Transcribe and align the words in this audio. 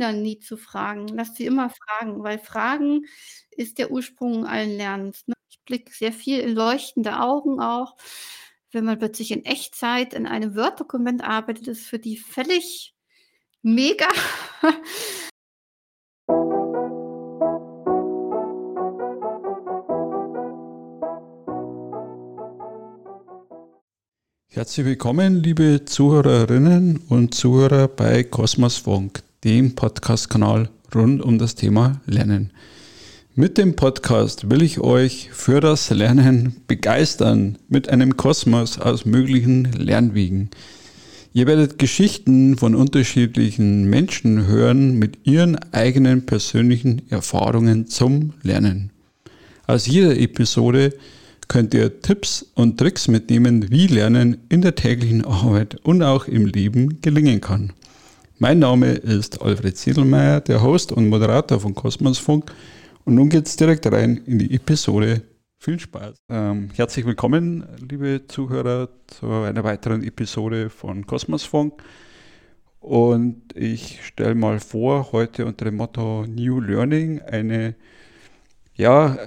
Kindern 0.00 0.22
nie 0.22 0.38
zu 0.38 0.56
fragen. 0.56 1.08
Lass 1.08 1.34
sie 1.34 1.44
immer 1.44 1.68
fragen, 1.68 2.22
weil 2.22 2.38
Fragen 2.38 3.04
ist 3.50 3.76
der 3.76 3.90
Ursprung 3.90 4.46
allen 4.46 4.74
Lernens, 4.74 5.26
ne? 5.26 5.34
Ich 5.50 5.60
blicke 5.66 5.92
sehr 5.92 6.12
viel 6.12 6.40
in 6.40 6.54
leuchtende 6.54 7.20
Augen 7.20 7.60
auch. 7.60 7.96
Wenn 8.72 8.86
man 8.86 8.98
plötzlich 8.98 9.30
in 9.30 9.44
Echtzeit 9.44 10.14
in 10.14 10.26
einem 10.26 10.56
Word-Dokument 10.56 11.22
arbeitet, 11.22 11.68
ist 11.68 11.84
für 11.84 11.98
die 11.98 12.16
völlig 12.16 12.94
mega. 13.60 14.08
Herzlich 24.48 24.86
willkommen, 24.86 25.42
liebe 25.42 25.84
Zuhörerinnen 25.84 27.04
und 27.08 27.34
Zuhörer 27.34 27.86
bei 27.86 28.24
Kosmos 28.24 28.78
Funk, 28.78 29.22
dem 29.44 29.74
Podcast-Kanal 29.74 30.68
rund 30.94 31.22
um 31.22 31.38
das 31.38 31.54
Thema 31.54 32.00
Lernen. 32.04 32.52
Mit 33.34 33.56
dem 33.56 33.74
Podcast 33.74 34.50
will 34.50 34.60
ich 34.60 34.80
euch 34.80 35.30
für 35.32 35.60
das 35.60 35.88
Lernen 35.88 36.56
begeistern 36.66 37.56
mit 37.68 37.88
einem 37.88 38.18
Kosmos 38.18 38.78
aus 38.78 39.06
möglichen 39.06 39.72
Lernwegen. 39.72 40.50
Ihr 41.32 41.46
werdet 41.46 41.78
Geschichten 41.78 42.58
von 42.58 42.74
unterschiedlichen 42.74 43.88
Menschen 43.88 44.46
hören 44.46 44.98
mit 44.98 45.26
ihren 45.26 45.56
eigenen 45.72 46.26
persönlichen 46.26 47.10
Erfahrungen 47.10 47.86
zum 47.86 48.34
Lernen. 48.42 48.90
Aus 49.66 49.86
jeder 49.86 50.18
Episode 50.18 50.92
könnt 51.48 51.72
ihr 51.72 52.02
Tipps 52.02 52.44
und 52.54 52.78
Tricks 52.78 53.08
mitnehmen, 53.08 53.70
wie 53.70 53.86
Lernen 53.86 54.36
in 54.50 54.60
der 54.60 54.74
täglichen 54.74 55.24
Arbeit 55.24 55.76
und 55.82 56.02
auch 56.02 56.26
im 56.26 56.44
Leben 56.44 57.00
gelingen 57.00 57.40
kann. 57.40 57.72
Mein 58.42 58.58
Name 58.58 58.92
ist 58.92 59.42
Alfred 59.42 59.76
Siedelmeier, 59.76 60.40
der 60.40 60.62
Host 60.62 60.92
und 60.92 61.10
Moderator 61.10 61.60
von 61.60 61.74
Kosmosfunk. 61.74 62.50
Und 63.04 63.16
nun 63.16 63.28
geht's 63.28 63.54
direkt 63.54 63.84
rein 63.92 64.16
in 64.24 64.38
die 64.38 64.54
Episode. 64.54 65.20
Viel 65.58 65.78
Spaß. 65.78 66.16
Ähm, 66.30 66.70
herzlich 66.74 67.04
willkommen, 67.04 67.66
liebe 67.86 68.22
Zuhörer, 68.28 68.88
zu 69.08 69.26
einer 69.30 69.62
weiteren 69.62 70.02
Episode 70.02 70.70
von 70.70 71.06
Kosmosfunk. 71.06 71.82
Und 72.78 73.54
ich 73.54 74.02
stelle 74.06 74.34
mal 74.34 74.58
vor, 74.58 75.12
heute 75.12 75.44
unter 75.44 75.66
dem 75.66 75.76
Motto 75.76 76.24
New 76.26 76.60
Learning 76.60 77.20
eine 77.20 77.74
ja, 78.74 79.18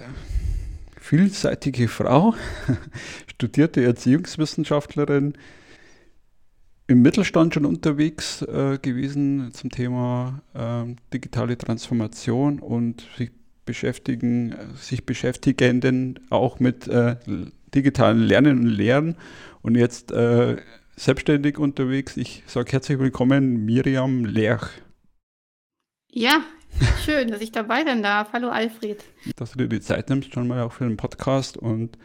vielseitige 0.99 1.87
Frau, 1.87 2.33
studierte 3.27 3.83
Erziehungswissenschaftlerin, 3.83 5.35
im 6.87 7.01
Mittelstand 7.01 7.53
schon 7.53 7.65
unterwegs 7.65 8.41
äh, 8.41 8.77
gewesen 8.81 9.51
zum 9.53 9.69
Thema 9.69 10.41
äh, 10.53 10.95
digitale 11.13 11.57
Transformation 11.57 12.59
und 12.59 13.07
sich 13.17 13.31
beschäftigen, 13.65 14.55
sich 14.75 15.05
beschäftigenden 15.05 16.19
auch 16.29 16.59
mit 16.59 16.87
äh, 16.87 17.15
digitalen 17.73 18.19
Lernen 18.19 18.59
und 18.59 18.67
Lehren 18.67 19.15
und 19.61 19.75
jetzt 19.75 20.11
äh, 20.11 20.57
selbstständig 20.95 21.57
unterwegs. 21.57 22.17
Ich 22.17 22.43
sage 22.45 22.71
herzlich 22.73 22.99
willkommen, 22.99 23.65
Miriam 23.65 24.25
Lerch. 24.25 24.69
Ja, 26.11 26.43
Schön, 27.03 27.29
dass 27.29 27.41
ich 27.41 27.51
dabei 27.51 27.83
sein 27.83 28.01
darf. 28.01 28.33
Hallo 28.33 28.49
Alfred. 28.49 29.03
Dass 29.35 29.51
du 29.51 29.59
dir 29.59 29.67
die 29.67 29.81
Zeit 29.81 30.09
nimmst, 30.09 30.33
schon 30.33 30.47
mal 30.47 30.61
auch 30.61 30.73
für 30.73 30.85
den 30.85 30.97
Podcast. 30.97 31.57
Und 31.57 31.97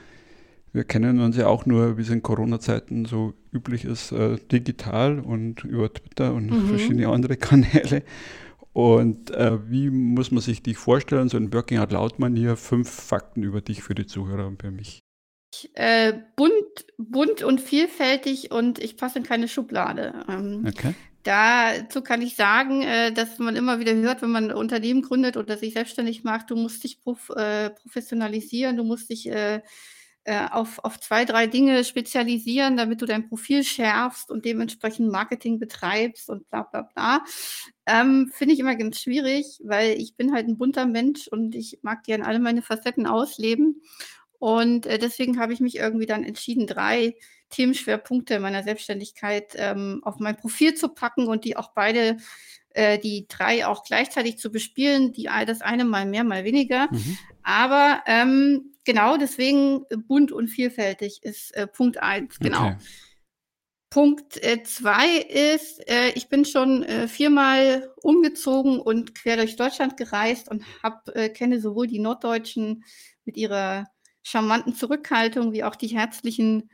wir 0.78 0.84
kennen 0.84 1.18
uns 1.18 1.36
ja 1.36 1.48
auch 1.48 1.66
nur, 1.66 1.98
wie 1.98 2.02
es 2.02 2.08
in 2.08 2.22
Corona-Zeiten 2.22 3.04
so 3.04 3.34
üblich 3.52 3.84
ist, 3.84 4.12
äh, 4.12 4.36
digital 4.36 5.18
und 5.18 5.64
über 5.64 5.92
Twitter 5.92 6.32
und 6.32 6.50
mhm. 6.50 6.68
verschiedene 6.68 7.08
andere 7.08 7.36
Kanäle. 7.48 8.04
Und 8.72 9.32
äh, 9.32 9.58
wie 9.68 9.90
muss 9.90 10.30
man 10.30 10.40
sich 10.40 10.62
dich 10.62 10.78
vorstellen, 10.78 11.28
so 11.28 11.36
in 11.36 11.52
Working 11.52 11.78
Out 11.78 11.90
Loud 11.90 12.20
Manier, 12.20 12.54
fünf 12.54 12.88
Fakten 12.88 13.42
über 13.42 13.60
dich 13.60 13.82
für 13.82 13.96
die 13.96 14.06
Zuhörer 14.06 14.46
und 14.46 14.62
für 14.62 14.70
mich? 14.70 15.00
Äh, 15.74 16.12
bunt, 16.36 16.86
bunt 16.96 17.42
und 17.42 17.60
vielfältig 17.60 18.52
und 18.52 18.78
ich 18.78 18.96
passe 18.96 19.18
in 19.18 19.24
keine 19.24 19.48
Schublade. 19.48 20.24
Ähm, 20.28 20.64
okay. 20.64 20.94
Dazu 21.24 22.02
kann 22.02 22.22
ich 22.22 22.36
sagen, 22.36 22.82
äh, 22.82 23.10
dass 23.12 23.40
man 23.40 23.56
immer 23.56 23.80
wieder 23.80 23.94
hört, 23.94 24.22
wenn 24.22 24.30
man 24.30 24.52
ein 24.52 24.56
Unternehmen 24.56 25.02
gründet 25.02 25.36
oder 25.36 25.56
sich 25.56 25.74
selbstständig 25.74 26.22
macht, 26.22 26.50
du 26.50 26.54
musst 26.54 26.84
dich 26.84 27.00
prof 27.00 27.30
äh, 27.30 27.70
professionalisieren, 27.70 28.76
du 28.76 28.84
musst 28.84 29.10
dich 29.10 29.28
äh, 29.28 29.60
auf, 30.50 30.78
auf 30.84 31.00
zwei, 31.00 31.24
drei 31.24 31.46
Dinge 31.46 31.84
spezialisieren, 31.84 32.76
damit 32.76 33.00
du 33.00 33.06
dein 33.06 33.28
Profil 33.28 33.64
schärfst 33.64 34.30
und 34.30 34.44
dementsprechend 34.44 35.10
Marketing 35.10 35.58
betreibst 35.58 36.28
und 36.28 36.48
bla 36.50 36.62
bla 36.62 36.82
bla. 36.82 37.24
Ähm, 37.86 38.30
Finde 38.34 38.54
ich 38.54 38.60
immer 38.60 38.76
ganz 38.76 39.00
schwierig, 39.00 39.60
weil 39.64 39.92
ich 39.98 40.16
bin 40.16 40.32
halt 40.32 40.46
ein 40.48 40.58
bunter 40.58 40.86
Mensch 40.86 41.28
und 41.28 41.54
ich 41.54 41.78
mag 41.82 42.02
gerne 42.04 42.26
alle 42.26 42.38
meine 42.38 42.62
Facetten 42.62 43.06
ausleben. 43.06 43.82
Und 44.38 44.86
äh, 44.86 44.98
deswegen 44.98 45.38
habe 45.40 45.52
ich 45.52 45.60
mich 45.60 45.76
irgendwie 45.76 46.06
dann 46.06 46.24
entschieden, 46.24 46.66
drei 46.66 47.16
Themenschwerpunkte 47.50 48.40
meiner 48.40 48.62
Selbstständigkeit 48.62 49.54
ähm, 49.56 50.00
auf 50.04 50.18
mein 50.18 50.36
Profil 50.36 50.74
zu 50.74 50.88
packen 50.88 51.26
und 51.26 51.44
die 51.44 51.56
auch 51.56 51.72
beide, 51.74 52.18
äh, 52.70 52.98
die 52.98 53.26
drei 53.28 53.66
auch 53.66 53.84
gleichzeitig 53.84 54.38
zu 54.38 54.50
bespielen. 54.50 55.12
Die, 55.12 55.28
das 55.46 55.60
eine 55.60 55.84
mal 55.84 56.06
mehr, 56.06 56.24
mal 56.24 56.44
weniger. 56.44 56.88
Mhm. 56.90 57.18
Aber 57.42 58.02
ähm, 58.06 58.74
genau 58.88 59.18
deswegen 59.18 59.84
bunt 60.06 60.32
und 60.32 60.48
vielfältig 60.48 61.22
ist 61.22 61.54
äh, 61.54 61.66
Punkt 61.66 61.98
eins. 61.98 62.38
Genau. 62.38 62.68
Okay. 62.68 62.76
Punkt 63.90 64.42
äh, 64.42 64.62
zwei 64.62 65.18
ist, 65.18 65.86
äh, 65.90 66.08
ich 66.14 66.30
bin 66.30 66.46
schon 66.46 66.84
äh, 66.84 67.06
viermal 67.06 67.92
umgezogen 68.02 68.80
und 68.80 69.14
quer 69.14 69.36
durch 69.36 69.56
Deutschland 69.56 69.98
gereist 69.98 70.50
und 70.50 70.64
hab, 70.82 71.06
äh, 71.14 71.28
kenne 71.28 71.60
sowohl 71.60 71.86
die 71.86 71.98
Norddeutschen 71.98 72.82
mit 73.26 73.36
ihrer 73.36 73.84
charmanten 74.22 74.74
Zurückhaltung 74.74 75.52
wie 75.52 75.64
auch 75.64 75.76
die 75.76 75.88
herzlichen 75.88 76.70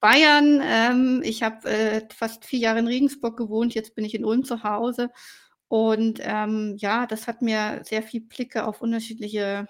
Bayern. 0.00 0.60
Ähm, 0.64 1.22
ich 1.24 1.44
habe 1.44 1.70
äh, 1.70 2.08
fast 2.12 2.44
vier 2.44 2.58
Jahre 2.58 2.80
in 2.80 2.88
Regensburg 2.88 3.36
gewohnt, 3.36 3.74
jetzt 3.74 3.94
bin 3.94 4.04
ich 4.04 4.16
in 4.16 4.24
Ulm 4.24 4.44
zu 4.44 4.64
Hause. 4.64 5.10
Und 5.68 6.18
ähm, 6.22 6.74
ja, 6.78 7.06
das 7.06 7.28
hat 7.28 7.40
mir 7.40 7.82
sehr 7.84 8.02
viel 8.02 8.20
Blicke 8.20 8.66
auf 8.66 8.82
unterschiedliche 8.82 9.68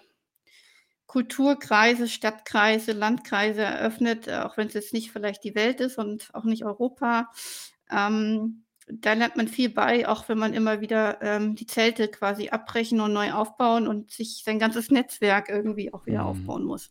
Kulturkreise, 1.12 2.08
Stadtkreise, 2.08 2.92
Landkreise 2.92 3.60
eröffnet, 3.60 4.30
auch 4.30 4.56
wenn 4.56 4.68
es 4.68 4.72
jetzt 4.72 4.94
nicht 4.94 5.12
vielleicht 5.12 5.44
die 5.44 5.54
Welt 5.54 5.78
ist 5.80 5.98
und 5.98 6.30
auch 6.32 6.44
nicht 6.44 6.64
Europa. 6.64 7.30
Ähm, 7.90 8.64
da 8.88 9.12
lernt 9.12 9.36
man 9.36 9.46
viel 9.46 9.68
bei, 9.68 10.08
auch 10.08 10.30
wenn 10.30 10.38
man 10.38 10.54
immer 10.54 10.80
wieder 10.80 11.20
ähm, 11.20 11.54
die 11.54 11.66
Zelte 11.66 12.08
quasi 12.08 12.48
abbrechen 12.48 12.98
und 13.02 13.12
neu 13.12 13.30
aufbauen 13.32 13.88
und 13.88 14.10
sich 14.10 14.40
sein 14.42 14.58
ganzes 14.58 14.90
Netzwerk 14.90 15.50
irgendwie 15.50 15.92
auch 15.92 16.06
wieder 16.06 16.22
mhm. 16.22 16.28
aufbauen 16.28 16.64
muss. 16.64 16.90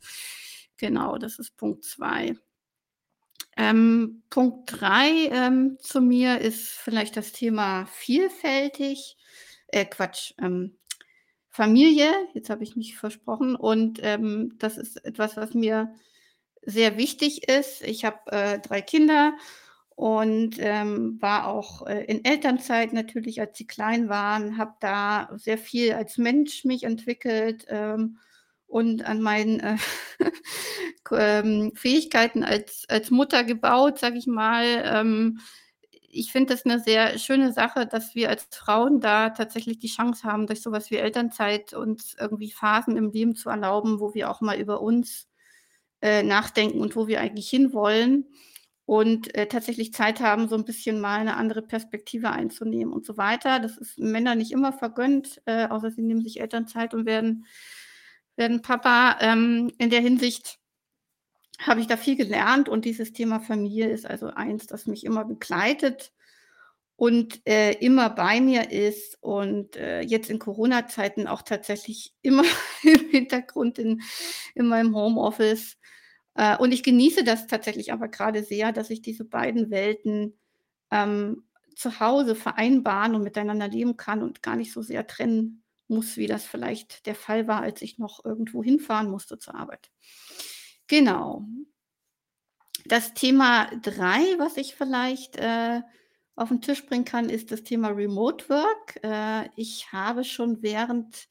Genau, 0.78 1.18
das 1.18 1.40
ist 1.40 1.58
Punkt 1.58 1.84
zwei. 1.84 2.36
Ähm, 3.58 4.22
Punkt 4.30 4.72
3 4.80 5.30
ähm, 5.32 5.78
zu 5.80 6.00
mir 6.00 6.42
ist 6.42 6.70
vielleicht 6.70 7.18
das 7.18 7.32
Thema 7.32 7.88
vielfältig. 7.88 9.18
Äh, 9.68 9.86
Quatsch, 9.86 10.34
ähm, 10.40 10.78
Familie, 11.52 12.12
jetzt 12.34 12.50
habe 12.50 12.64
ich 12.64 12.76
mich 12.76 12.98
versprochen. 12.98 13.56
Und 13.56 14.00
ähm, 14.02 14.56
das 14.58 14.78
ist 14.78 15.04
etwas, 15.06 15.38
was 15.38 15.54
mir 15.54 15.94
sehr 16.64 16.98
wichtig 16.98 17.50
ist. 17.50 17.82
Ich 17.84 18.06
habe 18.06 18.32
äh, 18.32 18.60
drei 18.60 18.82
Kinder 18.82 19.34
und 19.96 20.56
ähm, 20.60 21.22
war 21.22 21.48
auch 21.48 21.86
äh, 21.86 22.06
in 22.06 22.24
Elternzeit 22.26 22.94
natürlich, 22.94 23.42
als 23.42 23.58
sie 23.58 23.68
klein 23.68 24.10
waren, 24.10 24.58
habe 24.58 24.76
da 24.80 25.30
sehr 25.36 25.58
viel 25.58 25.94
als 25.94 26.18
Mensch 26.18 26.66
mich 26.66 26.84
entwickelt. 26.84 27.66
Ähm, 27.68 28.18
und 28.72 29.06
an 29.06 29.22
meinen 29.22 29.60
äh, 29.60 29.78
ähm, 31.12 31.74
Fähigkeiten 31.76 32.46
als, 32.46 32.86
als 32.88 33.12
Mutter 33.12 33.44
gebaut, 33.44 34.00
sage 34.00 34.18
ich 34.18 34.28
mal. 34.28 34.84
Ich 36.14 36.32
finde 36.32 36.54
das 36.54 36.66
eine 36.66 36.80
sehr 36.80 37.18
schöne 37.18 37.54
Sache, 37.54 37.88
dass 37.88 38.16
wir 38.16 38.30
als 38.30 38.48
Frauen 38.52 39.00
da 39.00 39.30
tatsächlich 39.30 39.80
die 39.80 39.88
Chance 39.88 40.24
haben, 40.24 40.48
durch 40.48 40.62
sowas 40.62 40.92
wie 40.92 40.98
Elternzeit 40.98 41.74
uns 41.74 42.16
irgendwie 42.20 42.52
Phasen 42.52 42.98
im 42.98 43.12
Leben 43.12 43.36
zu 43.36 43.50
erlauben, 43.50 44.00
wo 44.00 44.14
wir 44.14 44.30
auch 44.30 44.42
mal 44.42 44.60
über 44.60 44.82
uns 44.82 45.28
äh, 46.02 46.24
nachdenken 46.24 46.82
und 46.82 46.96
wo 46.96 47.08
wir 47.08 47.22
eigentlich 47.22 47.50
hinwollen 47.50 48.26
und 48.86 49.34
äh, 49.36 49.48
tatsächlich 49.48 49.94
Zeit 49.94 50.20
haben, 50.20 50.50
so 50.50 50.56
ein 50.56 50.66
bisschen 50.66 51.00
mal 51.00 51.20
eine 51.20 51.38
andere 51.38 51.62
Perspektive 51.62 52.32
einzunehmen 52.32 52.94
und 52.94 53.06
so 53.06 53.18
weiter. 53.18 53.60
Das 53.60 53.78
ist 53.78 53.98
Männern 54.00 54.38
nicht 54.38 54.52
immer 54.52 54.74
vergönnt, 54.74 55.42
äh, 55.46 55.68
außer 55.68 55.92
sie 55.92 56.02
nehmen 56.02 56.24
sich 56.24 56.42
Elternzeit 56.42 56.94
und 56.94 57.06
werden 57.06 57.46
werden 58.36 58.62
Papa. 58.62 59.18
Ähm, 59.22 59.72
in 59.78 59.90
der 59.90 60.02
Hinsicht 60.02 60.58
habe 61.62 61.80
ich 61.80 61.88
da 61.88 61.98
viel 61.98 62.16
gelernt 62.16 62.70
und 62.70 62.86
dieses 62.86 63.14
Thema 63.14 63.40
Familie 63.40 63.90
ist 63.90 64.06
also 64.06 64.28
eins, 64.28 64.68
das 64.68 64.88
mich 64.88 65.06
immer 65.06 65.26
begleitet 65.26 66.12
und 66.96 67.42
äh, 67.48 67.74
immer 67.74 68.10
bei 68.10 68.42
mir 68.42 68.72
ist 68.72 69.18
und 69.22 69.76
äh, 69.76 70.02
jetzt 70.02 70.30
in 70.30 70.40
Corona-Zeiten 70.40 71.28
auch 71.28 71.42
tatsächlich 71.42 72.14
immer 72.22 72.44
im 72.84 73.10
Hintergrund 73.10 73.80
in, 73.80 74.02
in 74.56 74.68
meinem 74.68 74.96
Homeoffice. 74.96 75.78
Äh, 76.36 76.58
und 76.58 76.72
ich 76.72 76.84
genieße 76.84 77.24
das 77.24 77.48
tatsächlich 77.48 77.94
aber 77.94 78.08
gerade 78.08 78.44
sehr, 78.44 78.72
dass 78.72 78.90
ich 78.90 79.02
diese 79.02 79.26
beiden 79.26 79.70
Welten 79.70 80.38
ähm, 80.92 81.44
zu 81.76 82.00
Hause 82.00 82.36
vereinbaren 82.36 83.16
und 83.16 83.24
miteinander 83.24 83.68
leben 83.68 83.98
kann 83.98 84.22
und 84.22 84.44
gar 84.44 84.56
nicht 84.56 84.72
so 84.72 84.82
sehr 84.82 85.08
trennen 85.08 85.64
muss, 85.88 86.18
wie 86.18 86.28
das 86.28 86.46
vielleicht 86.46 87.06
der 87.06 87.16
Fall 87.16 87.48
war, 87.48 87.62
als 87.62 87.82
ich 87.82 87.98
noch 87.98 88.24
irgendwo 88.24 88.64
hinfahren 88.64 89.10
musste 89.10 89.38
zur 89.38 89.56
Arbeit. 89.56 89.92
Genau. 90.92 91.46
Das 92.84 93.14
Thema 93.14 93.68
3, 93.82 94.38
was 94.40 94.58
ich 94.58 94.76
vielleicht 94.76 95.38
äh, 95.38 95.80
auf 96.36 96.50
den 96.50 96.60
Tisch 96.60 96.86
bringen 96.86 97.06
kann, 97.06 97.30
ist 97.30 97.50
das 97.54 97.64
Thema 97.64 97.88
Remote 97.88 98.50
Work. 98.50 99.02
Äh, 99.02 99.48
ich 99.56 99.94
habe 99.94 100.26
schon 100.26 100.62
während 100.62 101.30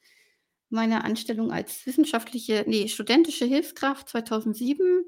meiner 0.71 1.05
Anstellung 1.05 1.53
als 1.53 1.85
wissenschaftliche, 1.85 2.65
nee, 2.67 2.89
studentische 2.89 3.45
Hilfskraft 3.45 4.09
2007 4.09 5.05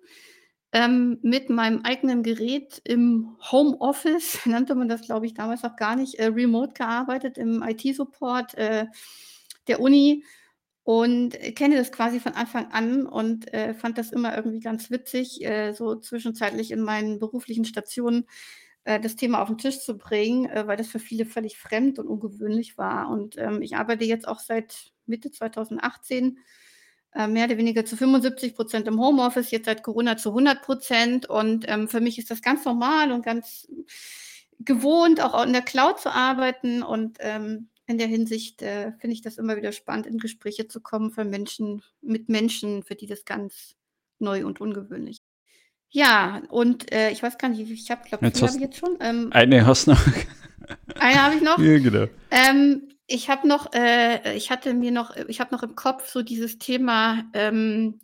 ähm, 0.72 1.18
mit 1.22 1.48
meinem 1.48 1.80
eigenen 1.82 2.22
Gerät 2.22 2.82
im 2.84 3.38
Homeoffice, 3.50 4.40
nannte 4.44 4.74
man 4.74 4.90
das, 4.90 5.00
glaube 5.00 5.24
ich, 5.24 5.32
damals 5.32 5.64
auch 5.64 5.76
gar 5.76 5.96
nicht, 5.96 6.16
äh, 6.16 6.26
remote 6.26 6.74
gearbeitet 6.74 7.38
im 7.38 7.62
IT-Support 7.62 8.52
äh, 8.58 8.84
der 9.66 9.80
Uni 9.80 10.24
und 10.84 11.38
kenne 11.54 11.76
das 11.76 11.92
quasi 11.92 12.18
von 12.18 12.32
Anfang 12.32 12.72
an 12.72 13.06
und 13.06 13.52
äh, 13.54 13.74
fand 13.74 13.98
das 13.98 14.10
immer 14.10 14.36
irgendwie 14.36 14.60
ganz 14.60 14.90
witzig, 14.90 15.44
äh, 15.44 15.72
so 15.72 15.96
zwischenzeitlich 15.96 16.70
in 16.72 16.82
meinen 16.82 17.18
beruflichen 17.20 17.64
Stationen 17.64 18.26
äh, 18.84 19.00
das 19.00 19.16
Thema 19.16 19.40
auf 19.40 19.48
den 19.48 19.58
Tisch 19.58 19.80
zu 19.80 19.96
bringen, 19.96 20.50
äh, 20.50 20.66
weil 20.66 20.76
das 20.76 20.88
für 20.88 20.98
viele 20.98 21.24
völlig 21.24 21.56
fremd 21.58 21.98
und 21.98 22.08
ungewöhnlich 22.08 22.78
war. 22.78 23.10
Und 23.10 23.38
ähm, 23.38 23.62
ich 23.62 23.76
arbeite 23.76 24.04
jetzt 24.04 24.26
auch 24.26 24.40
seit 24.40 24.92
Mitte 25.06 25.30
2018 25.30 26.38
äh, 27.14 27.28
mehr 27.28 27.46
oder 27.46 27.58
weniger 27.58 27.84
zu 27.84 27.96
75 27.96 28.54
Prozent 28.56 28.88
im 28.88 28.98
Homeoffice, 29.00 29.50
jetzt 29.52 29.66
seit 29.66 29.82
Corona 29.84 30.16
zu 30.16 30.30
100 30.30 30.62
Prozent. 30.62 31.28
Und 31.28 31.64
ähm, 31.68 31.88
für 31.88 32.00
mich 32.00 32.18
ist 32.18 32.30
das 32.30 32.42
ganz 32.42 32.64
normal 32.64 33.12
und 33.12 33.24
ganz 33.24 33.68
gewohnt, 34.58 35.20
auch 35.20 35.44
in 35.44 35.52
der 35.52 35.62
Cloud 35.62 36.00
zu 36.00 36.10
arbeiten. 36.12 36.82
Und 36.82 37.18
ähm, 37.20 37.68
in 37.86 37.98
der 37.98 38.06
Hinsicht 38.06 38.62
äh, 38.62 38.92
finde 38.92 39.14
ich 39.14 39.22
das 39.22 39.38
immer 39.38 39.56
wieder 39.56 39.72
spannend, 39.72 40.06
in 40.06 40.18
Gespräche 40.18 40.68
zu 40.68 40.80
kommen 40.80 41.10
für 41.10 41.24
Menschen, 41.24 41.82
mit 42.00 42.28
Menschen, 42.28 42.82
für 42.82 42.94
die 42.94 43.06
das 43.06 43.24
ganz 43.24 43.76
neu 44.18 44.46
und 44.46 44.60
ungewöhnlich 44.60 45.22
ja, 45.92 46.42
und 46.48 46.90
äh, 46.90 47.10
ich 47.10 47.22
weiß 47.22 47.36
gar 47.36 47.48
nicht, 47.48 47.70
ich 47.70 47.90
habe, 47.90 48.02
glaube 48.08 48.26
ich, 48.26 48.42
habe 48.42 48.52
ich 48.54 48.60
jetzt 48.60 48.78
schon. 48.78 48.96
Ähm, 49.00 49.28
eine 49.30 49.66
hast 49.66 49.86
du 49.86 49.90
noch. 49.90 50.00
eine 50.98 51.22
habe 51.22 51.34
ich 51.36 51.42
noch. 51.42 51.58
Ja, 51.58 51.78
genau. 51.78 52.06
Ähm, 52.30 52.88
ich 53.06 53.28
habe 53.28 53.46
noch, 53.46 53.74
äh, 53.74 54.34
ich 54.34 54.50
hatte 54.50 54.72
mir 54.72 54.90
noch, 54.90 55.14
ich 55.28 55.38
habe 55.38 55.54
noch 55.54 55.62
im 55.62 55.76
Kopf 55.76 56.08
so 56.08 56.22
dieses 56.22 56.58
Thema 56.58 57.24
ähm, 57.34 58.00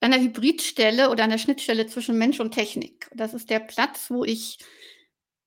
einer 0.00 0.18
Hybridstelle 0.18 1.10
oder 1.10 1.24
einer 1.24 1.36
Schnittstelle 1.36 1.86
zwischen 1.88 2.16
Mensch 2.16 2.40
und 2.40 2.52
Technik. 2.52 3.10
Das 3.14 3.34
ist 3.34 3.50
der 3.50 3.60
Platz, 3.60 4.06
wo 4.08 4.24
ich 4.24 4.58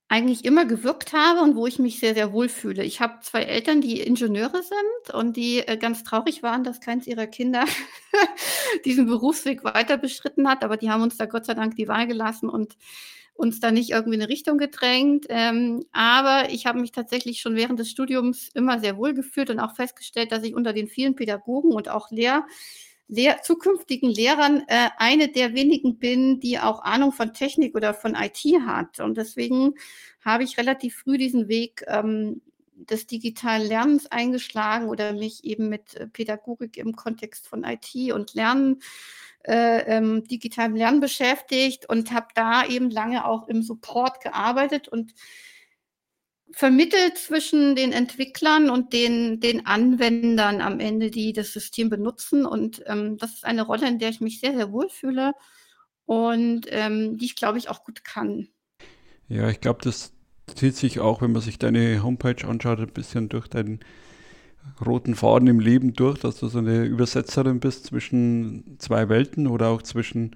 eigentlich 0.10 0.46
immer 0.46 0.66
gewirkt 0.66 1.12
habe 1.12 1.42
und 1.42 1.56
wo 1.56 1.68
ich 1.68 1.80
mich 1.80 2.00
sehr, 2.00 2.14
sehr 2.14 2.32
wohl 2.32 2.48
fühle. 2.48 2.84
Ich 2.84 3.02
habe 3.02 3.20
zwei 3.22 3.44
Eltern, 3.44 3.82
die 3.82 4.00
Ingenieure 4.00 4.64
sind 4.64 5.14
und 5.14 5.36
die 5.36 5.60
äh, 5.60 5.78
ganz 5.78 6.04
traurig 6.04 6.44
waren, 6.44 6.64
dass 6.64 6.80
keins 6.80 7.08
ihrer 7.08 7.28
Kinder 7.28 7.66
diesen 8.86 9.06
Berufsweg 9.08 9.66
weiter 9.66 9.98
beschritten 9.98 10.48
hat, 10.48 10.64
aber 10.64 10.78
die 10.78 10.90
haben 10.90 11.02
uns 11.02 11.18
da 11.18 11.26
Gott 11.26 11.46
sei 11.46 11.56
Dank 11.56 11.76
die 11.76 11.90
Wahl 11.90 12.08
gelassen 12.08 12.48
und 12.48 12.78
uns 13.34 13.60
da 13.60 13.72
nicht 13.72 13.92
irgendwie 13.92 14.16
in 14.16 14.22
eine 14.22 14.30
Richtung 14.30 14.58
gedrängt. 14.58 15.26
Ähm, 15.30 15.86
aber 15.92 16.50
ich 16.52 16.66
habe 16.66 16.80
mich 16.80 16.92
tatsächlich 16.92 17.42
schon 17.42 17.56
während 17.56 17.80
des 17.80 17.90
Studiums 17.90 18.50
immer 18.54 18.80
sehr 18.80 18.98
wohl 18.98 19.14
gefühlt 19.14 19.50
und 19.50 19.60
auch 19.60 19.76
festgestellt, 19.76 20.32
dass 20.32 20.44
ich 20.44 20.56
unter 20.56 20.74
den 20.74 20.88
vielen 20.88 21.16
Pädagogen 21.16 21.72
und 21.72 21.90
auch 21.90 22.10
Lehr 22.12 22.46
Lehr 23.08 23.42
zukünftigen 23.42 24.10
Lehrern 24.10 24.64
äh, 24.68 24.90
eine 24.98 25.30
der 25.30 25.54
wenigen 25.54 25.98
bin, 25.98 26.40
die 26.40 26.60
auch 26.60 26.84
Ahnung 26.84 27.14
von 27.14 27.34
Technik 27.34 27.76
oder 27.76 27.94
von 27.94 28.16
IT 28.16 28.44
hat. 28.66 29.00
Und 29.00 29.18
deswegen 29.18 29.76
habe 30.24 30.44
ich 30.44 30.58
relativ 30.58 30.98
früh 30.98 31.18
diesen 31.18 31.48
Weg 31.48 31.84
ähm, 31.88 32.42
des 32.76 33.08
digitalen 33.08 33.68
Lernens 33.68 34.08
eingeschlagen 34.08 34.90
oder 34.90 35.14
mich 35.14 35.44
eben 35.44 35.70
mit 35.70 35.96
äh, 35.96 36.08
Pädagogik 36.08 36.78
im 36.78 36.96
Kontext 36.96 37.48
von 37.48 37.64
IT 37.64 38.14
und 38.14 38.34
Lernen, 38.34 38.82
äh, 39.44 39.80
ähm, 39.98 40.26
digitalem 40.26 40.76
Lernen 40.76 41.00
beschäftigt 41.00 41.90
und 41.90 42.12
habe 42.12 42.28
da 42.36 42.66
eben 42.66 42.90
lange 42.90 43.26
auch 43.26 43.48
im 43.48 43.64
Support 43.64 44.22
gearbeitet 44.22 44.90
und 44.90 45.14
vermittelt 46.52 47.18
zwischen 47.18 47.76
den 47.76 47.92
Entwicklern 47.92 48.70
und 48.70 48.94
den, 48.94 49.40
den 49.40 49.66
Anwendern 49.66 50.62
am 50.62 50.80
Ende, 50.80 51.12
die 51.12 51.34
das 51.34 51.54
System 51.54 51.90
benutzen. 51.90 52.46
Und 52.46 52.84
ähm, 52.88 53.18
das 53.18 53.34
ist 53.34 53.46
eine 53.46 53.64
Rolle, 53.64 53.88
in 53.88 54.00
der 54.00 54.10
ich 54.10 54.22
mich 54.22 54.40
sehr, 54.40 54.56
sehr 54.56 54.72
wohl 54.72 54.90
fühle 54.90 55.34
und 56.06 56.68
ähm, 56.70 57.18
die 57.18 57.26
ich, 57.26 57.36
glaube 57.36 57.58
ich, 57.58 57.70
auch 57.70 57.84
gut 57.84 58.04
kann. 58.04 58.48
Ja, 59.28 59.50
ich 59.50 59.60
glaube, 59.60 59.82
das 59.84 60.14
zieht 60.56 60.76
sich 60.76 61.00
auch, 61.00 61.22
wenn 61.22 61.34
man 61.34 61.42
sich 61.42 61.60
deine 61.60 62.02
Homepage 62.02 62.48
anschaut, 62.48 62.80
ein 62.80 62.88
bisschen 62.88 63.30
durch 63.30 63.48
deinen 63.48 63.82
roten 64.86 65.16
Faden 65.16 65.48
im 65.48 65.60
Leben 65.60 65.94
durch, 65.94 66.20
dass 66.20 66.40
du 66.40 66.48
so 66.48 66.60
eine 66.60 66.86
Übersetzerin 66.86 67.60
bist 67.60 67.86
zwischen 67.86 68.78
zwei 68.80 69.10
Welten 69.10 69.48
oder 69.48 69.68
auch 69.68 69.82
zwischen 69.82 70.36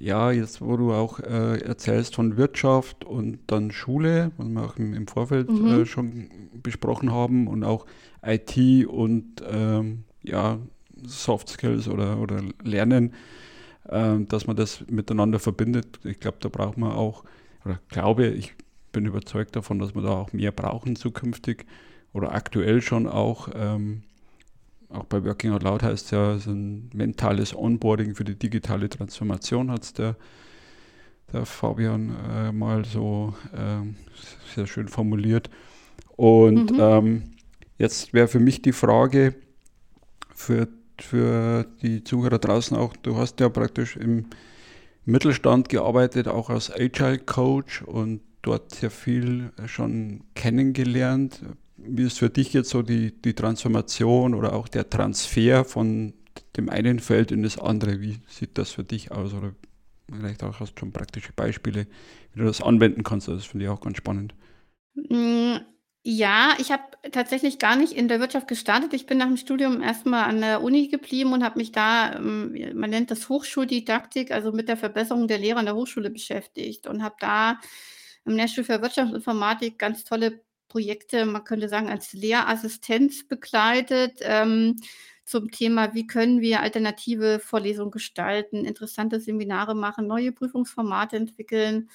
ja, 0.00 0.30
jetzt 0.32 0.60
wo 0.60 0.76
du 0.76 0.92
auch 0.92 1.20
äh, 1.20 1.60
erzählst 1.60 2.14
von 2.14 2.36
Wirtschaft 2.36 3.04
und 3.04 3.38
dann 3.46 3.70
Schule, 3.70 4.32
was 4.36 4.48
wir 4.48 4.62
auch 4.62 4.76
im, 4.76 4.94
im 4.94 5.06
Vorfeld 5.06 5.50
mhm. 5.50 5.82
äh, 5.82 5.86
schon 5.86 6.30
besprochen 6.62 7.12
haben, 7.12 7.46
und 7.46 7.64
auch 7.64 7.86
IT 8.22 8.86
und 8.86 9.42
ähm, 9.50 10.04
ja, 10.22 10.58
Soft 11.06 11.48
Skills 11.48 11.88
oder, 11.88 12.18
oder 12.18 12.42
Lernen, 12.62 13.14
äh, 13.88 14.18
dass 14.20 14.46
man 14.46 14.56
das 14.56 14.84
miteinander 14.88 15.38
verbindet. 15.38 16.00
Ich 16.04 16.20
glaube, 16.20 16.38
da 16.40 16.48
braucht 16.48 16.78
man 16.78 16.92
auch, 16.92 17.24
oder 17.64 17.80
glaube 17.88 18.26
ich, 18.26 18.54
bin 18.92 19.06
überzeugt 19.06 19.54
davon, 19.56 19.78
dass 19.78 19.94
wir 19.94 20.02
da 20.02 20.10
auch 20.10 20.32
mehr 20.32 20.52
brauchen 20.52 20.96
zukünftig 20.96 21.64
oder 22.12 22.32
aktuell 22.32 22.82
schon 22.82 23.06
auch. 23.06 23.48
Ähm, 23.54 24.02
auch 24.92 25.04
bei 25.04 25.24
Working 25.24 25.52
Out 25.52 25.62
Loud 25.62 25.82
heißt 25.82 26.06
es 26.06 26.10
ja, 26.10 26.38
so 26.38 26.50
ein 26.50 26.90
mentales 26.94 27.54
Onboarding 27.54 28.14
für 28.14 28.24
die 28.24 28.38
digitale 28.38 28.88
Transformation, 28.88 29.70
hat 29.70 29.84
es 29.84 29.92
der, 29.92 30.16
der 31.32 31.46
Fabian 31.46 32.16
äh, 32.28 32.52
mal 32.52 32.84
so 32.84 33.34
äh, 33.52 33.86
sehr 34.54 34.66
schön 34.66 34.88
formuliert. 34.88 35.48
Und 36.16 36.72
mhm. 36.72 36.80
ähm, 36.80 37.22
jetzt 37.78 38.12
wäre 38.12 38.28
für 38.28 38.40
mich 38.40 38.62
die 38.62 38.72
Frage 38.72 39.34
für, 40.34 40.68
für 40.98 41.66
die 41.82 42.02
Zuhörer 42.04 42.38
draußen 42.38 42.76
auch, 42.76 42.94
du 42.96 43.16
hast 43.16 43.40
ja 43.40 43.48
praktisch 43.48 43.96
im 43.96 44.26
Mittelstand 45.04 45.68
gearbeitet, 45.68 46.28
auch 46.28 46.50
als 46.50 46.70
Agile 46.70 47.18
Coach 47.18 47.82
und 47.82 48.20
dort 48.42 48.74
sehr 48.74 48.90
viel 48.90 49.50
schon 49.66 50.24
kennengelernt 50.34 51.42
wie 51.96 52.04
ist 52.04 52.18
für 52.18 52.30
dich 52.30 52.52
jetzt 52.52 52.70
so 52.70 52.82
die, 52.82 53.12
die 53.22 53.34
Transformation 53.34 54.34
oder 54.34 54.54
auch 54.54 54.68
der 54.68 54.88
Transfer 54.88 55.64
von 55.64 56.14
dem 56.56 56.68
einen 56.68 57.00
Feld 57.00 57.32
in 57.32 57.42
das 57.42 57.58
andere? 57.58 58.00
Wie 58.00 58.18
sieht 58.28 58.58
das 58.58 58.70
für 58.70 58.84
dich 58.84 59.12
aus? 59.12 59.34
Oder 59.34 59.54
vielleicht 60.10 60.42
auch 60.42 60.60
hast 60.60 60.74
du 60.74 60.80
schon 60.80 60.92
praktische 60.92 61.32
Beispiele, 61.32 61.86
wie 62.32 62.40
du 62.40 62.46
das 62.46 62.62
anwenden 62.62 63.02
kannst. 63.02 63.28
Das 63.28 63.46
finde 63.46 63.66
ich 63.66 63.70
auch 63.70 63.80
ganz 63.80 63.96
spannend. 63.96 64.34
Mm, 64.94 65.56
ja, 66.02 66.54
ich 66.58 66.72
habe 66.72 66.82
tatsächlich 67.12 67.58
gar 67.58 67.76
nicht 67.76 67.92
in 67.92 68.08
der 68.08 68.20
Wirtschaft 68.20 68.48
gestartet. 68.48 68.94
Ich 68.94 69.06
bin 69.06 69.18
nach 69.18 69.26
dem 69.26 69.36
Studium 69.36 69.82
erstmal 69.82 70.24
an 70.24 70.40
der 70.40 70.62
Uni 70.62 70.88
geblieben 70.88 71.32
und 71.32 71.44
habe 71.44 71.58
mich 71.58 71.72
da, 71.72 72.16
ähm, 72.16 72.56
man 72.74 72.90
nennt 72.90 73.10
das 73.10 73.28
Hochschuldidaktik, 73.28 74.30
also 74.30 74.52
mit 74.52 74.68
der 74.68 74.76
Verbesserung 74.76 75.28
der 75.28 75.38
Lehre 75.38 75.58
an 75.58 75.66
der 75.66 75.74
Hochschule 75.76 76.10
beschäftigt 76.10 76.86
und 76.86 77.02
habe 77.02 77.16
da 77.20 77.60
im 78.24 78.36
Lehrstuhl 78.36 78.64
für 78.64 78.80
Wirtschaftsinformatik 78.80 79.78
ganz 79.78 80.04
tolle 80.04 80.40
Projekte, 80.70 81.26
man 81.26 81.44
könnte 81.44 81.68
sagen, 81.68 81.90
als 81.90 82.14
Lehrassistenz 82.14 83.28
begleitet 83.28 84.20
ähm, 84.22 84.76
zum 85.26 85.50
Thema, 85.50 85.92
wie 85.92 86.06
können 86.06 86.40
wir 86.40 86.60
alternative 86.62 87.40
Vorlesungen 87.40 87.90
gestalten, 87.90 88.64
interessante 88.64 89.20
Seminare 89.20 89.74
machen, 89.74 90.06
neue 90.06 90.32
Prüfungsformate 90.32 91.16
entwickeln. 91.16 91.90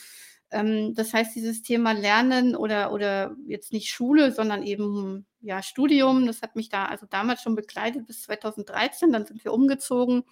Ähm, 0.52 0.94
das 0.94 1.14
heißt, 1.14 1.36
dieses 1.36 1.64
Thema 1.64 1.94
Lernen 1.94 2.56
oder, 2.56 2.94
oder 2.94 3.36
jetzt 3.48 3.74
nicht 3.74 3.90
Schule, 3.90 4.32
sondern 4.32 4.62
eben 4.62 5.26
ja, 5.42 5.64
Studium, 5.64 6.28
das 6.28 6.42
hat 6.42 6.56
mich 6.56 6.70
da 6.70 6.86
also 6.86 7.08
damals 7.10 7.42
schon 7.42 7.56
begleitet 7.56 8.06
bis 8.06 8.24
2013, 8.24 9.12
dann 9.12 9.26
sind 9.26 9.44
wir 9.44 9.54
umgezogen 9.54 10.24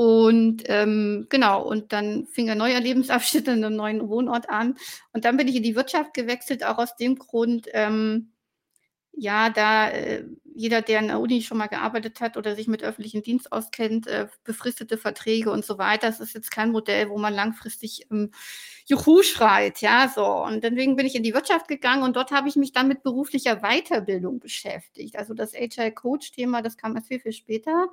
und 0.00 0.62
ähm, 0.64 1.26
genau, 1.28 1.62
und 1.62 1.92
dann 1.92 2.26
fing 2.26 2.48
ein 2.48 2.56
neuer 2.56 2.80
Lebensabschnitt 2.80 3.46
in 3.48 3.62
einem 3.62 3.76
neuen 3.76 4.08
Wohnort 4.08 4.48
an. 4.48 4.78
Und 5.12 5.26
dann 5.26 5.36
bin 5.36 5.46
ich 5.46 5.56
in 5.56 5.62
die 5.62 5.76
Wirtschaft 5.76 6.14
gewechselt, 6.14 6.64
auch 6.64 6.78
aus 6.78 6.96
dem 6.96 7.16
Grund, 7.16 7.68
ähm, 7.74 8.32
ja, 9.12 9.50
da 9.50 9.90
äh, 9.90 10.24
jeder, 10.54 10.80
der 10.80 11.00
in 11.00 11.08
der 11.08 11.20
Uni 11.20 11.42
schon 11.42 11.58
mal 11.58 11.66
gearbeitet 11.66 12.22
hat 12.22 12.38
oder 12.38 12.56
sich 12.56 12.66
mit 12.66 12.82
öffentlichem 12.82 13.22
Dienst 13.22 13.52
auskennt, 13.52 14.06
äh, 14.06 14.28
befristete 14.42 14.96
Verträge 14.96 15.50
und 15.50 15.66
so 15.66 15.76
weiter, 15.76 16.06
das 16.06 16.20
ist 16.20 16.32
jetzt 16.32 16.50
kein 16.50 16.72
Modell, 16.72 17.10
wo 17.10 17.18
man 17.18 17.34
langfristig 17.34 18.06
ähm, 18.10 18.30
Juhu 18.86 19.22
schreit, 19.22 19.82
ja, 19.82 20.10
so. 20.14 20.24
Und 20.24 20.64
deswegen 20.64 20.96
bin 20.96 21.04
ich 21.04 21.14
in 21.14 21.22
die 21.22 21.34
Wirtschaft 21.34 21.68
gegangen 21.68 22.04
und 22.04 22.16
dort 22.16 22.30
habe 22.30 22.48
ich 22.48 22.56
mich 22.56 22.72
dann 22.72 22.88
mit 22.88 23.02
beruflicher 23.02 23.56
Weiterbildung 23.56 24.40
beschäftigt. 24.40 25.16
Also 25.16 25.34
das 25.34 25.52
HR-Coach-Thema, 25.52 26.62
das 26.62 26.78
kam 26.78 26.96
erst 26.96 27.08
viel, 27.08 27.20
viel 27.20 27.34
später. 27.34 27.88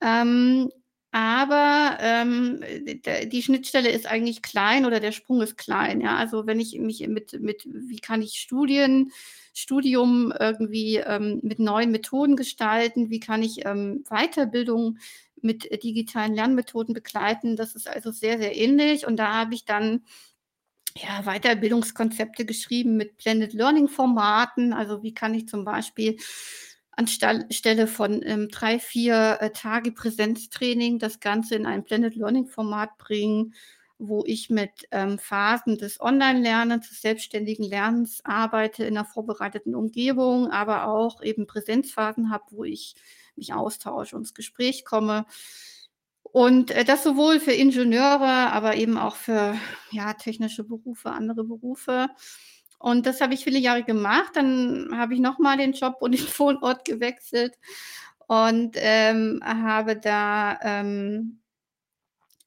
Ähm, 0.00 0.70
aber, 1.12 1.98
ähm, 2.00 2.60
die 3.32 3.42
Schnittstelle 3.42 3.90
ist 3.90 4.06
eigentlich 4.06 4.42
klein 4.42 4.86
oder 4.86 5.00
der 5.00 5.12
Sprung 5.12 5.42
ist 5.42 5.56
klein, 5.58 6.00
ja. 6.00 6.16
Also, 6.16 6.46
wenn 6.46 6.60
ich 6.60 6.78
mich 6.78 7.06
mit 7.08 7.40
mit 7.40 7.66
wie 7.70 7.98
kann 7.98 8.22
ich 8.22 8.34
Studien 8.40 9.12
Studium 9.54 10.32
irgendwie, 10.38 10.96
ähm, 10.98 11.40
mit 11.42 11.58
neuen 11.58 11.90
Methoden 11.90 12.36
gestalten? 12.36 13.10
Wie 13.10 13.20
kann 13.20 13.42
ich, 13.42 13.66
ähm, 13.66 14.04
Weiterbildung 14.08 14.98
mit 15.42 15.64
digitalen 15.82 16.34
Lernmethoden 16.34 16.94
begleiten? 16.94 17.56
Das 17.56 17.74
ist 17.74 17.88
also 17.88 18.12
sehr, 18.12 18.38
sehr 18.38 18.56
ähnlich 18.56 19.06
und 19.06 19.16
da 19.16 19.32
habe 19.34 19.54
ich 19.54 19.64
dann, 19.64 20.04
ja, 20.96 21.22
Weiterbildungskonzepte 21.24 22.44
geschrieben 22.46 22.96
mit 22.96 23.16
Blended 23.18 23.52
Learning 23.54 23.88
Formaten. 23.88 24.72
Also, 24.72 25.02
wie 25.02 25.14
kann 25.14 25.34
ich 25.34 25.48
zum 25.48 25.64
Beispiel 25.64 26.16
anstall 27.00 27.46
Stelle 27.50 27.86
von, 27.86 28.22
ähm, 28.24 28.48
3, 28.50 28.78
4, 28.80 29.38
äh, 29.40 29.50
Tage 29.52 29.92
Präsenztraining 29.92 30.98
das 30.98 31.20
Ganze 31.20 31.54
in 31.56 31.66
ein 31.66 31.84
Blended 31.84 32.16
Learning 32.16 32.46
Format 32.46 32.98
bringen, 32.98 33.54
wo 33.98 34.24
ich 34.26 34.50
mit, 34.50 34.70
ähm, 34.92 35.18
Phasen 35.18 35.78
des 35.78 36.00
Online-Lernens, 36.00 36.88
des 36.88 37.02
selbstständigen 37.02 37.64
Lernens 37.66 38.20
arbeite 38.24 38.84
in 38.84 38.94
'ner 38.94 39.04
vorbereiteten 39.06 39.74
Umgebung, 39.74 40.50
aber 40.50 40.88
auch 40.88 41.22
eben 41.22 41.46
Präsenzphasen 41.46 42.30
habe, 42.30 42.44
wo 42.50 42.64
ich 42.64 42.94
mich 43.36 43.52
austausche 43.54 44.16
und 44.16 44.22
ins 44.22 44.34
Gespräch 44.34 44.84
komme. 44.86 45.26
Und, 46.34 46.70
äh, 46.70 46.84
das 46.84 47.02
sowohl 47.04 47.40
für 47.40 47.52
Ingenieure, 47.52 48.52
aber 48.52 48.76
eben 48.76 48.98
auch 48.98 49.16
für, 49.16 49.56
ja, 49.90 50.12
technische 50.14 50.64
Berufe, 50.64 51.10
andere 51.12 51.44
Berufe. 51.44 52.08
Und 52.80 53.04
das 53.06 53.20
habe 53.20 53.34
ich 53.34 53.44
viele 53.44 53.58
Jahre 53.58 53.84
gemacht. 53.84 54.32
Dann 54.34 54.88
habe 54.94 55.14
ich 55.14 55.20
noch 55.20 55.38
mal 55.38 55.58
den 55.58 55.72
Job 55.72 55.96
und 56.00 56.12
den 56.12 56.26
Wohnort 56.38 56.84
gewechselt 56.84 57.54
und, 58.26 58.76
ähm, 58.76 59.40
habe 59.44 59.96
da, 59.96 60.58
ähm, 60.62 61.40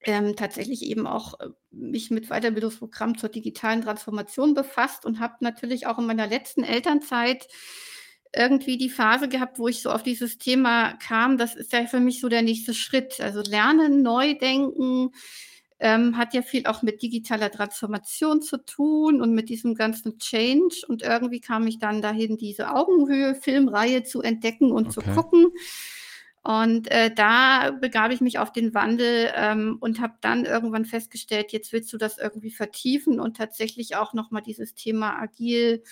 ähm, 0.06 0.36
tatsächlich 0.36 0.84
eben 0.84 1.08
auch, 1.08 1.40
äh, 1.40 1.50
mich 1.72 2.12
mit 2.12 2.30
Weiterbildungsprogrammen 2.30 3.18
zur 3.18 3.30
digitalen 3.30 3.82
Transformation 3.84 4.54
befasst 4.54 5.06
und 5.06 5.20
habe 5.20 5.36
natürlich 5.42 5.88
auch 5.88 6.00
in 6.00 6.08
meiner 6.08 6.28
letzten 6.28 6.64
Elternzeit 6.64 7.48
irgendwie 8.36 8.78
die 8.78 8.90
Phase 8.90 9.30
gehabt, 9.30 9.60
wo 9.60 9.68
ich 9.68 9.82
so 9.82 9.92
auf 9.92 10.04
dieses 10.04 10.40
Thema 10.40 10.94
kam, 10.94 11.38
das 11.38 11.56
ist 11.56 11.72
ja 11.72 11.86
für 11.86 12.00
mich 12.00 12.20
so 12.20 12.30
der 12.30 12.42
nächste 12.42 12.74
Schritt. 12.74 13.20
Also 13.22 13.42
Lernen, 13.42 14.02
neu 14.02 14.34
denken, 14.34 15.12
ähm, 15.84 16.18
hat 16.18 16.34
ja 16.34 16.42
viel 16.42 16.66
auch 16.66 16.82
mit 16.82 17.02
digitaler 17.04 17.52
Transformation 17.52 18.42
zu 18.42 18.58
tun 18.66 19.22
und 19.22 19.36
mit 19.36 19.50
diesem 19.50 19.76
ganzen 19.76 20.18
Change. 20.18 20.86
Und 20.88 21.04
irgendwie 21.04 21.42
kam 21.42 21.68
ich 21.68 21.78
dann 21.80 22.02
dahin, 22.02 22.38
diese 22.38 22.74
Augenhöhe-Filmreihe 22.74 24.04
zu 24.04 24.22
entdecken 24.24 24.72
und 24.72 24.92
zu 24.92 25.02
Okay. 25.02 25.14
gucken. 25.14 25.48
Und, 26.44 26.92
äh, 26.92 27.10
da 27.14 27.72
begab 27.72 28.12
ich 28.12 28.20
mich 28.22 28.38
auf 28.40 28.52
den 28.52 28.74
Wandel, 28.74 29.32
ähm, 29.36 29.78
und 29.80 30.02
habe 30.02 30.16
dann 30.22 30.46
irgendwann 30.46 30.86
festgestellt, 30.86 31.54
jetzt 31.54 31.72
willst 31.72 31.94
du 31.94 31.98
das 31.98 32.18
irgendwie 32.18 32.52
vertiefen 32.52 33.20
und 33.22 33.38
tatsächlich 33.38 33.96
auch 33.96 34.14
noch 34.14 34.30
mal 34.32 34.42
dieses 34.42 34.76
Thema 34.76 35.18
agil, 35.22 35.84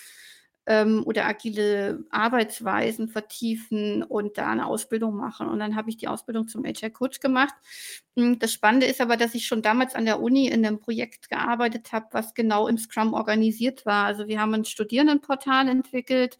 ähm, 0.67 1.03
oder 1.05 1.25
agile 1.27 2.05
Arbeitsweisen 2.11 3.07
vertiefen 3.09 4.03
und 4.03 4.37
da 4.37 4.53
'ne 4.55 4.65
Ausbildung 4.67 5.15
machen. 5.17 5.47
Und 5.49 5.59
dann 5.59 5.75
habe 5.75 5.89
ich 5.89 5.97
die 5.97 6.07
Ausbildung 6.07 6.47
zum 6.47 6.65
Agile 6.65 6.91
Coach 6.91 7.19
gemacht. 7.21 7.53
Hm, 8.17 8.39
das 8.39 8.53
Spannende 8.53 8.85
ist 8.87 9.01
aber, 9.01 9.17
dass 9.17 9.35
ich 9.35 9.47
schon 9.47 9.61
damals 9.63 9.95
an 9.95 10.05
der 10.05 10.21
Uni 10.21 10.47
in 10.47 10.61
'nem 10.61 10.79
Projekt 10.79 11.29
gearbeitet 11.29 11.91
habe, 11.93 12.07
was 12.11 12.33
genau 12.35 12.67
im 12.67 12.77
Scrum 12.77 13.13
organisiert 13.13 13.85
war. 13.85 14.05
Also, 14.05 14.27
wir 14.27 14.39
haben 14.41 14.53
'n 14.53 14.65
Studierendenportal 14.65 15.67
entwickelt, 15.69 16.37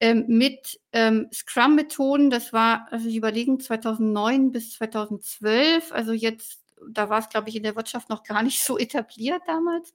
ähm, 0.00 0.24
mit, 0.28 0.80
ähm, 0.92 1.28
Scrum-Methoden. 1.32 2.30
Das 2.30 2.52
war 2.52 2.86
also, 2.90 3.08
Sie 3.10 3.16
überlegen 3.18 3.60
2009 3.60 4.52
bis 4.52 4.72
2012. 4.74 5.92
Also, 5.92 6.12
jetzt 6.12 6.60
da 6.90 7.10
war's, 7.10 7.28
glaube 7.28 7.48
ich, 7.50 7.56
in 7.56 7.62
der 7.64 7.76
Wirtschaft 7.76 8.08
noch 8.10 8.22
gar 8.24 8.42
nicht 8.42 8.64
so 8.64 8.78
etabliert 8.78 9.42
damals. 9.46 9.92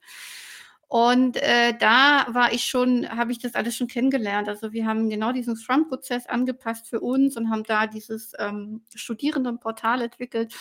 Und, 0.88 1.38
äh, 1.38 1.74
da 1.78 2.28
war 2.30 2.54
ich 2.54 2.66
schon 2.66 3.10
habe 3.10 3.32
ich 3.32 3.40
das 3.40 3.56
alles 3.56 3.76
schon 3.76 3.88
kennengelernt. 3.88 4.48
Also, 4.50 4.72
wir 4.72 4.86
haben 4.86 5.10
genau 5.10 5.32
diesen 5.32 5.56
Scrum-Prozess 5.56 6.28
angepasst 6.28 6.88
für 6.88 7.00
uns 7.00 7.36
und 7.38 7.50
haben 7.50 7.64
da 7.64 7.88
dieses, 7.88 8.34
ähm, 8.40 8.84
Studierendenportal 8.96 10.02
entwickelt. 10.04 10.54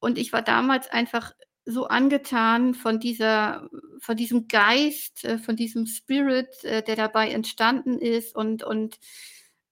Und 0.00 0.18
ich 0.18 0.32
war 0.32 0.42
damals 0.42 0.88
einfach 0.90 1.32
so 1.66 1.86
angetan 1.88 2.74
von 2.74 2.98
dieser 2.98 3.68
von 4.00 4.16
diesem 4.16 4.48
Geist, 4.48 5.24
äh, 5.24 5.38
von 5.38 5.54
diesem 5.56 5.86
Spirit, 5.86 6.64
äh, 6.64 6.82
der 6.82 6.96
dabei 6.96 7.30
entstanden 7.30 7.98
ist 7.98 8.34
und 8.34 8.62
und, 8.64 8.98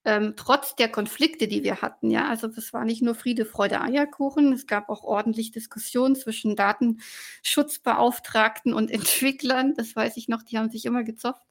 ähm, 0.06 0.34
trotz 0.36 0.76
der 0.76 0.88
Konflikte, 0.90 1.48
die 1.48 1.62
wir 1.64 1.82
hatten, 1.82 2.10
ja. 2.10 2.28
Also, 2.28 2.46
das 2.48 2.72
war 2.72 2.84
nicht 2.84 3.02
nur 3.02 3.14
Friede, 3.14 3.44
Freude, 3.44 3.80
Eierkuchen. 3.80 4.52
Es 4.52 4.66
gab 4.66 4.88
auch 4.88 5.02
ordentlich 5.04 5.50
Diskussionen 5.50 6.16
zwischen 6.16 6.56
Datenschutzbeauftragten 6.56 8.72
und 8.72 8.90
Entwicklern. 8.92 9.75
Das 9.76 9.94
weiß 9.96 10.16
ich 10.16 10.28
noch, 10.28 10.42
die 10.42 10.58
haben 10.58 10.70
sich 10.70 10.84
immer 10.86 11.04
gezofft. 11.04 11.42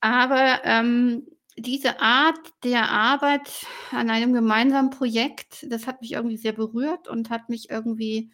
Aber, 0.00 0.60
ähm, 0.64 1.26
diese 1.56 2.00
Art 2.00 2.38
der 2.64 2.90
Arbeit 2.90 3.66
an 3.90 4.08
einem 4.10 4.32
gemeinsamen 4.32 4.90
Projekt, 4.90 5.66
das 5.68 5.86
hat 5.86 6.00
mich 6.00 6.12
irgendwie 6.12 6.36
sehr 6.38 6.52
berührt 6.52 7.08
und 7.08 7.28
hat 7.30 7.48
mich 7.48 7.70
irgendwie 7.70 8.30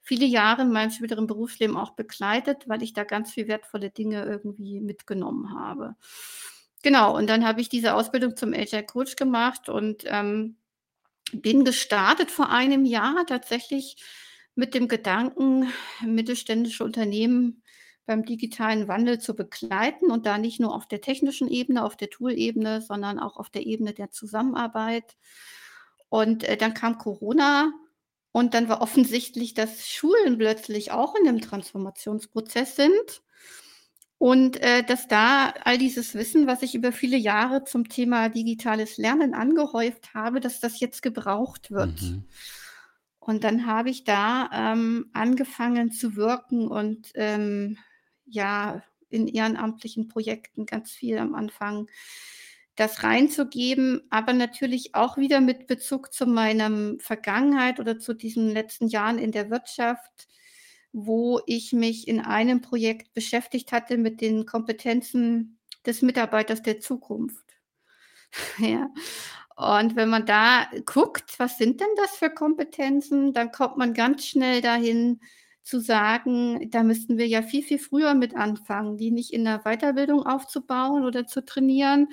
viele 0.00 0.26
Jahre 0.26 0.62
in 0.62 0.72
meinem 0.72 0.90
späteren 0.90 1.26
Berufsleben 1.26 1.76
auch 1.76 1.92
begleitet, 1.92 2.68
weil 2.68 2.82
ich 2.82 2.92
da 2.92 3.04
ganz 3.04 3.32
viel 3.32 3.48
wertvolle 3.48 3.90
Dinge 3.90 4.24
irgendwie 4.24 4.80
mitgenommen 4.80 5.54
habe. 5.58 5.94
Genau, 6.84 7.16
und 7.16 7.28
dann 7.30 7.46
habe 7.46 7.62
ich 7.62 7.70
diese 7.70 7.94
Ausbildung 7.94 8.36
zum 8.36 8.52
Agile 8.52 8.84
Coach 8.84 9.16
gemacht 9.16 9.70
und, 9.70 10.04
ähm, 10.06 10.58
bin 11.32 11.64
gestartet 11.64 12.30
vor 12.30 12.50
einem 12.50 12.84
Jahr 12.84 13.26
tatsächlich 13.26 13.96
mit 14.54 14.74
dem 14.74 14.88
Gedanken, 14.88 15.72
mittelständische 16.04 16.84
Unternehmen 16.84 17.62
beim 18.06 18.24
digitalen 18.24 18.88
Wandel 18.88 19.20
zu 19.20 19.36
begleiten 19.36 20.10
und 20.12 20.26
da 20.26 20.38
nicht 20.38 20.60
nur 20.60 20.74
auf 20.74 20.88
der 20.88 21.00
technischen 21.02 21.48
Ebene, 21.48 21.84
auf 21.84 21.96
der 21.96 22.10
Tool-Ebene, 22.10 22.82
sondern 22.82 23.18
auch 23.20 23.36
auf 23.38 23.50
der 23.50 23.66
Ebene 23.66 23.94
der 23.94 24.10
Zusammenarbeit. 24.10 25.16
Und, 26.10 26.44
äh, 26.44 26.56
dann 26.56 26.74
kam 26.74 26.98
Corona 26.98 27.72
und 28.32 28.54
dann 28.54 28.68
war 28.68 28.82
offensichtlich, 28.82 29.54
dass 29.54 29.88
Schulen 29.88 30.38
plötzlich 30.38 30.92
auch 30.92 31.14
in 31.16 31.24
'nem 31.24 31.40
Transformationsprozess 31.42 32.76
sind 32.76 33.22
und, 34.18 34.60
äh, 34.62 34.82
dass 34.82 35.08
da 35.08 35.52
all 35.64 35.78
dieses 35.78 36.14
Wissen, 36.14 36.46
was 36.46 36.62
ich 36.62 36.74
über 36.74 36.92
viele 36.92 37.16
Jahre 37.16 37.64
zum 37.64 37.88
Thema 37.88 38.28
digitales 38.28 38.96
Lernen 38.96 39.34
angehäuft 39.34 40.14
habe, 40.14 40.40
dass 40.40 40.60
das 40.60 40.80
jetzt 40.80 41.02
gebraucht 41.02 41.70
wird. 41.70 42.00
Mhm. 42.00 42.24
Und 43.18 43.44
dann 43.44 43.66
habe 43.66 43.90
ich 43.90 44.04
da, 44.04 44.50
ähm, 44.52 45.10
angefangen 45.12 45.90
zu 45.90 46.14
wirken 46.16 46.68
und, 46.68 47.10
ähm, 47.14 47.78
ja, 48.26 48.82
in 49.10 49.28
ehrenamtlichen 49.28 50.08
Projekten 50.08 50.66
ganz 50.66 50.92
viel 50.92 51.18
am 51.18 51.34
Anfang 51.34 51.86
das 52.76 53.04
reinzugeben, 53.04 54.02
aber 54.10 54.32
natürlich 54.32 54.94
auch 54.94 55.16
wieder 55.16 55.40
mit 55.40 55.66
Bezug 55.66 56.12
zu 56.12 56.26
meinem 56.26 56.98
Vergangenheit 57.00 57.78
oder 57.78 57.98
zu 57.98 58.14
diesen 58.14 58.50
letzten 58.50 58.88
Jahren 58.88 59.18
in 59.18 59.30
der 59.30 59.50
Wirtschaft, 59.50 60.28
wo 60.94 61.40
ich 61.46 61.72
mich 61.72 62.06
in 62.06 62.20
einem 62.20 62.60
Projekt 62.60 63.12
beschäftigt 63.14 63.72
hatte 63.72 63.98
mit 63.98 64.20
den 64.20 64.46
Kompetenzen 64.46 65.58
des 65.84 66.00
Mitarbeiters 66.02 66.62
der 66.62 66.80
Zukunft. 66.80 67.44
Ja. 68.58 68.90
Und 69.56 69.94
wenn 69.94 70.08
man 70.08 70.26
da 70.26 70.66
guckt, 70.84 71.38
was 71.38 71.58
sind 71.58 71.80
denn 71.80 71.86
das 71.96 72.16
für 72.16 72.30
Kompetenzen, 72.30 73.32
dann 73.32 73.52
kommt 73.52 73.76
man 73.76 73.94
ganz 73.94 74.26
schnell 74.26 74.60
dahin 74.60 75.20
zu 75.62 75.78
sagen, 75.80 76.70
da 76.70 76.82
müssten 76.82 77.18
wir 77.18 77.28
ja 77.28 77.42
viel, 77.42 77.62
viel 77.62 77.78
früher 77.78 78.14
mit 78.14 78.34
anfangen, 78.34 78.96
die 78.96 79.12
nicht 79.12 79.32
in 79.32 79.44
der 79.44 79.60
Weiterbildung 79.60 80.26
aufzubauen 80.26 81.04
oder 81.04 81.26
zu 81.26 81.44
trainieren, 81.44 82.08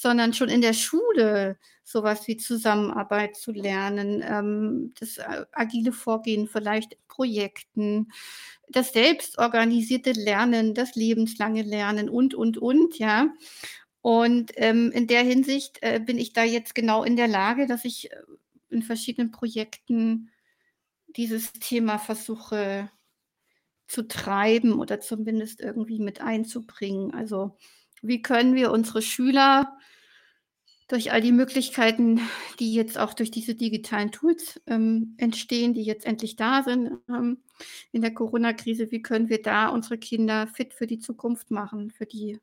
sondern 0.00 0.32
schon 0.32 0.48
in 0.48 0.60
der 0.60 0.74
Schule 0.74 1.58
so 1.82 2.02
was 2.04 2.28
wie 2.28 2.36
Zusammenarbeit 2.36 3.34
zu 3.36 3.50
lernen, 3.50 4.22
ähm, 4.24 4.92
das 5.00 5.18
a 5.18 5.46
agile 5.52 5.90
Vorgehen 5.90 6.46
vielleicht 6.46 6.92
in 6.92 6.98
Projekten, 7.08 8.12
das 8.68 8.92
selbstorganisierte 8.92 10.12
Lernen, 10.12 10.74
das 10.74 10.94
lebenslange 10.94 11.62
Lernen 11.62 12.08
und, 12.10 12.34
und, 12.34 12.58
und, 12.58 12.98
ja. 12.98 13.28
Und, 14.02 14.52
ähm, 14.56 14.92
in 14.92 15.06
der 15.08 15.22
Hinsicht, 15.24 15.78
äh, 15.82 15.98
bin 15.98 16.18
ich 16.18 16.32
da 16.32 16.44
jetzt 16.44 16.74
genau 16.76 17.02
in 17.04 17.16
der 17.16 17.28
Lage, 17.28 17.66
dass 17.66 17.84
ich, 17.84 18.12
äh, 18.12 18.16
in 18.70 18.82
verschiedenen 18.82 19.32
Projekten 19.32 20.30
dieses 21.16 21.52
Thema 21.54 21.98
versuche 21.98 22.90
zu 23.88 24.06
treiben 24.06 24.78
oder 24.78 25.00
zumindest 25.00 25.60
irgendwie 25.60 25.98
mit 25.98 26.20
einzubringen. 26.20 27.12
Also, 27.14 27.56
wie 28.02 28.22
können 28.22 28.54
wir 28.54 28.70
unsere 28.70 29.02
Schüler 29.02 29.76
durch 30.88 31.12
all 31.12 31.20
die 31.20 31.32
Möglichkeiten, 31.32 32.20
die 32.58 32.72
jetzt 32.72 32.98
auch 32.98 33.12
durch 33.12 33.30
diese 33.30 33.54
digitalen 33.54 34.10
Tools, 34.10 34.60
ähm, 34.66 35.14
entstehen, 35.18 35.74
die 35.74 35.82
jetzt 35.82 36.06
endlich 36.06 36.36
da 36.36 36.62
sind, 36.62 36.98
ähm, 37.08 37.42
in 37.92 38.00
der 38.00 38.14
Corona-Krise, 38.14 38.90
wie 38.90 39.02
können 39.02 39.28
wir 39.28 39.42
da 39.42 39.68
unsere 39.68 39.98
Kinder 39.98 40.46
fit 40.46 40.72
für 40.72 40.86
die 40.86 40.98
Zukunft 40.98 41.50
machen, 41.50 41.90
für 41.90 42.06
die 42.06 42.38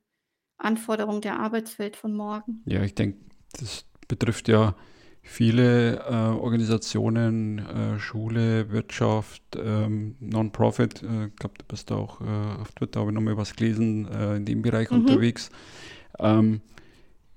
Anforderungen 0.58 1.22
der 1.22 1.40
Arbeitswelt 1.40 1.96
von 1.96 2.14
morgen? 2.14 2.62
Ja, 2.66 2.84
ich 2.84 2.94
denke, 2.94 3.20
das 3.60 3.86
betrifft 4.08 4.48
ja 4.48 4.76
viele 5.26 5.98
äh, 5.98 6.14
Organisationen, 6.14 7.60
äh, 7.60 8.00
Schule, 8.00 8.72
Wirtschaft, 8.72 9.42
ähm, 9.58 10.16
Non-Profit, 10.20 11.02
äh, 11.02 11.26
ich 11.26 11.36
glaube, 11.36 11.56
du 11.58 11.66
bist 11.68 11.90
da 11.90 11.96
auch 11.96 12.22
äh, 12.22 12.62
auf 12.62 12.72
Twitter, 12.74 13.02
habe 13.02 13.10
ich 13.10 13.16
nochmal 13.16 13.36
was 13.36 13.56
gelesen, 13.56 14.08
äh, 14.08 14.38
in 14.38 14.46
dem 14.46 14.62
Bereich 14.62 14.92
mhm. 14.92 15.00
unterwegs. 15.00 15.50
Ähm, 16.20 16.62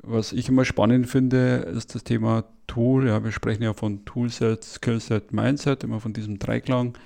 was 0.02 0.32
ich 0.32 0.48
immer 0.48 0.64
spannend 0.64 1.08
finde, 1.08 1.66
ist 1.74 1.94
das 1.94 2.04
Thema 2.04 2.44
Tool. 2.66 3.08
Ja, 3.08 3.24
wir 3.24 3.32
sprechen 3.32 3.62
ja 3.62 3.72
von 3.72 4.04
Toolset, 4.04 4.62
Skillset, 4.62 5.32
Mindset, 5.32 5.82
immer 5.82 5.98
von 5.98 6.12
diesem 6.12 6.38
Dreiklang. 6.38 6.96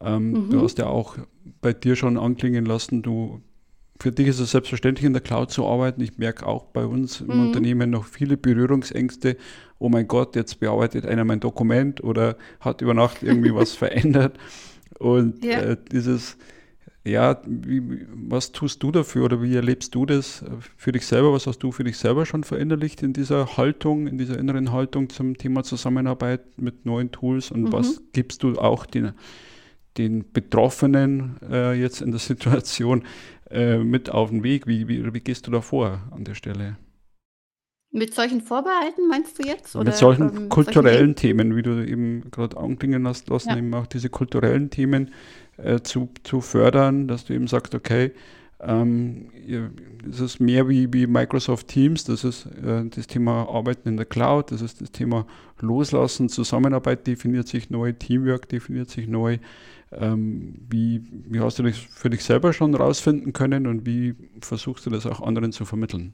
Ähm, 0.00 0.32
mhm. 0.32 0.50
Du 0.50 0.62
hast 0.62 0.78
ja 0.78 0.86
auch 0.86 1.16
bei 1.62 1.72
dir 1.72 1.94
schon 1.94 2.18
anklingen 2.18 2.66
lassen, 2.66 3.02
du 3.02 3.40
für 3.98 4.12
dich 4.12 4.28
ist 4.28 4.40
es 4.40 4.50
selbstverständlich, 4.50 5.06
in 5.06 5.12
der 5.12 5.22
Cloud 5.22 5.50
zu 5.50 5.66
arbeiten. 5.66 6.00
Ich 6.02 6.18
merke 6.18 6.46
auch 6.46 6.66
bei 6.66 6.84
uns 6.84 7.20
im 7.20 7.28
mhm. 7.28 7.46
Unternehmen 7.46 7.90
noch 7.90 8.04
viele 8.04 8.36
Berührungsängste. 8.36 9.36
Oh 9.78 9.88
mein 9.88 10.08
Gott, 10.08 10.36
jetzt 10.36 10.60
bearbeitet 10.60 11.06
einer 11.06 11.24
mein 11.24 11.40
Dokument 11.40 12.02
oder 12.02 12.36
hat 12.60 12.80
über 12.80 12.94
Nacht 12.94 13.22
irgendwie 13.22 13.54
was 13.54 13.72
verändert. 13.76 14.38
Und 14.98 15.44
ja. 15.44 15.60
äh, 15.60 15.76
dieses, 15.90 16.38
ja, 17.06 17.40
wie, 17.46 18.06
was 18.12 18.52
tust 18.52 18.82
du 18.82 18.90
dafür 18.90 19.26
oder 19.26 19.42
wie 19.42 19.54
erlebst 19.54 19.94
du 19.94 20.06
das 20.06 20.44
für 20.76 20.92
dich 20.92 21.06
selber? 21.06 21.32
Was 21.32 21.46
hast 21.46 21.58
du 21.60 21.70
für 21.70 21.84
dich 21.84 21.98
selber 21.98 22.26
schon 22.26 22.42
verinnerlicht 22.42 23.02
in 23.02 23.12
dieser 23.12 23.56
Haltung, 23.56 24.06
in 24.08 24.18
dieser 24.18 24.38
inneren 24.38 24.72
Haltung 24.72 25.08
zum 25.08 25.36
Thema 25.36 25.62
Zusammenarbeit 25.62 26.58
mit 26.58 26.84
neuen 26.84 27.12
Tools 27.12 27.50
und 27.50 27.64
mhm. 27.64 27.72
was 27.72 28.02
gibst 28.12 28.42
du 28.42 28.58
auch 28.58 28.86
den, 28.86 29.12
den 29.98 30.24
Betroffenen 30.32 31.36
äh, 31.48 31.78
jetzt 31.78 32.00
in 32.00 32.10
der 32.10 32.20
Situation 32.20 33.04
äh, 33.50 33.78
mit 33.78 34.10
auf 34.10 34.30
den 34.30 34.42
Weg? 34.42 34.66
Wie, 34.66 34.88
wie, 34.88 35.14
wie 35.14 35.20
gehst 35.20 35.46
du 35.46 35.52
da 35.52 35.60
vor 35.60 36.02
an 36.10 36.24
der 36.24 36.34
Stelle? 36.34 36.76
Mit 37.96 38.12
solchen 38.12 38.42
Vorbehalten 38.42 39.08
meinst 39.08 39.38
du 39.38 39.48
jetzt? 39.48 39.74
Oder, 39.74 39.86
mit 39.86 39.94
solchen 39.94 40.36
ähm, 40.36 40.48
kulturellen 40.50 40.98
solchen 40.98 41.16
Themen, 41.16 41.56
wie 41.56 41.62
du 41.62 41.82
eben 41.82 42.30
gerade 42.30 42.54
anklingen 42.58 43.08
hast 43.08 43.30
lassen, 43.30 43.48
ja. 43.48 43.56
eben 43.56 43.72
auch 43.72 43.86
diese 43.86 44.10
kulturellen 44.10 44.68
Themen 44.68 45.12
äh, 45.56 45.80
zu, 45.80 46.10
zu 46.22 46.42
fördern, 46.42 47.08
dass 47.08 47.24
du 47.24 47.32
eben 47.32 47.46
sagst, 47.46 47.74
okay, 47.74 48.12
ähm, 48.60 49.30
das 50.04 50.20
ist 50.20 50.40
mehr 50.40 50.68
wie, 50.68 50.92
wie 50.92 51.06
Microsoft 51.06 51.68
Teams, 51.68 52.04
das 52.04 52.24
ist 52.24 52.44
äh, 52.62 52.84
das 52.84 53.06
Thema 53.06 53.48
Arbeiten 53.48 53.88
in 53.88 53.96
der 53.96 54.04
Cloud, 54.04 54.50
das 54.50 54.60
ist 54.60 54.82
das 54.82 54.90
Thema 54.92 55.26
Loslassen, 55.60 56.28
Zusammenarbeit 56.28 57.06
definiert 57.06 57.48
sich 57.48 57.70
neu, 57.70 57.92
Teamwork 57.92 58.46
definiert 58.50 58.90
sich 58.90 59.08
neu. 59.08 59.38
Ähm, 59.90 60.56
wie, 60.68 61.02
wie 61.10 61.40
hast 61.40 61.58
du 61.58 61.62
das 61.62 61.78
für 61.78 62.10
dich 62.10 62.24
selber 62.24 62.52
schon 62.52 62.74
rausfinden 62.74 63.32
können 63.32 63.66
und 63.66 63.86
wie 63.86 64.16
versuchst 64.42 64.84
du 64.84 64.90
das 64.90 65.06
auch 65.06 65.22
anderen 65.22 65.52
zu 65.52 65.64
vermitteln? 65.64 66.12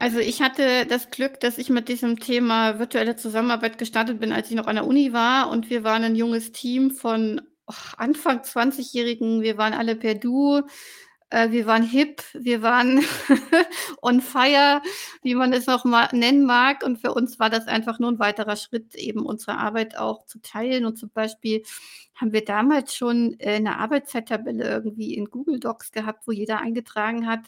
Also 0.00 0.18
ich 0.18 0.40
hatte 0.40 0.86
das 0.86 1.10
Glück, 1.10 1.40
dass 1.40 1.58
ich 1.58 1.68
mit 1.68 1.90
diesem 1.90 2.18
Thema 2.18 2.78
virtuelle 2.78 3.16
Zusammenarbeit 3.16 3.76
gestartet 3.76 4.18
bin, 4.18 4.32
als 4.32 4.48
ich 4.48 4.56
noch 4.56 4.66
an 4.66 4.76
der 4.76 4.86
Uni 4.86 5.12
war 5.12 5.50
und 5.50 5.68
wir 5.68 5.84
waren 5.84 6.04
ein 6.04 6.16
junges 6.16 6.52
Team 6.52 6.90
von 6.90 7.42
oh, 7.66 7.74
Anfang 7.98 8.38
20-Jährigen. 8.40 9.42
Wir 9.42 9.58
waren 9.58 9.74
alle 9.74 9.96
per 9.96 10.14
Du. 10.14 10.62
Äh, 11.30 11.52
wir 11.52 11.66
waren 11.66 11.84
hip, 11.84 12.22
wir 12.34 12.60
waren 12.62 13.02
on 14.02 14.20
fire, 14.20 14.82
wie 15.22 15.34
man 15.34 15.52
es 15.52 15.66
noch 15.66 15.84
mal 15.84 16.08
nennen 16.12 16.44
mag. 16.44 16.82
Und 16.84 16.98
für 16.98 17.14
uns 17.14 17.38
war 17.38 17.50
das 17.50 17.68
einfach 17.68 17.98
nur 17.98 18.10
ein 18.10 18.18
weiterer 18.18 18.56
Schritt, 18.56 18.94
eben 18.96 19.24
unsere 19.24 19.56
Arbeit 19.56 19.96
auch 19.96 20.26
zu 20.26 20.40
teilen. 20.40 20.84
Und 20.84 20.98
zum 20.98 21.10
Beispiel 21.10 21.62
haben 22.16 22.32
wir 22.32 22.44
damals 22.44 22.94
schon 22.96 23.38
äh, 23.38 23.54
eine 23.54 23.78
Arbeitszeittabelle 23.78 24.68
irgendwie 24.68 25.14
in 25.14 25.26
Google 25.26 25.60
Docs 25.60 25.92
gehabt, 25.92 26.26
wo 26.26 26.32
jeder 26.32 26.60
eingetragen 26.60 27.26
hat, 27.28 27.40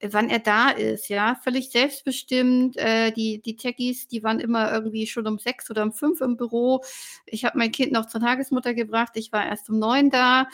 äh, 0.00 0.08
wann 0.10 0.28
er 0.28 0.40
da 0.40 0.70
ist, 0.70 1.08
ja, 1.08 1.36
völlig 1.36 1.70
selbstbestimmt. 1.70 2.76
Die, 3.16 3.40
die 3.40 3.56
Techies, 3.56 4.08
die 4.08 4.22
waren 4.22 4.40
immer 4.40 4.72
irgendwie 4.72 5.06
schon 5.06 5.26
um 5.26 5.38
sechs 5.38 5.70
oder 5.70 5.82
um 5.82 5.92
fünf 5.92 6.20
im 6.20 6.36
Büro. 6.36 6.82
Ich 7.26 7.44
habe 7.44 7.58
mein 7.58 7.70
Kind 7.70 7.92
noch 7.92 8.06
zur 8.06 8.20
Tagesmutter 8.20 8.74
gebracht, 8.74 9.12
ich 9.14 9.32
war 9.32 9.46
erst 9.46 9.70
um 9.70 9.78
neun 9.78 10.10
da 10.10 10.48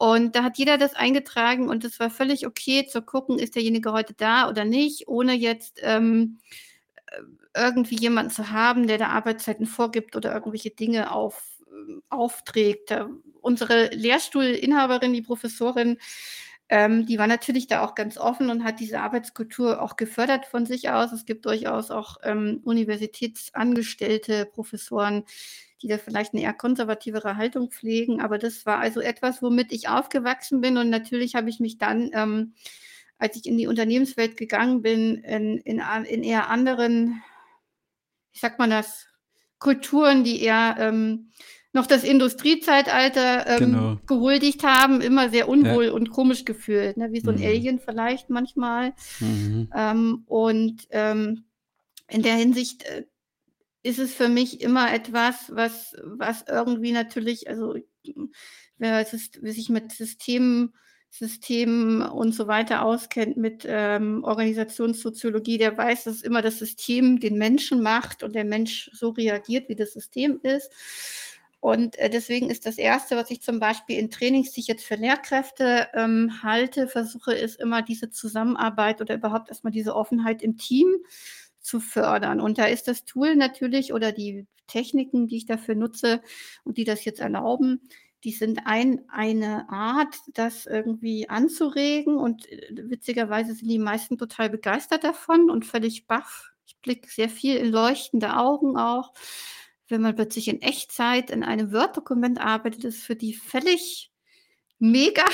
und 0.00 0.34
da 0.34 0.44
hat 0.44 0.56
jeder 0.56 0.78
das 0.78 0.94
eingetragen 0.94 1.68
und 1.68 1.84
es 1.84 2.00
war 2.00 2.08
völlig 2.08 2.46
okay 2.46 2.86
zu 2.86 3.02
gucken, 3.02 3.38
ist 3.38 3.54
derjenige 3.54 3.92
heute 3.92 4.14
da 4.14 4.48
oder 4.48 4.64
nicht, 4.64 5.08
ohne 5.08 5.34
jetzt 5.34 5.78
ähm, 5.82 6.38
äh, 7.08 7.20
irgendwie 7.54 7.96
jemanden 7.96 8.30
zu 8.30 8.50
haben, 8.50 8.86
der 8.86 8.96
da 8.96 9.08
Arbeitszeiten 9.08 9.66
vorgibt 9.66 10.16
oder 10.16 10.32
irgendwelche 10.32 10.70
Dinge 10.70 11.12
auf, 11.12 11.44
aufträgt. 12.08 12.96
Unsere 13.42 13.88
Lehrstuhlinhaberin, 13.88 15.12
die 15.12 15.20
Professorin, 15.20 15.98
ähm, 16.70 17.04
die 17.04 17.18
war 17.18 17.26
natürlich 17.26 17.66
da 17.66 17.84
auch 17.84 17.96
ganz 17.96 18.16
offen 18.16 18.48
und 18.48 18.62
hat 18.62 18.78
diese 18.78 19.00
Arbeitskultur 19.00 19.82
auch 19.82 19.96
gefördert 19.96 20.46
von 20.46 20.66
sich 20.66 20.88
aus. 20.90 21.10
Es 21.10 21.24
gibt 21.24 21.44
durchaus 21.44 21.90
auch 21.90 22.18
ähm, 22.22 22.60
universitätsangestellte 22.62 24.46
Professoren, 24.46 25.24
die 25.82 25.88
da 25.88 25.98
vielleicht 25.98 26.32
eine 26.32 26.42
eher 26.44 26.52
konservativere 26.52 27.36
Haltung 27.36 27.72
pflegen. 27.72 28.20
Aber 28.20 28.38
das 28.38 28.66
war 28.66 28.78
also 28.78 29.00
etwas, 29.00 29.42
womit 29.42 29.72
ich 29.72 29.88
aufgewachsen 29.88 30.60
bin. 30.60 30.76
Und 30.76 30.90
natürlich 30.90 31.34
habe 31.34 31.50
ich 31.50 31.58
mich 31.58 31.76
dann, 31.78 32.10
ähm, 32.14 32.54
als 33.18 33.34
ich 33.34 33.46
in 33.46 33.58
die 33.58 33.66
Unternehmenswelt 33.66 34.36
gegangen 34.36 34.80
bin, 34.80 35.16
in, 35.24 35.58
in, 35.58 35.80
in 35.80 36.22
eher 36.22 36.50
anderen, 36.50 37.20
wie 38.32 38.38
sagt 38.38 38.60
man 38.60 38.70
das, 38.70 39.08
Kulturen, 39.58 40.22
die 40.22 40.40
eher 40.40 40.76
ähm, 40.78 41.32
noch 41.72 41.86
das 41.86 42.02
Industriezeitalter 42.02 43.46
ähm, 43.46 43.58
genau. 43.58 43.98
gehuldigt 44.06 44.64
haben, 44.64 45.00
immer 45.00 45.30
sehr 45.30 45.48
unwohl 45.48 45.86
ja. 45.86 45.92
und 45.92 46.10
komisch 46.10 46.44
gefühlt, 46.44 46.96
ne? 46.96 47.12
wie 47.12 47.20
so 47.20 47.30
ein 47.30 47.38
mhm. 47.38 47.44
Alien 47.44 47.78
vielleicht 47.78 48.28
manchmal. 48.28 48.92
Mhm. 49.20 49.70
Ähm, 49.74 50.22
und 50.26 50.88
ähm, 50.90 51.44
in 52.08 52.22
der 52.22 52.34
Hinsicht 52.34 52.82
äh, 52.84 53.04
ist 53.82 53.98
es 53.98 54.12
für 54.12 54.28
mich 54.28 54.60
immer 54.60 54.92
etwas, 54.92 55.52
was, 55.54 55.96
was 56.02 56.44
irgendwie 56.48 56.92
natürlich, 56.92 57.48
also 57.48 57.76
wer, 58.78 59.06
wer 59.40 59.52
sich 59.52 59.68
mit 59.68 59.92
Systemen, 59.92 60.74
Systemen 61.08 62.02
und 62.02 62.32
so 62.32 62.46
weiter 62.46 62.84
auskennt, 62.84 63.36
mit 63.36 63.64
ähm, 63.66 64.22
Organisationssoziologie, 64.22 65.58
der 65.58 65.76
weiß, 65.76 66.04
dass 66.04 66.22
immer 66.22 66.42
das 66.42 66.58
System 66.58 67.20
den 67.20 67.36
Menschen 67.36 67.82
macht 67.82 68.22
und 68.22 68.34
der 68.34 68.44
Mensch 68.44 68.90
so 68.92 69.10
reagiert, 69.10 69.68
wie 69.68 69.76
das 69.76 69.92
System 69.92 70.40
ist. 70.42 70.70
Und 71.60 71.96
äh, 71.98 72.08
deswegen 72.08 72.48
ist 72.50 72.64
das 72.66 72.78
Erste, 72.78 73.16
was 73.16 73.30
ich 73.30 73.42
zum 73.42 73.60
Beispiel 73.60 73.98
in 73.98 74.10
Trainings, 74.10 74.52
die 74.52 74.60
ich 74.60 74.66
jetzt 74.66 74.84
für 74.84 74.94
Lehrkräfte 74.96 75.88
ähm, 75.94 76.42
halte, 76.42 76.88
versuche, 76.88 77.34
ist 77.34 77.60
immer 77.60 77.82
diese 77.82 78.10
Zusammenarbeit 78.10 79.00
oder 79.02 79.14
überhaupt 79.14 79.50
erstmal 79.50 79.72
diese 79.72 79.94
Offenheit 79.94 80.42
im 80.42 80.56
Team 80.56 80.96
zu 81.60 81.80
fördern. 81.80 82.40
Und 82.40 82.58
da 82.58 82.64
ist 82.64 82.88
das 82.88 83.04
Tool 83.04 83.36
natürlich 83.36 83.92
oder 83.92 84.12
die 84.12 84.46
Techniken, 84.66 85.28
die 85.28 85.36
ich 85.36 85.46
dafür 85.46 85.74
nutze 85.74 86.22
und 86.64 86.78
die 86.78 86.84
das 86.84 87.04
jetzt 87.04 87.20
erlauben, 87.20 87.82
die 88.24 88.32
sind 88.32 88.60
ein, 88.66 89.02
eine 89.08 89.68
Art, 89.70 90.16
das 90.34 90.66
irgendwie 90.66 91.28
anzuregen. 91.28 92.16
Und 92.16 92.50
äh, 92.50 92.68
witzigerweise 92.88 93.54
sind 93.54 93.68
die 93.68 93.78
meisten 93.78 94.18
total 94.18 94.50
begeistert 94.50 95.04
davon 95.04 95.50
und 95.50 95.64
völlig 95.64 96.06
baff. 96.06 96.52
Ich 96.66 96.78
blicke 96.80 97.08
sehr 97.10 97.28
viel 97.28 97.56
in 97.56 97.70
leuchtende 97.70 98.36
Augen 98.36 98.76
auch. 98.76 99.12
Wenn 99.90 100.02
man 100.02 100.14
plötzlich 100.14 100.48
in 100.48 100.62
Echtzeit 100.62 101.30
in 101.30 101.42
einem 101.42 101.72
Word-Dokument 101.72 102.40
arbeitet, 102.40 102.84
ist 102.84 103.02
für 103.02 103.16
die 103.16 103.34
völlig 103.34 104.10
mega. 104.78 105.24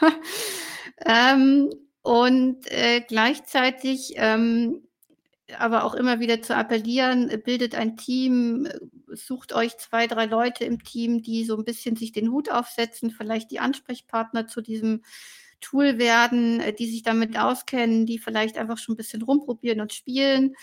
ähm, 1.06 1.70
und 2.02 2.70
äh, 2.70 3.00
gleichzeitig 3.00 4.14
ähm, 4.16 4.82
aber 5.58 5.84
auch 5.84 5.94
immer 5.94 6.20
wieder 6.20 6.42
zu 6.42 6.56
appellieren, 6.56 7.30
bildet 7.44 7.74
ein 7.74 7.96
Team, 7.96 8.68
sucht 9.08 9.52
euch 9.52 9.76
zwei, 9.78 10.06
drei 10.06 10.26
Leute 10.26 10.64
im 10.64 10.82
Team, 10.82 11.22
die 11.22 11.44
so 11.44 11.56
ein 11.56 11.64
bisschen 11.64 11.96
sich 11.96 12.12
den 12.12 12.30
Hut 12.30 12.50
aufsetzen, 12.50 13.10
vielleicht 13.10 13.50
die 13.50 13.60
Ansprechpartner 13.60 14.46
zu 14.46 14.60
diesem 14.60 15.02
Tool 15.60 15.98
werden, 15.98 16.60
äh, 16.60 16.72
die 16.72 16.90
sich 16.90 17.02
damit 17.02 17.38
auskennen, 17.38 18.06
die 18.06 18.18
vielleicht 18.18 18.58
einfach 18.58 18.78
schon 18.78 18.94
ein 18.94 18.96
bisschen 18.96 19.22
rumprobieren 19.22 19.80
und 19.80 19.92
spielen. 19.92 20.54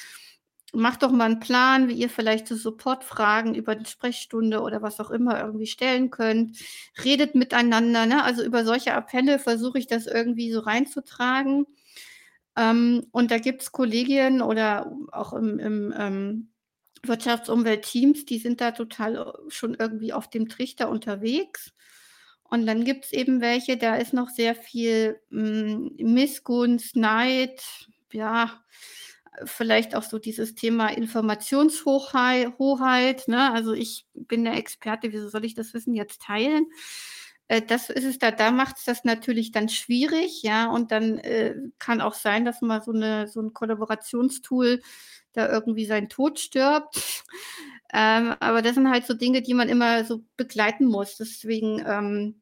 Macht 0.73 1.01
doch 1.01 1.12
mal 1.12 1.25
einen 1.25 1.39
Plan, 1.39 1.88
wie 1.88 1.93
ihr 1.93 2.10
vielleicht 2.10 2.47
so 2.47 2.55
Supportfragen 2.55 3.55
über 3.55 3.75
die 3.75 3.89
Sprechstunde 3.89 4.62
oder 4.62 4.84
was 4.84 4.99
auch 4.99 5.10
immer 5.10 5.41
irgendwie 5.41 5.65
stellen 5.65 6.12
könnt. 6.12 6.58
Redet 7.03 7.34
miteinander. 7.34 8.05
Ne? 8.05 8.23
Also 8.23 8.43
über 8.43 8.63
solche 8.63 8.93
Appelle 8.93 9.39
versuche 9.39 9.79
ich 9.79 9.88
das 9.88 10.05
irgendwie 10.05 10.51
so 10.51 10.60
reinzutragen. 10.60 11.65
Ähm, 12.55 13.08
und 13.12 13.32
da 13.32 13.38
gibt 13.38 13.63
es 13.63 13.71
Kollegien 13.71 14.41
oder 14.41 14.91
auch 15.12 15.34
im, 15.34 15.60
im 15.60 15.93
ähm, 15.97 16.49
Wirtschaftsumweltteams, 17.03 18.25
die 18.25 18.39
sind 18.39 18.62
da 18.62 18.71
total 18.71 19.15
äh, 19.15 19.49
schon 19.49 19.75
irgendwie 19.75 20.13
auf 20.13 20.29
dem 20.29 20.49
Trichter 20.49 20.89
unterwegs. 20.89 21.73
Und 22.43 22.65
dann 22.65 22.84
gibt 22.84 23.05
es 23.05 23.13
eben 23.13 23.41
welche, 23.41 23.77
da 23.77 23.95
ist 23.95 24.13
noch 24.13 24.29
sehr 24.29 24.55
viel 24.55 25.19
mh, 25.29 25.41
hm, 25.41 25.95
Missgunst, 25.99 26.95
Neid, 26.95 27.62
ja, 28.12 28.63
vielleicht 29.46 29.96
auch 29.96 30.04
so 30.04 30.20
dieses 30.20 30.56
Thema 30.56 30.88
Informationshochheit. 30.88 32.58
Hoheit, 32.58 33.28
ne? 33.28 33.52
Also 33.54 33.74
ich 33.74 34.06
bin 34.13 34.44
der 34.44 34.56
Experte, 34.56 35.12
wieso 35.12 35.30
soll 35.30 35.46
ich 35.46 35.56
das 35.56 35.74
Wissen 35.74 35.94
jetzt 35.94 36.22
teilen? 36.22 36.68
Äh, 37.50 37.62
das 37.63 37.89
ist 37.89 38.06
es 38.06 38.20
da, 38.20 38.32
da 38.32 38.52
macht 38.52 38.78
es 38.78 38.86
das 38.86 39.04
natürlich 39.04 39.52
dann 39.52 39.70
schwierig, 39.70 40.44
ja, 40.44 40.68
und 40.70 40.92
dann 40.92 41.18
äh, 41.20 41.56
kann 41.80 42.00
auch 42.00 42.13
sein, 42.13 42.46
dass 42.46 42.62
mal 42.62 42.82
so, 42.82 42.92
eine, 42.92 43.28
so 43.28 43.42
ein 43.42 43.54
Kollaborationstool 43.54 44.82
da 45.34 45.52
irgendwie 45.52 45.86
seinen 45.86 46.10
Tod 46.10 46.39
stirbt. 46.39 47.24
ähm, 47.94 48.36
aber 48.39 48.62
das 48.62 48.76
sind 48.76 48.89
halt 48.89 49.06
so 49.06 49.13
Dinge, 49.13 49.42
die 49.42 49.54
man 49.54 49.70
immer 49.70 50.06
so 50.06 50.24
begleiten 50.38 50.86
muss. 50.86 51.18
Deswegen 51.18 51.84
ähm, 51.86 52.42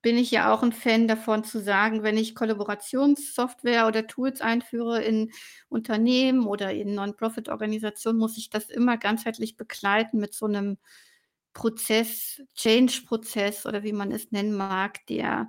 bin 0.00 0.16
ich 0.16 0.30
ja 0.30 0.52
auch 0.52 0.62
ein 0.62 0.72
Fan 0.72 1.08
davon 1.08 1.42
zu 1.44 1.60
sagen, 1.60 2.02
wenn 2.02 2.16
ich 2.16 2.34
Kollaborationssoftware 2.34 3.86
oder 3.86 4.06
Tools 4.06 4.40
einführe 4.40 5.02
in 5.02 5.32
Unternehmen 5.68 6.46
oder 6.46 6.72
in 6.72 6.94
Non-Profit-Organisationen, 6.94 8.18
muss 8.18 8.38
ich 8.38 8.48
das 8.48 8.70
immer 8.70 8.96
ganzheitlich 8.96 9.56
begleiten 9.56 10.18
mit 10.18 10.34
so 10.34 10.46
einem 10.46 10.78
Prozess, 11.52 12.40
Change-Prozess 12.54 13.66
oder 13.66 13.82
wie 13.82 13.92
man 13.92 14.12
es 14.12 14.30
nennen 14.30 14.54
mag, 14.54 15.04
der, 15.08 15.48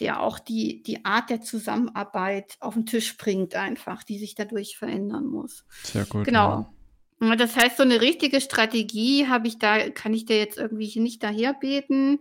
der 0.00 0.20
auch 0.20 0.40
die, 0.40 0.82
die 0.82 1.04
Art 1.04 1.30
der 1.30 1.40
Zusammenarbeit 1.40 2.56
auf 2.58 2.74
den 2.74 2.86
Tisch 2.86 3.16
bringt, 3.16 3.54
einfach, 3.54 4.02
die 4.02 4.18
sich 4.18 4.34
dadurch 4.34 4.76
verändern 4.76 5.26
muss. 5.26 5.64
Sehr 5.84 6.04
gut. 6.06 6.24
Genau. 6.24 6.72
Ja. 7.20 7.36
Das 7.36 7.56
heißt, 7.56 7.76
so 7.76 7.84
eine 7.84 8.00
richtige 8.00 8.40
Strategie 8.40 9.28
habe 9.28 9.46
ich 9.46 9.58
da, 9.58 9.90
kann 9.90 10.14
ich 10.14 10.24
dir 10.24 10.38
jetzt 10.38 10.58
irgendwie 10.58 10.98
nicht 10.98 11.22
daherbeten. 11.22 12.20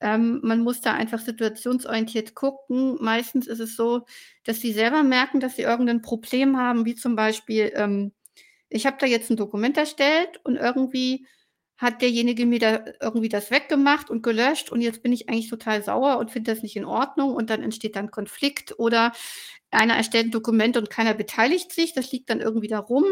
Ähm, 0.00 0.40
man 0.42 0.60
muss 0.62 0.80
da 0.82 0.92
einfach 0.94 1.20
situationsorientiert 1.20 2.34
gucken. 2.34 2.96
Meistens 3.00 3.46
ist 3.46 3.60
es 3.60 3.76
so, 3.76 4.04
dass 4.44 4.60
sie 4.60 4.72
selber 4.72 5.02
merken, 5.02 5.40
dass 5.40 5.56
sie 5.56 5.62
irgendein 5.62 6.02
Problem 6.02 6.56
haben, 6.58 6.84
wie 6.84 6.94
zum 6.94 7.16
Beispiel, 7.16 7.72
ähm, 7.74 8.12
ich 8.68 8.86
habe 8.86 8.96
da 9.00 9.06
jetzt 9.06 9.30
ein 9.30 9.36
Dokument 9.36 9.76
erstellt 9.76 10.40
und 10.44 10.56
irgendwie 10.56 11.26
hat 11.78 12.00
derjenige 12.02 12.46
mir 12.46 12.58
da 12.58 12.84
irgendwie 13.02 13.28
das 13.28 13.50
weggemacht 13.50 14.10
und 14.10 14.22
gelöscht 14.22 14.70
und 14.72 14.80
jetzt 14.80 15.02
bin 15.02 15.12
ich 15.12 15.28
eigentlich 15.28 15.50
total 15.50 15.82
sauer 15.82 16.18
und 16.18 16.30
finde 16.30 16.52
das 16.52 16.62
nicht 16.62 16.76
in 16.76 16.86
Ordnung 16.86 17.34
und 17.34 17.50
dann 17.50 17.62
entsteht 17.62 17.96
dann 17.96 18.10
Konflikt 18.10 18.78
oder 18.78 19.12
einer 19.70 19.94
erstellt 19.94 20.26
ein 20.26 20.30
Dokument 20.30 20.76
und 20.76 20.90
keiner 20.90 21.14
beteiligt 21.14 21.72
sich, 21.72 21.92
das 21.94 22.12
liegt 22.12 22.30
dann 22.30 22.40
irgendwie 22.40 22.68
da 22.68 22.78
rum. 22.78 23.04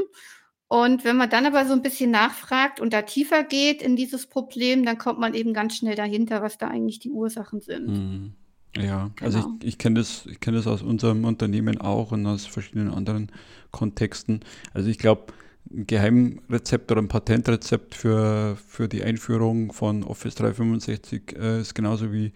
Und 0.68 1.05
wenn 1.05 1.16
man 1.16 1.31
dann 1.31 1.46
aber 1.46 1.66
so 1.66 1.72
ein 1.72 1.83
bisschen 1.83 2.11
nachfragt 2.11 2.81
und 2.81 2.92
da 2.92 3.03
tiefer 3.03 3.44
geht 3.44 3.83
in 3.83 3.96
dieses 3.96 4.27
Problem, 4.27 4.85
dann 4.85 4.98
kommt 4.98 5.20
man 5.20 5.35
eben 5.35 5.53
ganz 5.53 5.77
schnell 5.77 5.94
dahinter, 5.94 6.42
was 6.42 6.59
da 6.59 6.68
eigentlich 6.68 6.98
die 6.98 7.11
Ursachen 7.11 7.61
sind. 7.61 7.88
Mhm. 7.88 8.33
Ja, 8.77 9.11
also 9.20 9.40
genau. 9.40 9.57
ich, 9.61 9.68
ich 9.68 9.79
kenne 9.79 10.00
das, 10.00 10.27
ich 10.27 10.40
kenne 10.40 10.57
das 10.57 10.66
aus 10.66 10.83
unserem 10.83 11.24
Unternehmen 11.24 11.81
auch 11.81 12.12
und 12.12 12.27
aus 12.27 12.46
verschiedenen 12.46 12.92
anderen 12.92 13.31
Kontexten. 13.70 14.40
Also 14.72 14.88
ich 14.88 14.98
glaube, 14.98 15.33
ein 15.70 15.87
Geheimrezept 15.87 16.90
oder 16.90 17.00
ein 17.00 17.09
Patentrezept 17.09 17.94
für, 17.94 18.57
für 18.66 18.88
die 18.88 19.05
Einführung 19.05 19.72
von 19.72 20.03
Office 20.03 20.35
365 20.35 21.37
äh, 21.38 21.61
ist 21.61 21.74
genauso 21.74 22.12
wie 22.12 22.33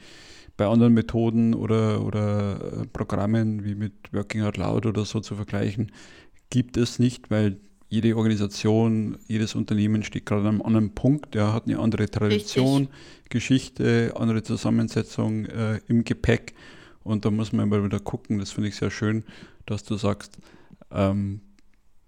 bei 0.56 0.66
anderen 0.66 0.94
Methoden 0.94 1.54
oder, 1.54 2.04
oder 2.04 2.82
äh, 2.82 2.86
Programmen 2.86 3.64
wie 3.64 3.74
mit 3.74 3.92
Working 4.12 4.42
Out 4.42 4.56
Loud 4.56 4.86
oder 4.86 5.04
so 5.04 5.20
zu 5.20 5.34
vergleichen, 5.34 5.92
gibt 6.50 6.76
es 6.76 6.98
nicht, 6.98 7.30
weil 7.30 7.58
jede 7.88 8.16
Organisation, 8.16 9.16
jedes 9.26 9.54
Unternehmen 9.54 10.02
steht 10.02 10.26
gerade 10.26 10.42
an 10.42 10.48
einem 10.48 10.62
anderen 10.62 10.94
Punkt, 10.94 11.34
der 11.34 11.52
hat 11.52 11.66
eine 11.66 11.78
andere 11.78 12.10
Tradition, 12.10 12.82
Richtig. 12.82 13.30
Geschichte, 13.30 14.12
andere 14.16 14.42
Zusammensetzung 14.42 15.46
äh, 15.46 15.80
im 15.88 16.04
Gepäck 16.04 16.54
und 17.02 17.24
da 17.24 17.30
muss 17.30 17.52
man 17.52 17.66
immer 17.66 17.82
wieder 17.82 18.00
gucken, 18.00 18.38
das 18.38 18.50
finde 18.50 18.68
ich 18.68 18.76
sehr 18.76 18.90
schön, 18.90 19.24
dass 19.64 19.84
du 19.84 19.96
sagst, 19.96 20.38
ähm, 20.90 21.40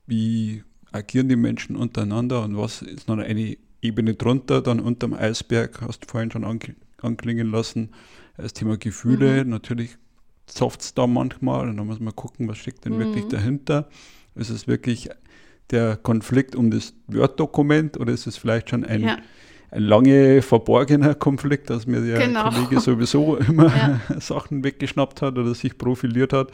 wie 0.07 0.63
agieren 0.93 1.29
die 1.29 1.37
Menschen 1.37 1.77
untereinander 1.77 2.43
und 2.43 2.57
was 2.57 2.83
ist 2.83 3.09
noch 3.09 3.19
eine 3.19 3.57
Ebene 3.81 4.15
drunter, 4.15 4.61
dann 4.61 4.81
unterm 4.81 5.15
Eisberg, 5.15 5.81
hast 5.81 6.05
du 6.05 6.09
vorhin 6.09 6.31
schon 6.31 6.45
anklingen 7.01 7.51
lassen, 7.51 7.91
das 8.37 8.53
Thema 8.53 8.77
Gefühle, 8.77 9.45
mhm. 9.45 9.51
natürlich 9.51 9.97
zofft 10.47 10.83
es 10.83 10.95
da 10.95 11.07
manchmal 11.07 11.69
und 11.69 11.77
dann 11.77 11.87
muss 11.87 12.01
man 12.01 12.15
gucken, 12.15 12.49
was 12.49 12.59
steckt 12.59 12.85
denn 12.85 12.95
mhm. 12.95 12.99
wirklich 12.99 13.25
dahinter. 13.27 13.89
Ist 14.35 14.51
es 14.51 14.67
wirklich 14.67 15.09
der 15.71 15.97
Konflikt 15.97 16.55
um 16.55 16.71
das 16.71 16.95
Word-Dokument 17.09 17.99
oder 17.99 18.13
ist 18.13 18.27
es 18.27 18.37
vielleicht 18.37 18.71
schon 18.71 18.85
ein, 18.85 19.03
ja. 19.03 19.17
ein 19.71 19.83
lange 19.83 20.43
verborgener 20.43 21.15
Konflikt, 21.15 21.71
dass 21.71 21.87
mir 21.87 22.01
der 22.01 22.27
genau. 22.27 22.51
Kollege 22.51 22.81
sowieso 22.81 23.37
immer 23.37 23.67
ja. 23.67 24.01
Sachen 24.21 24.65
weggeschnappt 24.65 25.23
hat 25.23 25.39
oder 25.39 25.55
sich 25.55 25.79
profiliert 25.79 26.33
hat? 26.33 26.51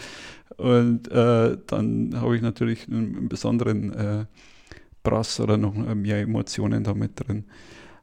Und 0.57 1.11
äh, 1.11 1.57
dann 1.67 2.21
habe 2.21 2.37
ich 2.37 2.43
natürlich 2.43 2.89
einen, 2.89 3.29
besonderen 3.29 3.93
äh, 3.93 4.25
Brass 5.03 5.41
oder 5.41 5.57
noch 5.57 5.75
mehr 5.75 6.21
Emotionen 6.21 6.85
damit 6.85 7.13
drin. 7.15 7.45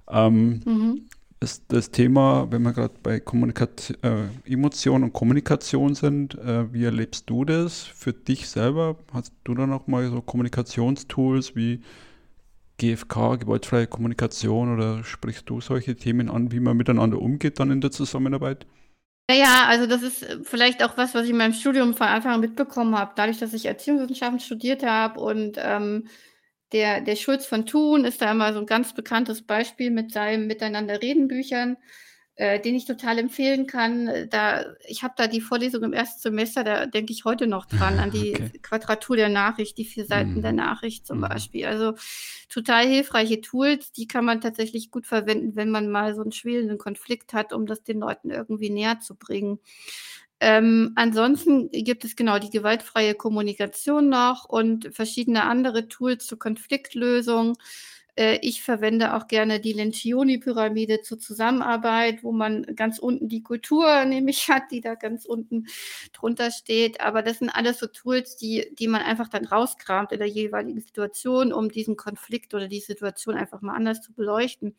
Ähm, 0.10 0.62
mhm. 0.65 1.02
Das, 1.43 1.67
das, 1.67 1.91
Thema, 1.91 2.47
wenn 2.51 2.62
wir 2.62 2.71
gerade 2.71 2.93
bei 3.03 3.19
Kommunikation, 3.19 3.97
äh, 4.01 4.49
Emotion 4.49 5.03
und 5.03 5.12
Kommunikation 5.12 5.93
sind, 5.93 6.36
äh, 6.36 6.71
wie 6.71 6.86
erlebst 6.86 7.29
du 7.29 7.43
das 7.43 7.84
für 7.84 8.13
dich 8.13 8.47
selber? 8.47 8.95
Hast 9.13 9.34
du 9.43 9.53
da 9.53 9.67
noch 9.67 9.88
mal 9.88 10.10
so 10.10 10.21
Kommunikationstools 10.21 11.53
wie 11.58 11.82
GFK, 12.77 13.36
gewaltfreie 13.36 13.88
Kommunikation 13.88 14.73
oder 14.73 15.03
sprichst 15.03 15.49
du 15.49 15.60
solche 15.60 15.97
Themen 15.97 16.29
an, 16.29 16.53
wie 16.53 16.62
man 16.62 16.77
miteinander 16.77 17.21
umgeht 17.21 17.60
dann 17.60 17.71
in 17.71 17.82
der 17.82 17.91
Zusammenarbeit? 17.91 18.65
Ja, 19.29 19.65
also 19.67 19.86
das 19.86 20.01
ist 20.01 20.23
äh, 20.23 20.39
vielleicht 20.43 20.82
auch 20.82 20.95
was, 20.95 21.13
was 21.13 21.25
ich 21.25 21.32
in 21.32 21.38
meinem 21.38 21.53
Studium 21.53 21.93
von 21.93 22.08
Anfang 22.08 22.36
an 22.36 22.39
mitbekommen 22.39 22.97
habe. 22.97 23.12
Dadurch, 23.17 23.39
dass 23.39 23.53
ich 23.53 23.65
Erziehungswissenschaften 23.65 24.39
studiert 24.39 24.86
habe 24.86 25.19
und 25.19 25.58
ähm, 25.58 26.08
der, 26.73 27.01
der 27.01 27.15
Schulz 27.15 27.45
von 27.45 27.65
Thun 27.65 28.03
ist 28.05 28.21
da 28.21 28.31
immer 28.31 28.53
so 28.53 28.59
ein 28.59 28.65
ganz 28.65 28.93
bekanntes 28.93 29.41
Beispiel 29.41 29.91
mit 29.91 30.12
seinen 30.12 30.47
Miteinander-Reden-Büchern 30.47 31.77
äh, 32.36 32.59
den 32.59 32.73
ich 32.73 32.86
total 32.86 33.19
empfehlen 33.19 33.67
kann. 33.67 34.27
Da, 34.31 34.65
ich 34.88 35.03
habe 35.03 35.13
da 35.15 35.27
die 35.27 35.41
Vorlesung 35.41 35.83
im 35.83 35.93
ersten 35.93 36.19
Semester, 36.19 36.63
da 36.63 36.88
denke 36.88 37.13
ich 37.13 37.25
heute 37.25 37.45
noch 37.45 37.65
dran, 37.65 37.99
an 37.99 38.09
die 38.12 38.33
okay. 38.33 38.59
Quadratur 38.62 39.15
der 39.15 39.29
Nachricht, 39.29 39.77
die 39.77 39.86
vier 39.86 40.05
Seiten 40.05 40.36
mhm. 40.36 40.41
der 40.41 40.51
Nachricht 40.51 41.05
zum 41.05 41.17
mhm. 41.17 41.27
Beispiel. 41.29 41.67
Also 41.67 41.93
total 42.49 42.88
hilfreiche 42.88 43.41
Tools, 43.41 43.91
die 43.91 44.07
kann 44.07 44.25
man 44.25 44.41
tatsächlich 44.41 44.89
gut 44.89 45.05
verwenden, 45.05 45.55
wenn 45.55 45.69
man 45.69 45.91
mal 45.91 46.15
so 46.15 46.21
einen 46.21 46.31
schwelenden 46.31 46.79
Konflikt 46.79 47.33
hat, 47.33 47.53
um 47.53 47.67
das 47.67 47.83
den 47.83 47.99
Leuten 47.99 48.31
irgendwie 48.31 48.71
näher 48.71 48.99
zu 48.99 49.13
bringen. 49.13 49.59
Ähm, 50.39 50.91
ansonsten 50.96 51.69
gibt 51.72 52.04
es 52.06 52.15
genau 52.15 52.38
die 52.39 52.50
gewaltfreie 52.50 53.15
Kommunikation 53.15 54.10
noch 54.10 54.46
und 54.46 54.89
verschiedene 54.93 55.43
andere 55.46 55.88
Tools 55.88 56.26
zur 56.28 56.39
Konfliktlösung. 56.39 57.56
Äh, 58.15 58.38
ich 58.41 58.62
verwende 58.62 59.15
auch 59.15 59.28
gerne 59.28 59.60
die 59.60 59.73
Lencioni-Pyramide 59.73 61.02
zur 61.02 61.19
Zusammenarbeit, 61.19 62.23
wo 62.23 62.32
man 62.32 62.63
ganz 62.76 62.99
unten 62.99 63.28
die 63.30 63.41
Kultur 63.41 64.06
nämlich 64.06 64.47
hat, 64.49 64.63
die 64.71 64.82
da 64.82 64.95
ganz 64.95 65.26
unten 65.26 65.67
drunter 66.13 66.52
steht. 66.52 67.02
Aber 67.02 67.21
das 67.21 67.39
sind 67.39 67.49
alles 67.49 67.80
so 67.80 67.88
Tools, 67.88 68.36
die, 68.38 68.67
die 68.78 68.88
man 68.88 69.02
einfach 69.02 69.30
dann 69.30 69.45
rauskramt 69.45 70.12
in 70.12 70.19
der 70.19 70.28
jeweiligen 70.28 70.80
Situation, 70.80 71.54
um 71.54 71.69
diesen 71.69 71.95
Konflikt 71.97 72.54
oder 72.54 72.67
die 72.67 72.82
Situation 72.82 73.36
einfach 73.36 73.62
mal 73.62 73.76
anders 73.76 74.02
zu 74.02 74.13
beleuchten. 74.13 74.76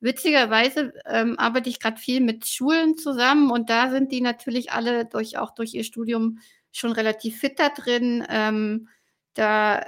Witzigerweise 0.00 0.92
ähm, 1.06 1.38
arbeite 1.38 1.68
ich 1.70 1.80
gerade 1.80 2.00
viel 2.00 2.20
mit 2.20 2.46
Schulen 2.46 2.96
zusammen 2.96 3.50
und 3.50 3.70
da 3.70 3.90
sind 3.90 4.12
die 4.12 4.20
natürlich 4.20 4.72
alle 4.72 5.04
durch, 5.06 5.38
auch 5.38 5.52
durch 5.54 5.74
ihr 5.74 5.84
Studium 5.84 6.38
schon 6.72 6.92
relativ 6.92 7.38
fit 7.40 7.58
da 7.58 7.68
drin. 7.70 8.24
Ähm, 8.30 8.88
da 9.34 9.78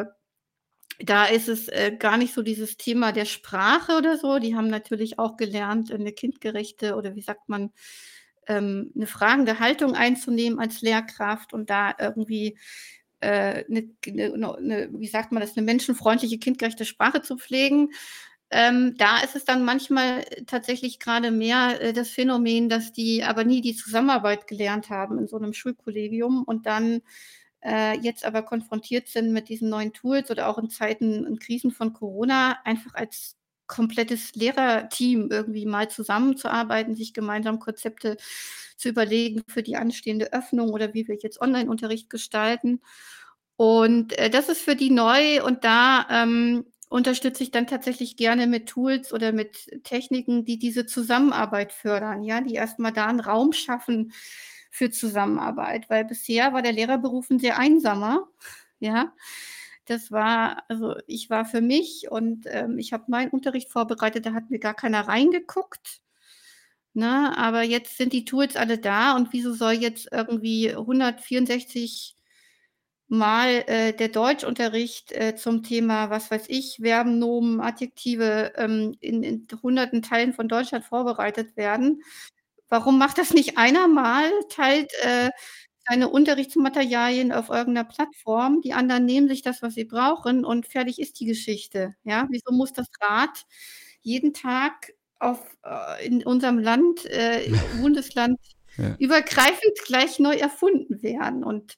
äh, 0.00 0.04
da 1.02 1.24
ist 1.24 1.48
es 1.48 1.68
äh, 1.68 1.94
gar 1.98 2.16
nicht 2.16 2.34
so 2.34 2.42
dieses 2.42 2.76
Thema 2.76 3.12
der 3.12 3.24
Sprache 3.24 3.96
oder 3.96 4.16
so. 4.16 4.38
Die 4.38 4.54
haben 4.54 4.68
natürlich 4.68 5.18
auch 5.18 5.36
gelernt, 5.36 5.92
eine 5.92 6.12
kindgerechte 6.12 6.94
oder 6.96 7.14
wie 7.14 7.22
sagt 7.22 7.48
man, 7.48 7.72
ähm, 8.46 8.92
eine 8.94 9.06
fragende 9.06 9.60
Haltung 9.60 9.94
einzunehmen 9.94 10.58
als 10.58 10.82
Lehrkraft 10.82 11.52
und 11.52 11.70
da 11.70 11.94
irgendwie 11.98 12.58
äh, 13.20 13.64
eine, 13.68 13.90
eine, 14.06 14.56
eine, 14.56 14.88
wie 14.92 15.08
sagt 15.08 15.32
man 15.32 15.40
das, 15.40 15.56
eine 15.56 15.64
menschenfreundliche, 15.64 16.38
kindgerechte 16.38 16.84
Sprache 16.84 17.22
zu 17.22 17.36
pflegen. 17.36 17.90
Ähm, 18.50 18.96
da 18.98 19.20
ist 19.20 19.36
es 19.36 19.44
dann 19.44 19.64
manchmal 19.64 20.24
tatsächlich 20.46 20.98
gerade 20.98 21.30
mehr 21.30 21.80
äh, 21.80 21.92
das 21.92 22.10
Phänomen, 22.10 22.68
dass 22.68 22.92
die 22.92 23.22
aber 23.22 23.44
nie 23.44 23.60
die 23.60 23.76
Zusammenarbeit 23.76 24.48
gelernt 24.48 24.90
haben 24.90 25.18
in 25.18 25.28
so 25.28 25.36
einem 25.36 25.52
Schulkollegium 25.52 26.42
und 26.42 26.66
dann 26.66 27.02
äh, 27.62 27.98
jetzt 28.00 28.24
aber 28.24 28.42
konfrontiert 28.42 29.08
sind 29.08 29.32
mit 29.32 29.48
diesen 29.48 29.68
neuen 29.68 29.92
Tools 29.92 30.30
oder 30.30 30.48
auch 30.48 30.58
in 30.58 30.70
Zeiten, 30.70 31.26
in 31.26 31.38
Krisen 31.38 31.72
von 31.72 31.92
Corona, 31.92 32.58
einfach 32.64 32.94
als 32.94 33.36
komplettes 33.66 34.34
Lehrerteam 34.34 35.28
irgendwie 35.30 35.64
mal 35.64 35.88
zusammenzuarbeiten, 35.88 36.96
sich 36.96 37.14
gemeinsam 37.14 37.60
Konzepte 37.60 38.16
zu 38.76 38.88
überlegen 38.88 39.42
für 39.46 39.62
die 39.62 39.76
anstehende 39.76 40.32
Öffnung 40.32 40.70
oder 40.70 40.92
wie 40.92 41.06
wir 41.06 41.16
jetzt 41.22 41.40
Online-Unterricht 41.40 42.10
gestalten. 42.10 42.80
Und 43.56 44.18
äh, 44.18 44.30
das 44.30 44.48
ist 44.48 44.62
für 44.62 44.74
die 44.74 44.90
neu 44.90 45.44
und 45.44 45.64
da 45.64 46.06
ähm, 46.10 46.64
unterstütze 46.88 47.44
ich 47.44 47.52
dann 47.52 47.68
tatsächlich 47.68 48.16
gerne 48.16 48.48
mit 48.48 48.68
Tools 48.68 49.12
oder 49.12 49.32
mit 49.32 49.84
Techniken, 49.84 50.44
die 50.44 50.58
diese 50.58 50.86
Zusammenarbeit 50.86 51.72
fördern, 51.72 52.22
ja, 52.22 52.40
die 52.40 52.54
erstmal 52.54 52.92
da 52.92 53.06
einen 53.06 53.20
Raum 53.20 53.52
schaffen, 53.52 54.12
für 54.70 54.90
Zusammenarbeit, 54.90 55.90
weil 55.90 56.04
bisher 56.04 56.52
war 56.52 56.62
der 56.62 56.72
Lehrerberuf 56.72 57.30
ein 57.30 57.38
sehr 57.40 57.58
einsamer, 57.58 58.28
ja. 58.80 59.12
Das 59.86 60.12
war, 60.12 60.62
also 60.68 60.96
ich 61.06 61.30
war 61.30 61.44
für 61.44 61.60
mich 61.60 62.10
und 62.10 62.46
ähm, 62.48 62.78
ich 62.78 62.92
habe 62.92 63.04
meinen 63.08 63.30
Unterricht 63.30 63.70
vorbereitet, 63.70 64.26
da 64.26 64.34
hat 64.34 64.50
mir 64.50 64.60
gar 64.60 64.74
keiner 64.74 65.08
reingeguckt. 65.08 66.00
ne? 66.94 67.36
Aber 67.36 67.62
jetzt 67.62 67.96
sind 67.96 68.12
die 68.12 68.24
Tools 68.24 68.56
alle 68.56 68.78
da 68.78 69.16
und 69.16 69.32
wieso 69.32 69.52
soll 69.54 69.72
jetzt 69.74 70.08
irgendwie 70.12 70.70
164 70.70 72.16
Mal, 73.12 73.64
äh, 73.66 73.92
der 73.92 74.08
Deutschunterricht, 74.08 75.10
äh, 75.12 75.34
zum 75.34 75.64
Thema, 75.64 76.10
was 76.10 76.30
weiß 76.30 76.44
ich, 76.48 76.76
Verben, 76.80 77.18
Nomen, 77.18 77.60
Adjektive, 77.60 78.52
ähm, 78.56 78.96
in 79.00 79.24
in 79.24 79.48
hunderten 79.62 80.00
Teilen 80.02 80.32
von 80.32 80.46
Deutschland 80.46 80.84
vorbereitet 80.84 81.56
werden. 81.56 82.02
Warum 82.70 82.98
macht 82.98 83.18
das 83.18 83.32
nicht 83.34 83.58
einer 83.58 83.88
mal, 83.88 84.30
teilt, 84.48 84.92
äh, 85.02 85.30
seine 85.88 86.08
Unterrichtsmaterialien 86.10 87.32
auf 87.32 87.48
irgend 87.50 87.74
'ner 87.74 87.84
Plattform, 87.84 88.60
die 88.62 88.72
anderen 88.74 89.04
nehmen 89.06 89.28
sich 89.28 89.42
das, 89.42 89.62
was 89.62 89.74
sie 89.74 89.84
brauchen 89.84 90.44
und 90.44 90.66
fertig 90.66 91.00
ist 91.00 91.18
die 91.20 91.26
Geschichte, 91.26 91.94
ja? 92.04 92.28
Wieso 92.30 92.52
muss 92.54 92.72
das 92.72 92.86
Rad 93.02 93.44
jeden 94.02 94.32
Tag 94.34 94.92
auf 95.18 95.56
äh, 95.64 96.06
in 96.06 96.24
unserem 96.24 96.58
Land, 96.60 97.06
äh, 97.06 97.50
Bundesland 97.72 98.38
Ja. 98.76 98.96
übergreifend 98.98 99.74
gleich 99.86 100.18
neu 100.20 100.34
erfunden 100.36 101.02
werden? 101.02 101.44
Und 101.44 101.76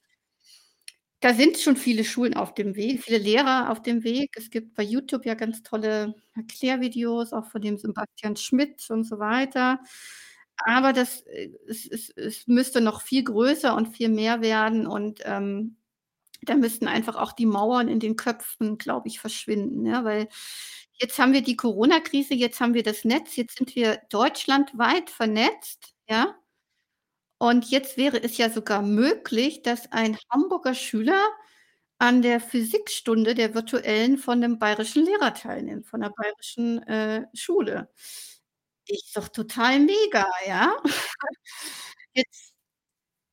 da 1.21 1.33
sind 1.33 1.57
schon 1.57 1.77
viele 1.77 2.03
Schulen 2.03 2.33
auf 2.33 2.53
dem 2.53 2.75
Weg, 2.75 3.01
viele 3.03 3.17
Lehrer 3.17 3.71
auf 3.71 3.81
dem 3.81 4.03
Weg. 4.03 4.31
Es 4.37 4.49
gibt 4.49 4.73
bei 4.75 4.83
YouTube 4.83 5.25
ja 5.25 5.35
ganz 5.35 5.63
tolle 5.63 6.15
Erklärvideos, 6.35 7.31
auch 7.33 7.45
von 7.49 7.61
dem 7.61 7.77
Sebastian 7.77 8.35
Schmidt 8.35 8.89
und 8.89 9.05
so 9.05 9.19
weiter. 9.19 9.79
Aber 10.65 10.93
das, 10.93 11.21
äh, 11.27 11.49
es 11.67 11.85
es 11.87 12.09
es 12.11 12.47
müsste 12.47 12.81
noch 12.81 13.01
viel 13.01 13.23
größer 13.23 13.75
und 13.75 13.95
viel 13.95 14.09
mehr 14.09 14.41
werden 14.41 14.87
und, 14.87 15.21
ähm, 15.25 15.77
da 16.43 16.55
müssten 16.55 16.87
einfach 16.87 17.15
auch 17.17 17.33
die 17.33 17.45
Mauern 17.47 17.87
in 17.89 17.99
den 18.01 18.15
Köpfen, 18.17 18.77
glaube 18.79 19.07
ich, 19.09 19.19
verschwinden, 19.21 19.85
ja? 19.87 20.03
Weil 20.05 20.29
jetzt 20.95 21.19
haben 21.19 21.33
wir 21.33 21.41
die 21.43 21.57
Corona-Krise, 21.57 22.33
jetzt 22.35 22.61
haben 22.61 22.73
wir 22.75 22.83
das 22.83 23.05
Netz, 23.05 23.35
jetzt 23.37 23.57
sind 23.59 23.75
wir 23.75 24.01
deutschlandweit 24.11 25.09
vernetzt, 25.11 25.95
ja? 26.09 26.35
Und 27.41 27.65
jetzt 27.69 27.97
wäre 27.97 28.21
es 28.23 28.37
ja 28.37 28.49
sogar 28.49 28.81
möglich, 28.81 29.61
dass 29.63 29.91
ein 29.91 30.17
Hamburger 30.31 30.73
Schüler 30.75 31.21
an 31.99 32.21
der 32.21 32.39
Physikstunde 32.41 33.35
der 33.35 33.53
virtuellen 33.55 34.17
von 34.17 34.39
'nem 34.39 34.59
bayerischen 34.59 35.05
Lehrer 35.05 35.33
teilnimmt, 35.33 35.87
von 35.87 36.01
'ner 36.01 36.11
bayerischen, 36.11 36.83
äh, 36.87 37.25
Schule. 37.35 37.89
Ist 38.87 39.15
doch 39.15 39.29
total 39.29 39.79
mega, 39.79 40.25
ja? 40.47 40.75
Jetzt 42.15 42.53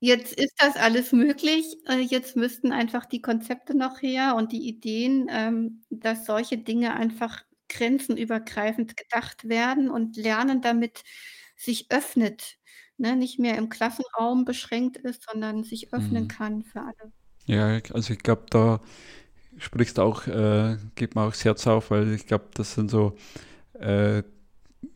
jetzt 0.00 0.32
ist 0.34 0.54
das 0.58 0.76
alles 0.76 1.12
möglich. 1.12 1.76
Äh, 1.88 2.00
jetzt 2.00 2.36
müssten 2.36 2.72
einfach 2.72 3.06
die 3.06 3.22
Konzepte 3.22 3.76
noch 3.76 4.02
her 4.02 4.34
und 4.36 4.52
die 4.52 4.68
Ideen, 4.68 5.28
ähm, 5.30 5.82
dass 5.90 6.26
solche 6.26 6.58
Dinge 6.58 6.94
einfach 6.94 7.44
grenzenübergreifend 7.68 8.96
gedacht 8.96 9.48
werden 9.48 9.90
und 9.90 10.16
Lernen 10.16 10.62
damit 10.62 11.02
sich 11.56 11.90
öffnet, 11.92 12.58
ne? 12.98 13.16
Nicht 13.16 13.38
mehr 13.40 13.56
im 13.58 13.68
Klassenraum 13.70 14.44
beschränkt 14.46 14.96
ist, 14.98 15.24
sondern 15.30 15.64
sich 15.64 15.92
öffnen 15.94 16.24
Mhm. 16.24 16.28
kann 16.28 16.62
für 16.64 16.80
alle. 16.82 17.12
Ja, 17.46 17.78
also, 17.92 18.12
ich 18.12 18.18
glaube, 18.20 18.44
da 18.50 18.80
sprichst 19.58 19.98
du 19.98 20.02
auch 20.02 20.26
äh, 20.26 20.78
geht 20.96 21.14
mir 21.16 21.22
auch 21.22 21.30
das 21.32 21.44
Herz 21.44 21.66
auf, 21.66 21.90
weil 21.90 22.12
ich 22.14 22.26
glaube, 22.26 22.46
das 22.54 22.74
sind 22.74 22.90
so, 22.90 23.16
äh, 23.74 24.22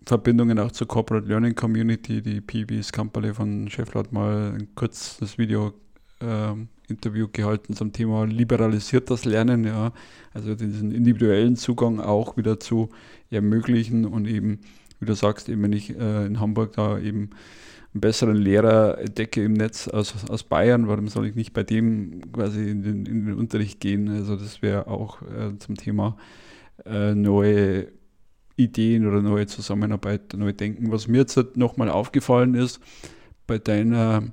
Verbindungen 0.06 0.58
auch 0.58 0.72
zur 0.72 0.88
Corporate 0.88 1.26
Learning 1.26 1.54
Community. 1.54 2.22
Die 2.22 2.40
PB 2.40 2.82
Skamperle 2.82 3.34
von 3.34 3.68
Schaeffler 3.70 4.00
hat 4.00 4.12
mal 4.12 4.54
'n 4.58 4.68
kurzes 4.74 5.38
Video 5.38 5.72
ähm, 6.20 6.68
Interview 6.88 7.28
gehalten 7.32 7.74
zum 7.74 7.92
Thema 7.92 8.24
liberalisiertes 8.26 9.24
Lernen, 9.24 9.64
ja. 9.64 9.92
Also, 10.34 10.54
diesen 10.54 10.92
individuellen 10.92 11.56
Zugang 11.56 12.00
auch 12.00 12.36
wieder 12.36 12.60
zu 12.60 12.90
ermöglichen 13.30 14.04
und 14.04 14.26
eben, 14.26 14.60
wie 15.00 15.06
du 15.06 15.14
sagst, 15.14 15.48
eben 15.48 15.62
wenn 15.62 15.72
ich, 15.72 15.90
äh, 15.98 16.26
in 16.26 16.40
Hamburg 16.40 16.72
da 16.74 16.98
eben 16.98 17.30
'n 17.94 18.00
besseren 18.00 18.36
Lehrer 18.36 18.98
entdecke 18.98 19.42
im 19.44 19.54
Netz 19.54 19.88
aus 19.88 20.14
aus 20.30 20.42
Bayern, 20.44 20.88
warum 20.88 21.08
soll 21.08 21.26
ich 21.28 21.34
nicht 21.36 21.52
bei 21.54 21.62
dem 21.62 22.20
quasi 22.32 22.68
in 22.70 22.82
den 22.82 23.06
in 23.06 23.26
den 23.26 23.34
Unterricht 23.34 23.80
gehen? 23.80 24.08
Also, 24.10 24.36
das 24.36 24.62
wäre 24.62 24.86
auch, 24.88 25.22
äh, 25.22 25.58
zum 25.58 25.76
Thema, 25.76 26.16
äh, 26.86 27.14
neue 27.14 27.88
Ideen 28.56 29.06
oder 29.06 29.22
neue 29.22 29.46
Zusammenarbeit, 29.46 30.34
neu 30.36 30.52
denken. 30.52 30.90
Was 30.92 31.08
mir 31.08 31.18
jetzt 31.18 31.36
halt 31.36 31.56
noch 31.56 31.76
mal 31.76 31.88
aufgefallen 31.90 32.54
ist, 32.54 32.80
bei 33.46 33.58
deiner 33.58 34.24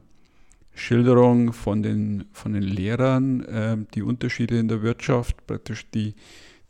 Schilderung 0.73 1.53
von 1.53 1.83
den 1.83 2.25
von 2.31 2.53
den 2.53 2.63
Lehrern, 2.63 3.45
ähm, 3.49 3.87
die 3.93 4.03
Unterschiede 4.03 4.57
in 4.59 4.67
der 4.67 4.81
Wirtschaft, 4.83 5.45
praktisch 5.47 5.89
die 5.91 6.15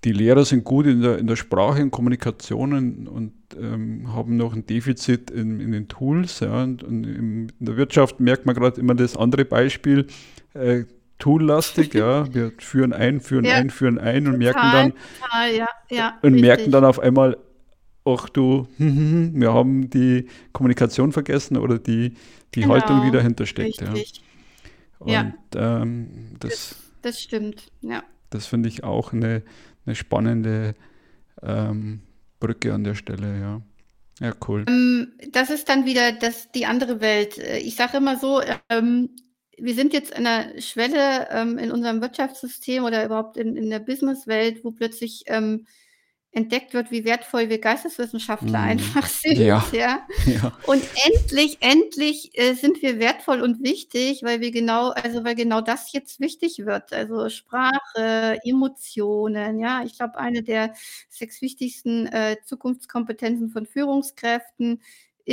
die 0.04 0.14
Lehrer 0.14 0.46
sind 0.46 0.64
gut 0.64 0.88
in 0.88 1.02
der 1.02 1.20
in 1.20 1.28
der 1.28 1.36
Sprache 1.36 1.84
und 1.84 1.92
Kommunikation 1.92 3.08
und, 3.08 3.34
ähm, 3.62 4.14
haben 4.14 4.38
noch 4.38 4.54
'n 4.56 4.66
Defizit 4.66 5.30
in 5.32 5.60
in 5.60 5.72
den 5.72 5.88
Tools, 5.90 6.40
ja, 6.42 6.64
und 6.64 6.84
und 6.84 7.06
in 7.06 7.52
der 7.60 7.78
Wirtschaft 7.78 8.20
merkt 8.20 8.46
man 8.48 8.56
grad 8.56 8.78
immer 8.80 8.96
das 8.96 9.16
andere 9.18 9.46
Beispiel, 9.46 10.08
äh, 10.56 10.86
tool-lastig, 11.22 11.96
ja. 11.96 12.34
Wir 12.34 12.54
führen 12.60 12.94
ein, 12.94 13.22
führen 13.22 13.46
Ja, 13.46 13.52
ein, 13.52 13.70
führen 13.72 14.00
ein 14.00 14.28
und 14.28 14.38
merken 14.38 14.72
total, 14.72 14.72
dann 14.72 14.94
total, 15.20 15.56
ja, 15.56 15.68
ja, 15.90 16.20
und 16.22 16.40
merken 16.40 16.72
richtig. 16.72 16.72
dann 16.72 16.86
auf 16.86 17.00
einmal: 17.00 17.38
„Ach 18.06 18.30
du, 18.30 18.68
wir 18.80 19.54
haben 19.54 19.90
die 19.90 20.28
Kommunikation 20.54 21.12
vergessen 21.12 21.58
oder 21.58 21.80
die 21.80 22.16
die 22.56 22.68
Haltung, 22.68 23.02
die 23.02 23.12
Genau, 23.12 23.18
dahinter 23.18 23.46
steckt“, 23.48 23.82
ja. 23.82 23.88
richtig. 23.94 24.22
Ja. 25.06 25.24
Und, 25.24 25.36
ähm, 25.56 26.36
das 26.40 26.52
Das 26.52 26.78
das 27.02 27.22
stimmt, 27.22 27.72
ja. 27.82 28.04
das 28.32 28.48
finde 28.48 28.70
ich 28.70 28.84
auch 28.84 29.14
'ne 29.14 29.44
'ne 29.86 29.96
spannende, 29.96 30.76
ähm, 31.44 32.02
Brücke 32.40 32.74
an 32.74 32.84
der 32.86 32.96
Stelle, 32.96 33.40
ja. 33.42 33.62
Ja, 34.22 34.34
cool. 34.48 34.68
Ähm, 34.68 35.14
das 35.32 35.50
ist 35.50 35.70
dann 35.70 35.86
wieder 35.86 36.12
das 36.12 36.52
die 36.52 36.66
andere 36.66 37.02
Welt. 37.02 37.38
Äh, 37.38 37.58
ich 37.60 37.76
sage 37.76 37.98
immer 37.98 38.18
so, 38.18 38.42
ähm, 38.70 39.10
wir 39.64 39.76
sind 39.76 39.94
jetzt 39.94 40.16
an 40.16 40.24
'ner 40.24 40.62
Schwelle, 40.62 41.28
ähm, 41.32 41.58
in 41.58 41.72
unserem 41.72 42.02
Wirtschaftssystem 42.02 42.84
oder 42.86 43.06
überhaupt 43.06 43.38
in 43.38 43.56
in 43.58 43.70
der 43.70 43.80
Businesswelt, 43.80 44.64
wo 44.64 44.72
plötzlich, 44.72 45.24
ähm, 45.28 45.68
entdeckt 46.34 46.74
wird, 46.74 46.92
wie 46.92 47.06
wertvoll 47.06 47.50
wir 47.50 47.60
Geisteswissenschaftler 47.60 48.60
Mhm. 48.60 48.66
einfach 48.66 49.08
sind, 49.08 49.38
Ja, 49.38 49.66
ja? 49.74 50.08
ja. 50.26 50.54
Und 50.68 50.84
endlich, 51.06 51.58
endlich, 51.62 52.32
äh, 52.40 52.54
sind 52.56 52.82
wir 52.82 53.00
wertvoll 53.00 53.42
und 53.42 53.64
wichtig, 53.64 54.24
weil 54.24 54.42
wir 54.42 54.52
genau 54.52 54.90
also, 54.92 55.24
weil 55.26 55.36
genau 55.36 55.62
das 55.62 55.94
jetzt 55.94 56.20
wichtig 56.22 56.60
wird. 56.66 56.94
Also, 56.94 57.30
Sprache, 57.30 58.40
Emotionen, 58.46 59.60
ja? 59.60 59.84
Ich 59.86 59.98
glaube, 59.98 60.18
eine 60.20 60.44
der 60.44 60.74
6 61.10 61.42
wichtigsten, 61.42 62.08
äh, 62.08 62.38
Zukunftskompetenzen 62.46 63.50
von 63.50 63.66
Führungskräften 63.68 64.82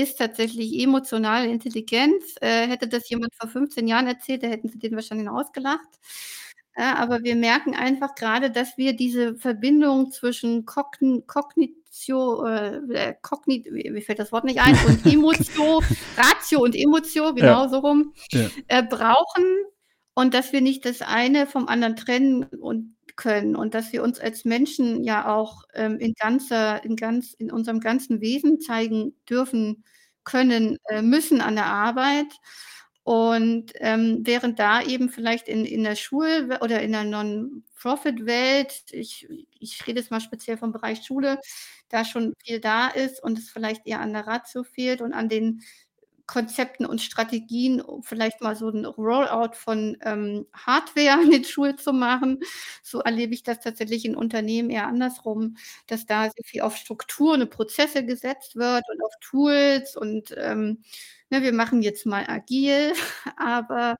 ist 0.01 0.19
tatsächlich 0.19 0.79
emotionale 0.81 1.49
Intelligenz. 1.49 2.35
Äh, 2.41 2.67
hätte 2.69 2.89
das 2.89 3.09
jemand 3.11 3.35
vor 3.35 3.49
15 3.49 3.87
Jahren 3.89 4.07
erzählt, 4.07 4.43
da 4.43 4.47
hätten 4.49 4.69
sie 4.69 4.79
den 4.79 4.95
wahrscheinlich 4.95 5.29
ausgelacht. 5.29 5.89
Äh, 6.75 6.83
aber 6.85 7.23
wir 7.25 7.35
merken 7.37 7.75
einfach 7.75 8.15
grade, 8.15 8.51
dass 8.51 8.77
wir 8.79 8.93
diese 8.95 9.35
Verbindung 9.37 10.13
zwischen 10.13 10.65
Kogn 10.65 11.27
Kognitio 11.27 12.47
äh, 12.47 12.77
äh, 12.93 13.15
Kogni 13.23 13.65
mir 13.71 14.03
fällt 14.03 14.21
das 14.21 14.31
Wort 14.33 14.45
nicht 14.45 14.61
ein, 14.61 14.77
und 14.87 15.05
Emotio 15.13 15.83
Ratio 16.17 16.63
und 16.63 16.77
Emotio, 16.77 17.25
Ja. 17.27 17.33
genau 17.33 17.69
so 17.69 17.79
rum, 17.79 18.15
Ja. 18.31 18.49
äh, 18.69 18.83
brauchen 18.85 19.45
und 20.15 20.35
dass 20.35 20.53
wir 20.53 20.61
nicht 20.61 20.85
das 20.85 21.03
eine 21.03 21.47
vom 21.47 21.67
anderen 21.69 21.97
trennen 21.97 22.45
und 22.45 22.95
können 23.19 23.57
und 23.57 23.75
dass 23.75 23.93
wir 23.93 24.03
uns 24.05 24.21
als 24.21 24.47
Menschen 24.47 25.05
ja 25.05 25.29
auch, 25.35 25.65
ähm, 25.75 25.99
in 26.01 26.15
ganzer 26.15 26.85
in 26.85 26.97
ganz 26.97 27.35
in 27.35 27.53
unserem 27.53 27.81
ganzen 27.81 28.23
Wesen 28.23 28.61
zeigen 28.63 29.17
dürfen, 29.31 29.85
können, 30.25 30.79
äh, 30.91 31.03
müssen 31.03 31.43
an 31.43 31.57
der 31.57 31.67
Arbeit. 31.67 32.29
Und, 33.05 33.73
ähm, 33.77 34.21
während 34.25 34.59
da 34.59 34.83
eben 34.83 35.09
vielleicht 35.11 35.49
in 35.49 35.65
in 35.67 35.85
der 35.85 35.97
Schul 35.97 36.59
oder 36.63 36.83
in 36.83 36.93
der 36.93 37.05
Non-Profit-Welt, 37.05 38.85
ich 38.93 39.27
ich 39.61 39.87
rede 39.87 40.01
jetzt 40.01 40.11
mal 40.11 40.21
speziell 40.21 40.59
vom 40.59 40.73
Bereich 40.73 41.03
Schule, 41.05 41.41
da 41.89 42.05
schon 42.05 42.35
viel 42.45 42.61
da 42.61 42.89
ist 42.89 43.23
und 43.23 43.39
es 43.39 43.51
vielleicht 43.51 43.87
eher 43.87 44.01
an 44.01 44.13
der 44.13 44.27
Ratio 44.27 44.63
fehlt 44.65 45.01
und 45.03 45.15
an 45.15 45.29
den 45.31 45.63
Konzepten 46.29 46.87
und 46.87 47.03
Strategien, 47.03 47.81
um 47.83 48.05
vielleicht 48.05 48.43
mal 48.43 48.57
so 48.57 48.69
'n 48.71 48.87
Rollout 48.87 49.55
von, 49.57 49.99
ähm, 50.03 50.47
Hardware 50.55 51.23
in 51.25 51.33
den 51.33 51.45
Schulen 51.45 51.79
zu 51.79 51.93
machen. 51.95 52.41
So 52.85 53.01
erlebe 53.01 53.35
ich 53.35 53.43
das 53.45 53.61
tatsächlich 53.61 54.05
in 54.07 54.17
Unternehmen 54.17 54.71
eher 54.71 54.87
andersrum, 54.89 55.57
dass 55.89 56.07
da 56.07 56.25
sehr 56.31 56.45
viel 56.45 56.63
auf 56.63 56.77
Strukturen 56.77 57.43
und 57.43 57.51
Prozesse 57.51 58.05
gesetzt 58.07 58.57
wird 58.57 58.85
und 58.93 59.03
auf 59.05 59.13
Tools 59.21 59.97
und, 59.97 60.35
ähm, 60.39 60.83
ne, 61.31 61.43
wir 61.43 61.53
machen 61.55 61.83
jetzt 61.83 62.07
mal 62.07 62.25
agil, 62.29 62.93
aber, 63.37 63.97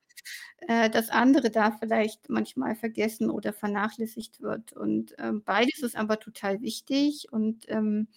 äh, 0.67 0.89
das 0.89 1.09
andere 1.09 1.51
da 1.51 1.71
vielleicht 1.71 2.29
manchmal 2.29 2.75
vergessen 2.75 3.29
oder 3.31 3.53
vernachlässigt 3.53 4.41
wird. 4.41 4.73
Und, 4.73 5.15
ähm, 5.19 5.43
beides 5.45 5.81
ist 5.83 5.95
aber 5.97 6.19
total 6.19 6.61
wichtig 6.61 7.27
und, 7.31 7.65
ähm 7.69 8.07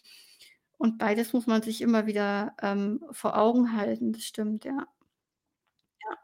und 0.83 0.99
beides 0.99 1.33
muss 1.33 1.47
man 1.47 1.63
sich 1.63 1.81
immer 1.81 2.07
wieder, 2.07 2.55
ähm, 2.61 3.01
vor 3.13 3.39
Augen 3.39 3.77
halten. 3.77 4.13
Das 4.13 4.23
stimmt, 4.25 4.65
ja. 4.65 4.87
Ja. 6.01 6.17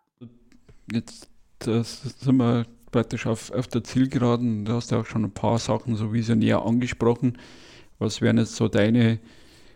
Jetzt, 0.92 1.30
sind 1.62 2.36
wir 2.36 2.66
praktisch 2.92 3.26
auf 3.26 3.50
auf 3.52 3.68
der 3.68 3.84
Zielgeraden. 3.84 4.64
Du 4.64 4.72
hast 4.74 4.90
ja 4.90 5.00
auch 5.00 5.06
schon 5.06 5.24
'n 5.24 5.32
paar 5.34 5.58
Sachen 5.58 5.96
so 5.96 6.12
visionär 6.12 6.62
angesprochen. 6.64 7.38
Was 7.98 8.20
wären 8.22 8.38
jetzt 8.38 8.56
so 8.56 8.68
deine 8.68 9.20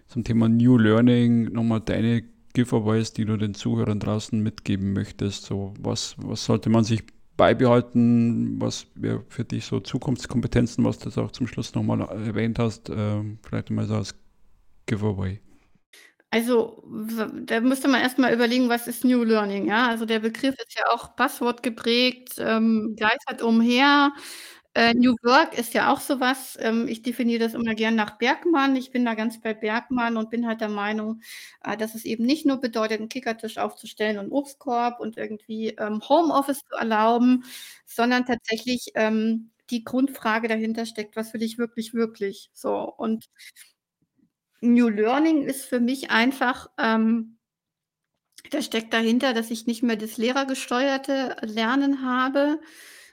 zum 0.09 0.25
Thema 0.25 0.49
New 0.49 0.79
Learning 0.79 1.53
noch 1.53 1.65
mal 1.65 1.81
deine 1.81 2.25
Giveaways, 2.55 3.13
die 3.15 3.25
du 3.27 3.37
den 3.39 3.55
Zuhörern 3.55 4.01
draußen 4.01 4.43
mitgeben 4.43 4.93
möchtest? 4.95 5.45
So, 5.47 5.75
was, 5.81 6.17
was 6.19 6.45
sollte 6.45 6.71
man 6.71 6.85
sich 6.85 7.05
beibehalten? 7.37 8.61
Was 8.61 8.87
wäre 8.97 9.25
für 9.29 9.45
dich 9.45 9.65
so 9.67 9.81
Zukunftskompetenzen, 9.81 10.85
was 10.85 10.99
du 11.01 11.07
jetzt 11.11 11.19
auch 11.19 11.33
zum 11.33 11.47
Schluss 11.49 11.75
nochmal 11.75 12.01
erwähnt 12.03 12.59
hast? 12.59 12.91
Äh, 12.91 13.23
vielleicht 13.45 13.71
mal 13.71 13.87
so 13.87 13.97
als 13.97 14.15
Giveaway. 14.87 15.41
Also, 16.31 16.83
da 17.47 17.61
müsste 17.61 17.89
man 17.89 18.01
erstmal 18.01 18.33
überlegen, 18.35 18.69
was 18.71 18.89
ist 18.89 19.05
New 19.05 19.25
Learning, 19.25 19.67
ja? 19.69 19.89
Also, 19.89 20.07
der 20.07 20.21
Begriff 20.21 20.55
ist 20.59 20.77
ja 20.79 20.85
auch 20.91 21.17
Passwort 21.17 21.63
geprägt, 21.63 22.35
ähm, 22.39 22.97
geistert 22.99 23.43
umher. 23.43 24.13
Äh, 24.75 24.95
New 24.95 25.15
Work 25.23 25.59
ist 25.59 25.75
ja 25.75 25.93
auch 25.93 26.01
so 26.01 26.21
was. 26.21 26.57
Ähm, 26.61 26.89
ich 26.89 27.03
definiere 27.03 27.41
das 27.41 27.55
immer 27.55 27.75
gern 27.75 27.95
nach 27.97 28.19
Bergmann. 28.19 28.77
Ich 28.77 28.91
bin 28.93 29.05
da 29.05 29.15
ganz 29.15 29.41
bei 29.43 29.55
Bergmann 29.55 30.17
und 30.17 30.31
bin 30.31 30.47
halt 30.47 30.63
der 30.63 30.71
Meinung, 30.71 31.21
äh, 31.65 31.77
dass 31.77 31.95
es 31.95 32.05
eben 32.07 32.25
nicht 32.27 32.47
nur 32.47 32.59
bedeutet, 32.61 33.01
'n 33.01 33.09
Kickertisch 33.11 33.59
aufzustellen 33.59 34.19
und 34.19 34.33
Obstkorb 34.33 35.01
und 35.01 35.19
irgendwie, 35.19 35.71
ähm, 35.79 36.01
Homeoffice 36.09 36.61
zu 36.69 36.77
erlauben, 36.77 37.45
sondern 37.87 38.25
tatsächlich, 38.27 38.93
ähm, 38.95 39.51
die 39.71 39.85
Grundfrage 39.85 40.49
dahinter 40.49 40.87
steckt: 40.87 41.17
„Was 41.17 41.35
will 41.35 41.43
ich 41.43 41.59
wirklich, 41.59 41.95
wirklich?“ 41.95 42.51
So, 42.55 42.75
und 42.97 43.27
New 44.63 44.89
Learning 44.89 45.43
ist 45.43 45.65
für 45.67 45.81
mich 45.81 46.11
einfach, 46.13 46.71
ähm 46.79 47.37
da 48.51 48.61
steckt 48.63 48.93
dahinter, 48.93 49.35
dass 49.35 49.51
ich 49.51 49.67
nicht 49.67 49.83
mehr 49.83 49.97
das 49.97 50.17
lehrergesteuerte 50.19 51.37
Lernen 51.43 52.03
habe, 52.05 52.61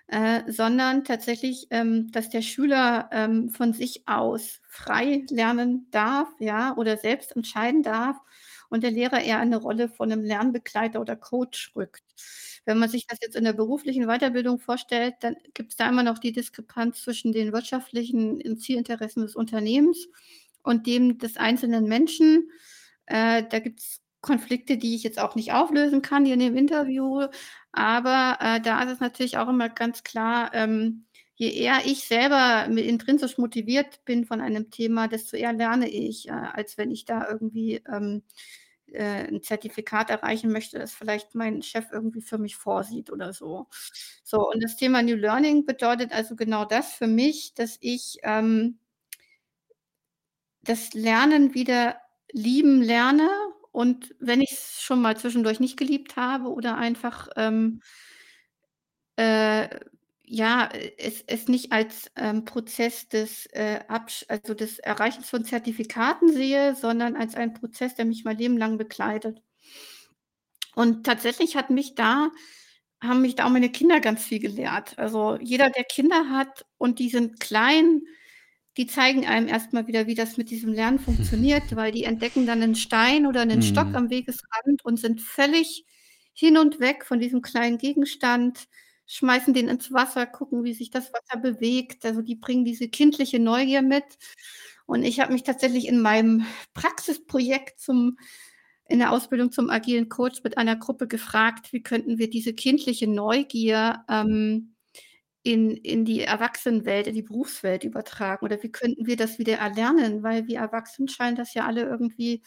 äh, 0.08 0.42
sondern 0.52 1.04
tatsächlich, 1.06 1.68
ähm, 1.72 2.12
dass 2.12 2.30
der 2.30 2.42
Schüler, 2.42 3.10
ähm, 3.14 3.50
von 3.50 3.74
sich 3.74 4.08
aus 4.08 4.60
frei 4.68 5.24
lernen 5.30 5.88
darf, 5.92 6.28
ja, 6.40 6.76
oder 6.78 6.98
selbst 6.98 7.36
entscheiden 7.36 7.84
darf 7.84 8.18
und 8.70 8.84
der 8.84 8.92
Lehrer 8.92 9.22
eher 9.22 9.40
eine 9.40 9.58
Rolle 9.58 9.88
von 9.90 10.10
'nem 10.10 10.24
Lernbegleiter 10.24 11.00
oder 11.02 11.16
Coach 11.16 11.74
rückt. 11.76 12.04
Wenn 12.66 12.80
man 12.80 12.90
sich 12.90 13.06
das 13.08 13.20
jetzt 13.22 13.36
in 13.36 13.44
der 13.46 13.54
beruflichen 13.54 14.06
Weiterbildung 14.08 14.60
vorstellt, 14.60 15.16
dann 15.22 15.36
gibt's 15.54 15.76
da 15.76 15.88
immer 15.90 16.04
noch 16.04 16.20
die 16.20 16.32
Diskrepanz 16.34 17.02
zwischen 17.04 17.32
den 17.34 17.54
wirtschaftlichen, 17.54 18.58
Zielinteressen 18.60 19.22
des 19.24 19.36
Unternehmens 19.36 20.08
und 20.64 20.88
dem 20.88 21.18
des 21.20 21.38
einzelnen 21.38 21.86
Menschen. 21.88 22.50
Äh, 23.08 23.44
da 23.50 23.60
gibt's 23.60 24.02
Konflikte, 24.22 24.78
die 24.78 24.96
ich 24.96 25.04
jetzt 25.04 25.20
auch 25.20 25.36
nicht 25.36 25.54
auflösen 25.54 26.02
kann 26.02 26.26
hier 26.26 26.34
in 26.36 26.42
dem 26.42 26.58
Interview, 26.58 27.28
aber, 27.72 28.38
äh, 28.42 28.62
da 28.62 28.84
ist 28.84 28.92
es 28.94 29.00
natürlich 29.00 29.38
auch 29.38 29.48
immer 29.50 29.70
ganz 29.70 30.04
klar, 30.04 30.52
ähm, 30.54 31.06
je 31.36 31.50
eher 31.52 31.80
ich 31.86 32.04
selber 32.06 32.66
intrinsisch 32.68 33.38
motiviert 33.38 34.04
bin 34.06 34.26
von 34.26 34.42
einem 34.42 34.72
Thema, 34.72 35.08
desto 35.08 35.38
eher 35.38 35.54
lerne 35.54 35.90
ich, 35.90 36.28
äh, 36.30 36.32
als 36.34 36.78
wenn 36.78 36.92
ich 36.92 37.06
da 37.06 37.28
irgendwie, 37.30 37.82
ähm, 37.92 38.24
äh, 38.88 39.28
'n 39.30 39.42
Zertifikat 39.44 40.10
erreichen 40.10 40.52
möchte, 40.52 40.80
das 40.80 40.94
vielleicht 40.94 41.36
mein 41.36 41.62
Chef 41.64 41.86
irgendwie 41.94 42.22
für 42.22 42.38
mich 42.40 42.56
vorsieht 42.58 43.12
oder 43.12 43.32
so. 43.34 43.68
So, 44.24 44.50
und 44.50 44.62
das 44.64 44.76
Thema 44.78 45.02
New 45.04 45.16
Learning 45.16 45.66
bedeutet 45.66 46.12
also 46.14 46.36
genau 46.36 46.66
das 46.66 46.94
für 46.94 47.08
mich, 47.08 47.54
dass 47.56 47.78
ich, 47.82 48.18
ähm 48.24 48.80
das 50.70 50.94
Lernen 50.94 51.54
wieder 51.56 51.98
lieben 52.32 52.82
lerne 52.82 53.30
und 53.72 54.16
wenn 54.20 54.42
ich's 54.42 54.82
schon 54.82 55.02
mal 55.02 55.18
zwischendurch 55.18 55.60
nicht 55.60 55.78
geliebt 55.78 56.16
habe 56.16 56.50
oder 56.50 56.78
einfach, 56.78 57.30
ähm 57.38 57.82
äh, 59.18 59.70
ja, 60.24 60.70
es 60.98 61.24
es 61.28 61.48
nicht 61.48 61.72
als, 61.72 62.12
ähm, 62.16 62.46
Prozess 62.46 63.10
des, 63.10 63.48
äh, 63.48 63.80
Absch 63.88 64.26
also, 64.28 64.54
des 64.54 64.80
Erreichens 64.80 65.28
von 65.30 65.44
Zertifikaten 65.44 66.32
sehe, 66.32 66.76
sondern 66.76 67.16
als 67.16 67.36
einen 67.36 67.54
Prozess, 67.54 67.96
der 67.96 68.06
mich 68.06 68.24
mein 68.26 68.38
Leben 68.38 68.58
lang 68.58 68.78
begleitet. 68.78 69.42
Und 70.76 71.06
tatsächlich 71.06 71.56
hat 71.56 71.70
mich 71.70 71.96
da 71.96 72.30
haben 73.02 73.22
mich 73.22 73.36
da 73.36 73.46
auch 73.46 73.50
meine 73.50 73.72
Kinder 73.72 74.02
ganz 74.02 74.24
viel 74.26 74.40
gelehrt. 74.40 74.98
Also, 75.00 75.38
jeder, 75.42 75.70
der 75.70 75.86
Kinder 75.86 76.30
hat 76.32 76.66
und 76.78 77.00
die 77.00 77.10
sind 77.10 77.40
klein, 77.40 78.02
die 78.80 78.88
zeigen 78.88 79.28
einem 79.28 79.48
erst 79.50 79.74
mal 79.74 79.88
wieder, 79.88 80.08
wie 80.08 80.16
das 80.16 80.38
mit 80.38 80.52
diesem 80.52 80.74
Lernen 80.74 81.00
funktioniert, 81.00 81.76
weil 81.78 81.94
die 81.94 82.06
entdecken 82.06 82.48
dann 82.48 82.62
'nen 82.62 82.76
Stein 82.76 83.28
oder 83.28 83.46
'nen 83.46 83.62
Stock 83.64 83.92
Mhm. 83.92 83.96
am 83.96 84.10
Wegesrand 84.12 84.86
und 84.86 84.98
sind 85.00 85.22
völlig 85.22 85.86
hin 86.34 86.58
und 86.58 86.82
weg 86.82 87.06
von 87.06 87.20
diesem 87.22 87.44
kleinen 87.44 87.78
Gegenstand, 87.80 88.68
schmeißen 89.08 89.54
den 89.54 89.70
ins 89.70 89.94
Wasser, 89.94 90.26
gucken, 90.28 90.64
wie 90.66 90.74
sich 90.74 90.92
das 90.92 91.12
Wasser 91.14 91.40
bewegt. 91.42 92.06
Also, 92.06 92.22
die 92.24 92.36
bringen 92.38 92.66
diese 92.66 92.90
kindliche 92.90 93.40
Neugier 93.40 93.84
mit. 93.84 94.06
Und 94.88 95.04
ich 95.04 95.20
habe 95.20 95.34
mich 95.34 95.44
tatsächlich 95.44 95.88
in 95.88 96.02
meinem 96.02 96.46
Praxisprojekt 96.74 97.80
zum 97.80 98.18
in 98.88 99.00
der 99.00 99.12
Ausbildung 99.12 99.52
zum 99.52 99.70
agilen 99.70 100.10
Coach 100.10 100.44
mit 100.44 100.58
einer 100.58 100.76
Gruppe 100.76 101.08
gefragt: 101.08 101.74
„Wie 101.74 101.84
könnten 101.84 102.18
wir 102.18 102.30
diese 102.30 102.54
kindliche 102.54 103.08
Neugier, 103.08 104.04
ähm, 104.10 104.76
in 105.44 105.72
in 105.78 106.06
die 106.06 106.22
Erwachsenenwelt, 106.22 107.08
in 107.08 107.16
die 107.16 107.22
Berufswelt 107.24 107.84
übertragen 107.86 108.46
oder 108.46 108.62
wie 108.64 108.72
könnten 108.72 109.06
wir 109.08 109.16
das 109.18 109.40
wieder 109.40 109.56
erlernen?“ 109.58 110.24
Weil 110.24 110.48
wir 110.48 110.60
Erwachsenen 110.60 111.08
scheinen 111.10 111.36
das 111.38 111.54
ja 111.54 111.66
alle 111.66 111.84
irgendwie, 111.84 112.44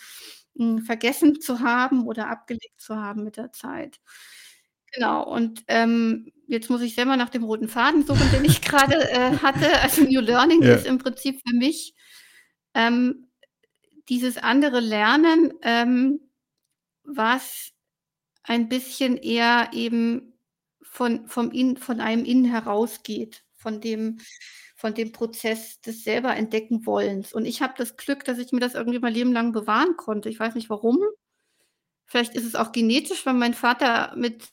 hm, 0.56 0.80
vergessen 0.80 1.40
zu 1.40 1.60
haben 1.60 2.06
oder 2.06 2.28
abgelegt 2.30 2.80
zu 2.80 2.96
haben 2.96 3.24
mit 3.24 3.36
der 3.38 3.52
Zeit. 3.52 4.00
Genau, 4.94 5.24
und, 5.24 5.64
ähm, 5.68 6.32
jetzt 6.48 6.68
muss 6.70 6.82
ich 6.82 6.94
selber 6.94 7.16
nach 7.16 7.30
dem 7.30 7.44
roten 7.44 7.68
Faden 7.68 8.04
suchen, 8.06 8.30
den 8.32 8.44
ich 8.44 8.60
grade, 8.62 9.10
äh, 9.10 9.38
hatte. 9.38 9.80
Also, 9.80 10.02
New 10.02 10.20
Learning 10.20 10.62
Ja. 10.62 10.74
ist 10.76 10.86
im 10.86 10.98
Prinzip 10.98 11.40
für 11.46 11.54
mich, 11.56 11.94
ähm, 12.74 13.28
dieses 14.08 14.38
andere 14.38 14.80
Lernen, 14.80 15.52
ähm, 15.62 16.20
was 17.04 17.72
ein 18.44 18.68
bisschen 18.68 19.16
eher 19.18 19.70
eben 19.74 20.31
von 20.92 21.26
vom 21.28 21.50
Innen 21.52 21.78
von 21.78 22.00
einem 22.00 22.24
innen 22.26 22.44
herausgeht, 22.46 23.44
von 23.56 23.80
dem 23.80 24.18
von 24.76 24.94
dem 24.94 25.12
Prozess 25.12 25.80
des 25.82 26.04
selber 26.04 26.36
entdecken 26.36 26.86
Wollens. 26.86 27.32
Und 27.32 27.46
ich 27.46 27.62
habe 27.62 27.74
das 27.78 27.96
Glück, 27.96 28.24
dass 28.26 28.38
ich 28.38 28.52
mir 28.52 28.60
das 28.60 28.74
irgendwie 28.74 28.98
mein 29.00 29.14
Leben 29.14 29.32
lang 29.32 29.52
bewahren 29.52 29.96
konnte. 29.96 30.28
Ich 30.30 30.40
weiß 30.40 30.54
nicht 30.56 30.70
warum. 30.70 30.98
Vielleicht 32.06 32.34
ist 32.36 32.44
es 32.46 32.54
auch 32.56 32.72
genetisch, 32.72 33.26
weil 33.26 33.34
mein 33.34 33.54
Vater 33.54 34.14
mit 34.16 34.48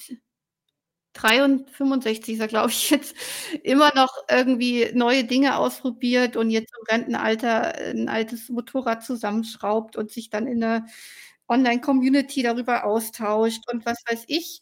63 1.13 2.36
ist 2.36 2.41
er, 2.41 2.47
glaube 2.49 2.71
ich 2.71 2.89
jetzt, 2.91 3.15
immer 3.63 3.91
noch 3.95 4.10
irgendwie 4.30 4.91
neue 4.93 5.25
Dinge 5.25 5.58
ausprobiert 5.58 6.38
und 6.38 6.49
jetzt 6.52 6.71
im 6.80 6.86
Rentenalter, 6.95 7.78
äh, 7.80 7.91
'n 7.93 8.10
altes 8.10 8.49
Motorrad 8.49 9.04
zusammenschraubt 9.06 9.97
und 9.97 10.12
sich 10.12 10.30
dann 10.32 10.47
in 10.47 10.60
'ner 10.60 10.86
Online-Community 11.49 12.43
darüber 12.43 12.86
austauscht 12.86 13.63
und 13.71 13.86
was 13.86 13.97
weiß 14.10 14.25
ich. 14.28 14.62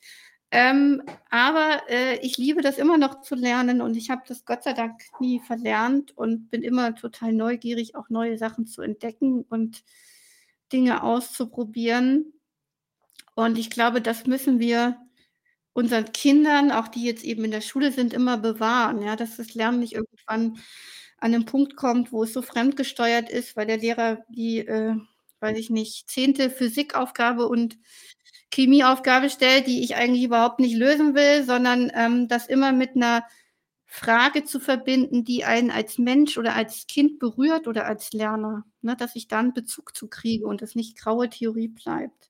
Ähm, 0.52 1.04
aber, 1.30 1.82
äh, 1.90 2.18
ich 2.26 2.38
liebe 2.38 2.62
das 2.62 2.78
immer 2.78 2.98
noch 2.98 3.20
zu 3.22 3.36
lernen 3.36 3.82
und 3.82 3.98
ich 3.98 4.10
habe 4.10 4.22
das 4.28 4.46
Gott 4.46 4.64
sei 4.64 4.72
Dank 4.74 5.02
nie 5.20 5.42
verlernt 5.42 6.16
und 6.18 6.50
bin 6.50 6.64
immer 6.64 6.96
total 6.96 7.34
neugierig, 7.34 7.96
auch 7.96 8.10
neue 8.10 8.38
Sachen 8.38 8.66
zu 8.66 8.82
entdecken 8.82 9.44
und 9.50 9.84
Dinge 10.72 11.04
auszuprobieren. 11.04 12.34
Und 13.36 13.58
ich 13.60 13.70
glaube, 13.70 14.02
das 14.02 14.26
müssen 14.28 14.60
wir 14.60 14.98
unseren 15.74 16.12
Kindern, 16.14 16.72
auch 16.72 16.88
die 16.90 17.04
jetzt 17.06 17.24
eben 17.26 17.46
in 17.46 17.52
der 17.52 17.62
Schule 17.62 17.92
sind, 17.94 18.14
immer 18.14 18.38
bewahren, 18.38 19.02
ja, 19.04 19.16
dass 19.18 19.38
das 19.38 19.56
Lernen 19.56 19.80
nicht 19.82 19.94
irgendwann 19.96 20.60
an 21.20 21.32
'nen 21.32 21.46
Punkt 21.46 21.76
kommt, 21.78 22.12
wo 22.14 22.24
es 22.24 22.34
so 22.34 22.42
fremdgesteuert 22.44 23.30
ist, 23.30 23.56
weil 23.58 23.68
der 23.68 23.78
Lehrer 23.80 24.26
die, 24.30 24.60
äh, 24.68 24.96
weiß 25.42 25.58
ich 25.60 25.70
nicht, 25.72 26.10
10. 26.10 26.50
Physikaufgabe 26.52 27.48
und 27.50 27.78
Chemieaufgabe 28.54 29.30
stellt, 29.30 29.68
die 29.68 29.84
ich 29.84 29.96
eigentlich 29.96 30.24
überhaupt 30.24 30.60
nicht 30.60 30.76
lösen 30.76 31.16
will, 31.16 31.44
sondern, 31.44 31.92
ähm, 31.96 32.28
das 32.28 32.48
immer 32.48 32.72
mit 32.72 32.96
'ner 32.96 33.24
Frage 33.86 34.44
zu 34.46 34.60
verbinden, 34.60 35.24
die 35.26 35.46
einen 35.46 35.72
als 35.72 35.98
Mensch 35.98 36.38
oder 36.38 36.56
als 36.56 36.88
Kind 36.88 37.20
berührt 37.20 37.68
oder 37.68 37.86
als 37.88 38.14
Lerner, 38.14 38.66
ne, 38.82 38.96
dass 38.98 39.16
ich 39.16 39.28
da 39.28 39.40
'n 39.40 39.54
Bezug 39.54 39.96
zu 39.96 40.08
kriege 40.10 40.46
und 40.48 40.62
das 40.62 40.76
nicht 40.76 40.98
graue 40.98 41.30
Theorie 41.30 41.70
bleibt. 41.70 42.30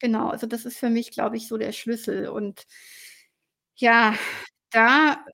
Genau, 0.00 0.28
also, 0.30 0.46
das 0.46 0.64
ist 0.66 0.78
für 0.78 0.90
mich, 0.90 1.10
glaube 1.12 1.36
ich, 1.38 1.48
so 1.48 1.56
der 1.58 1.72
Schlüssel 1.72 2.28
und 2.28 2.64
ja, 3.80 4.14
da 4.70 5.24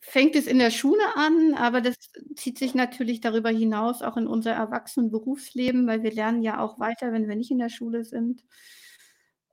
fängt 0.00 0.36
es 0.36 0.46
in 0.46 0.58
der 0.58 0.70
Schule 0.70 1.02
an, 1.16 1.54
aber 1.54 1.80
das 1.80 1.96
zieht 2.36 2.58
sich 2.58 2.74
natürlich 2.74 3.20
darüber 3.20 3.50
hinaus 3.50 4.02
auch 4.02 4.16
in 4.16 4.26
unser 4.26 4.52
Erwachsenen-Berufsleben, 4.52 5.86
weil 5.86 6.02
wir 6.02 6.12
lernen 6.12 6.42
ja 6.42 6.60
auch 6.60 6.78
weiter, 6.78 7.12
wenn 7.12 7.28
wir 7.28 7.36
nicht 7.36 7.50
in 7.50 7.58
der 7.58 7.68
Schule 7.70 8.04
sind. 8.04 8.42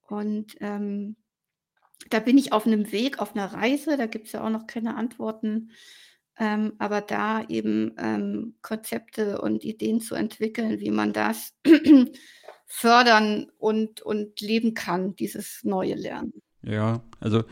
Und, 0.10 0.56
ähm, 0.62 1.16
da 2.12 2.20
bin 2.20 2.38
ich 2.38 2.54
auf 2.54 2.66
'nem 2.68 2.92
Weg, 2.94 3.20
auf 3.20 3.36
'ner 3.36 3.54
Reise, 3.54 3.98
da 3.98 4.08
gibt's 4.08 4.34
ja 4.34 4.44
auch 4.46 4.50
noch 4.52 4.68
keine 4.68 4.96
Antworten, 4.98 5.72
ähm, 6.40 6.74
aber 6.80 7.02
da 7.02 7.44
eben, 7.50 7.94
ähm, 8.00 8.56
Konzepte 8.64 9.42
und 9.42 9.64
Ideen 9.66 10.02
zu 10.02 10.16
entwickeln, 10.16 10.80
wie 10.82 10.92
man 10.92 11.14
das 11.14 11.54
fördern 12.68 13.52
und 13.60 14.02
und 14.04 14.42
leben 14.42 14.74
kann, 14.76 15.16
dieses 15.18 15.62
neue 15.66 15.96
Lernen. 15.96 16.42
Ja, 16.66 17.02
also, 17.20 17.44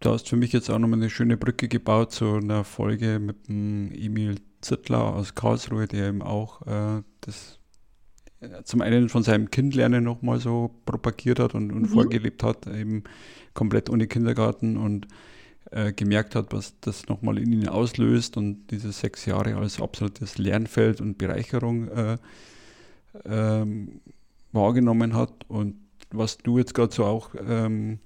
du 0.00 0.10
hast 0.10 0.28
für 0.28 0.36
mich 0.36 0.52
jetzt 0.52 0.70
auch 0.70 0.78
noch 0.78 0.88
mal 0.88 0.96
'ne 0.98 1.10
schöne 1.10 1.36
Brücke 1.38 1.68
gebaut 1.68 2.12
zu 2.12 2.38
'ner 2.40 2.64
Folge 2.64 3.18
mit 3.20 3.48
dem 3.48 3.92
Emil 3.92 4.36
Züttler 4.62 5.14
aus 5.16 5.34
Karlsruhe, 5.36 5.88
der 5.88 6.08
eben 6.08 6.22
auch, 6.22 6.62
äh, 6.66 7.02
das 7.22 7.60
zum 8.64 8.80
einen 8.80 9.08
von 9.08 9.22
seinem 9.22 9.50
Kindlernen 9.50 10.04
nochmal 10.04 10.40
so 10.40 10.70
propagiert 10.84 11.38
hat 11.38 11.54
und, 11.54 11.72
und 11.72 11.82
mhm. 11.82 11.88
vorgelebt 11.88 12.42
hat, 12.42 12.66
eben 12.66 13.04
komplett 13.54 13.90
ohne 13.90 14.06
Kindergarten 14.06 14.76
und 14.76 15.06
äh, 15.70 15.92
gemerkt 15.92 16.34
hat, 16.34 16.52
was 16.52 16.74
das 16.80 17.08
nochmal 17.08 17.38
in 17.38 17.52
ihn 17.52 17.68
auslöst 17.68 18.36
und 18.36 18.66
diese 18.70 18.92
sechs 18.92 19.26
Jahre 19.26 19.56
als 19.56 19.80
absolutes 19.80 20.38
Lernfeld 20.38 21.00
und 21.00 21.18
Bereicherung 21.18 21.88
äh, 21.88 22.18
ähm, 23.24 24.00
wahrgenommen 24.52 25.14
hat 25.14 25.32
und 25.48 25.76
was 26.10 26.38
du 26.38 26.58
jetzt 26.58 26.74
gerade 26.74 26.92
so 26.92 27.04
auch, 27.04 27.30
ähm, 27.48 27.98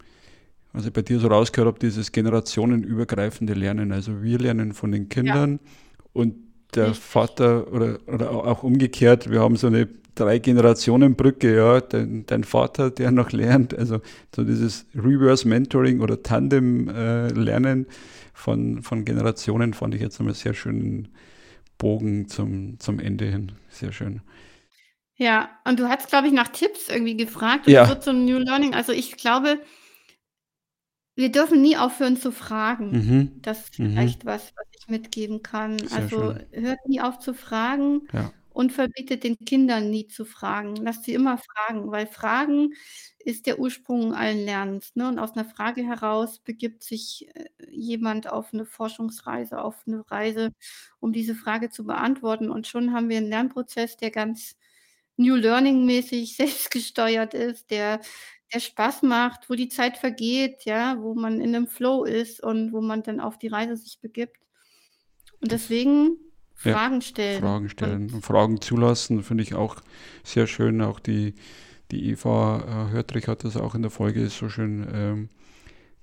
ich 0.79 0.93
bei 0.93 1.03
dir 1.03 1.19
so 1.19 1.29
rausgehört 1.29 1.67
habe, 1.75 1.79
dieses 1.79 2.13
generationenübergreifende 2.13 3.55
Lernen. 3.55 3.93
Also 3.93 4.23
wir 4.23 4.39
lernen 4.39 4.73
von 4.73 4.93
den 4.93 5.09
Kindern 5.09 5.53
ja. 5.53 5.71
und 6.13 6.35
der. 6.75 6.95
Vater 6.95 7.73
oder, 7.73 7.99
oder 8.07 8.31
auch 8.31 8.63
umgekehrt, 8.63 9.31
wir 9.31 9.41
haben 9.41 9.57
so 9.57 9.69
eine 9.69 9.89
drei 10.17 10.41
Generationen 10.41 11.15
Brücke, 11.17 11.57
ja, 11.57 11.81
dein, 11.81 12.27
dein, 12.27 12.45
Vater, 12.45 12.91
der 12.91 13.13
noch 13.13 13.33
lernt, 13.33 13.79
also 13.79 14.01
so 14.35 14.45
dieses 14.45 14.87
Reverse 14.97 15.47
Mentoring 15.49 16.01
oder 16.01 16.23
Tandem 16.25 16.89
äh, 16.89 17.29
Lernen 17.29 17.87
von, 18.35 18.83
von 18.83 19.05
Generationen 19.05 19.75
fand 19.75 19.95
ich 19.95 20.01
jetzt 20.03 20.19
nochmal 20.19 20.35
sehr 20.35 20.55
schönen 20.55 21.09
Bogen 21.79 22.29
zum, 22.29 22.81
zum 22.81 22.99
Ende 22.99 23.27
hin. 23.27 23.53
Sehr 23.71 23.93
schön. 23.93 24.23
Ja, 25.17 25.51
und 25.65 25.81
du 25.81 25.89
hast, 25.89 26.09
glaube 26.09 26.27
ich, 26.29 26.33
nach 26.35 26.49
Tipps 26.49 26.89
irgendwie 26.91 27.17
gefragt. 27.17 27.67
Ja. 27.69 27.87
So 27.87 27.95
zum 27.95 28.25
New 28.25 28.39
Learning. 28.39 28.75
Also 28.75 28.93
ich 28.93 29.17
glaube, 29.17 29.61
wir 31.15 31.33
dürfen 31.33 31.63
nie 31.63 31.77
aufhören 31.77 32.17
zu 32.19 32.33
fragen. 32.33 32.91
Mhm. 32.91 33.43
Das 33.43 33.71
ist 33.71 33.79
Mhm. 33.79 33.93
vielleicht 33.93 34.27
was, 34.27 34.53
was 34.57 34.67
ich 34.79 34.89
mitgeben 34.89 35.43
kann. 35.43 35.79
Sehr 35.89 35.99
Also 36.03 36.35
schön. 36.35 36.47
hört 36.53 36.87
nie 36.87 37.01
auf 37.01 37.19
zu 37.19 37.33
fragen 37.35 38.03
Ja. 38.13 38.33
Und 38.57 38.73
verbietet 38.73 39.23
den 39.23 39.37
Kindern 39.45 39.91
nie 39.91 40.07
zu 40.09 40.25
fragen. 40.25 40.77
Lasst 40.77 41.05
sie 41.05 41.13
immer 41.13 41.37
fragen, 41.37 41.91
weil 41.91 42.07
Fragen 42.07 42.73
ist 43.19 43.45
der 43.47 43.59
Ursprung 43.59 44.15
allen 44.15 44.47
Lernens. 44.47 44.97
Ne? 44.97 45.09
Und 45.09 45.19
aus 45.19 45.33
einer 45.37 45.45
Frage 45.45 45.83
heraus 45.83 46.39
begibt 46.39 46.83
sich 46.83 47.29
äh, 47.35 47.45
jemand 47.71 48.33
auf 48.33 48.55
eine 48.55 48.65
Forschungsreise, 48.65 49.61
auf 49.63 49.77
eine 49.87 50.11
Reise, 50.11 50.53
um 51.01 51.13
diese 51.13 51.35
Frage 51.35 51.69
zu 51.69 51.85
beantworten. 51.85 52.49
Und 52.51 52.67
schon 52.67 52.95
haben 52.95 53.11
wir 53.11 53.19
einen 53.19 53.29
Lernprozess, 53.29 53.99
der 53.99 54.11
ganz 54.11 54.57
New 55.19 55.35
Learning-mäßig 55.35 56.37
selbstgesteuert 56.37 57.35
ist, 57.35 57.71
der 57.71 58.01
der 58.55 58.61
Spaß 58.61 59.03
macht, 59.03 59.51
wo 59.51 59.55
die 59.55 59.69
Zeit 59.69 59.99
vergeht, 59.99 60.65
ja, 60.65 60.97
wo 61.03 61.15
man 61.15 61.41
in 61.43 61.51
'nem 61.51 61.67
Flow 61.67 62.05
ist 62.05 62.43
und 62.43 62.73
wo 62.73 62.81
man 62.81 63.03
dann 63.03 63.21
auf 63.21 63.39
die 63.39 63.49
Reise 63.49 63.77
sich 63.77 64.01
begibt. 64.01 64.39
Und 65.41 65.53
deswegen 65.53 66.17
Fragen 66.57 67.03
stellen 67.03 67.41
Fragen 67.41 67.69
stellen 67.69 68.11
und 68.13 68.25
Fragen 68.25 68.61
zulassen, 68.61 69.23
finde 69.23 69.43
ich 69.43 69.55
auch 69.55 69.77
sehr 70.25 70.47
schön. 70.47 70.81
Auch 70.81 71.01
die, 71.01 71.35
die 71.91 72.11
Eva 72.11 72.89
äh, 72.89 72.93
Hörtrich 72.93 73.29
hat 73.29 73.45
das 73.45 73.57
auch 73.57 73.75
in 73.75 73.83
der 73.83 73.91
Folge 73.91 74.29
so 74.29 74.49
schön 74.49 74.87
ähm, 74.93 75.29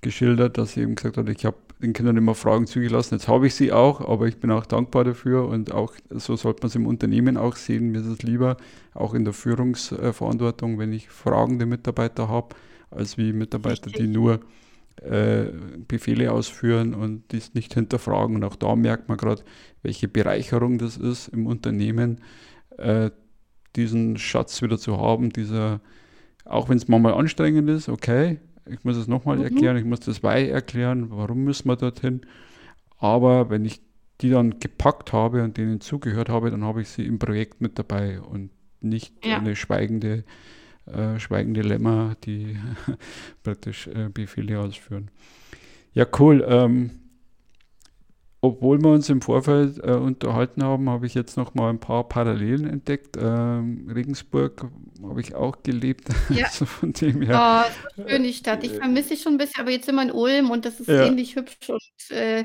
geschildert, 0.00 0.58
dass 0.58 0.72
sie 0.72 0.82
eben 0.82 0.94
gesagt 0.94 1.16
hat, 1.16 1.28
ich 1.28 1.44
habe 1.44 1.56
den 1.82 1.92
Kindern 1.92 2.16
immer 2.16 2.34
Fragen 2.34 2.66
zugelassen. 2.66 3.14
Jetzt 3.14 3.26
habe 3.26 3.46
ich 3.46 3.54
sie 3.54 3.72
auch, 3.72 4.00
aber 4.00 4.26
ich 4.26 4.38
bin 4.38 4.50
auch 4.50 4.66
dankbar 4.66 5.04
dafür 5.04 5.48
und 5.48 5.72
auch 5.72 5.92
so 6.10 6.36
sollte 6.36 6.62
man 6.62 6.68
es 6.68 6.76
im 6.76 6.86
Unternehmen 6.86 7.36
auch 7.36 7.56
sehen. 7.56 7.90
Mir 7.90 8.00
ist 8.00 8.06
es 8.06 8.22
lieber, 8.22 8.56
auch 8.94 9.14
in 9.14 9.24
der 9.24 9.34
Führungsverantwortung, 9.34 10.78
wenn 10.78 10.92
ich 10.92 11.08
fragende 11.08 11.66
Mitarbeiter 11.66 12.28
habe, 12.28 12.54
als 12.90 13.18
wie 13.18 13.32
Mitarbeiter, 13.32 13.86
Richtig. 13.86 13.94
die 13.94 14.06
nur 14.06 14.40
äh, 15.02 15.46
Befehle 15.88 16.32
ausführen 16.32 16.94
und 16.94 17.32
dies 17.32 17.54
nicht 17.54 17.74
hinterfragen. 17.74 18.36
Und 18.36 18.44
auch 18.44 18.56
da 18.56 18.76
merkt 18.76 19.08
man 19.08 19.18
gerade, 19.18 19.42
welche 19.82 20.08
Bereicherung 20.08 20.78
das 20.78 20.96
ist 20.96 21.28
im 21.28 21.46
Unternehmen, 21.46 22.20
äh, 22.78 23.10
diesen 23.76 24.16
Schatz 24.18 24.62
wieder 24.62 24.78
zu 24.78 24.98
haben, 24.98 25.30
dieser, 25.30 25.80
auch 26.44 26.68
wenn 26.68 26.76
es 26.76 26.88
manchmal 26.88 27.14
anstrengend 27.14 27.68
ist, 27.68 27.88
okay, 27.88 28.38
ich 28.66 28.84
muss 28.84 28.96
es 28.96 29.08
nochmal 29.08 29.38
mhm. 29.38 29.44
erklären, 29.44 29.76
ich 29.76 29.84
muss 29.84 30.00
das 30.00 30.22
Why 30.22 30.48
erklären, 30.48 31.10
warum 31.10 31.44
müssen 31.44 31.68
wir 31.68 31.76
dorthin. 31.76 32.22
Aber 32.98 33.50
wenn 33.50 33.64
ich 33.64 33.80
die 34.20 34.30
dann 34.30 34.60
gepackt 34.60 35.12
habe 35.12 35.42
und 35.42 35.56
denen 35.56 35.80
zugehört 35.80 36.28
habe, 36.28 36.50
dann 36.50 36.64
habe 36.64 36.80
ich 36.80 36.88
sie 36.88 37.04
im 37.04 37.18
Projekt 37.18 37.60
mit 37.60 37.78
dabei 37.78 38.20
und 38.20 38.50
nicht 38.80 39.24
ja. 39.24 39.38
eine 39.38 39.56
schweigende, 39.56 40.24
äh, 40.86 41.18
schweigende 41.18 41.62
Lämmer, 41.62 42.16
die 42.24 42.58
praktisch 43.42 43.86
äh, 43.88 44.08
Befehle 44.12 44.60
ausführen. 44.60 45.10
Ja, 45.92 46.06
cool. 46.18 46.44
Ähm, 46.46 46.90
obwohl 48.44 48.78
wir 48.82 48.90
uns 48.90 49.08
im 49.08 49.22
Vorfeld 49.22 49.78
äh, 49.82 49.92
unterhalten 49.92 50.62
haben, 50.62 50.90
habe 50.90 51.06
ich 51.06 51.14
jetzt 51.14 51.36
noch 51.38 51.54
mal 51.54 51.70
ein 51.70 51.80
paar 51.80 52.06
Parallelen 52.08 52.66
entdeckt. 52.68 53.16
Ähm, 53.18 53.88
Regensburg 53.92 54.66
habe 55.02 55.20
ich 55.22 55.34
auch 55.34 55.62
gelebt. 55.62 56.08
Ja. 56.28 56.44
also 56.46 56.66
von 56.66 56.92
dem 56.92 57.22
her. 57.22 57.64
Oh, 57.96 58.00
ist 58.02 58.10
schön 58.10 58.22
die 58.22 58.32
Stadt. 58.34 58.62
Ich 58.62 58.72
vermisse 58.72 59.10
sie 59.10 59.16
schon 59.16 59.34
ein 59.34 59.38
bisschen, 59.38 59.60
aber 59.60 59.70
jetzt 59.70 59.86
sind 59.86 59.94
wir 59.94 60.02
in 60.02 60.10
Ulm 60.12 60.50
und 60.50 60.64
das 60.66 60.78
ist 60.78 60.88
Ja. 60.88 61.06
ähnlich 61.06 61.36
hübsch 61.36 61.70
und 61.70 61.80
äh, 62.16 62.44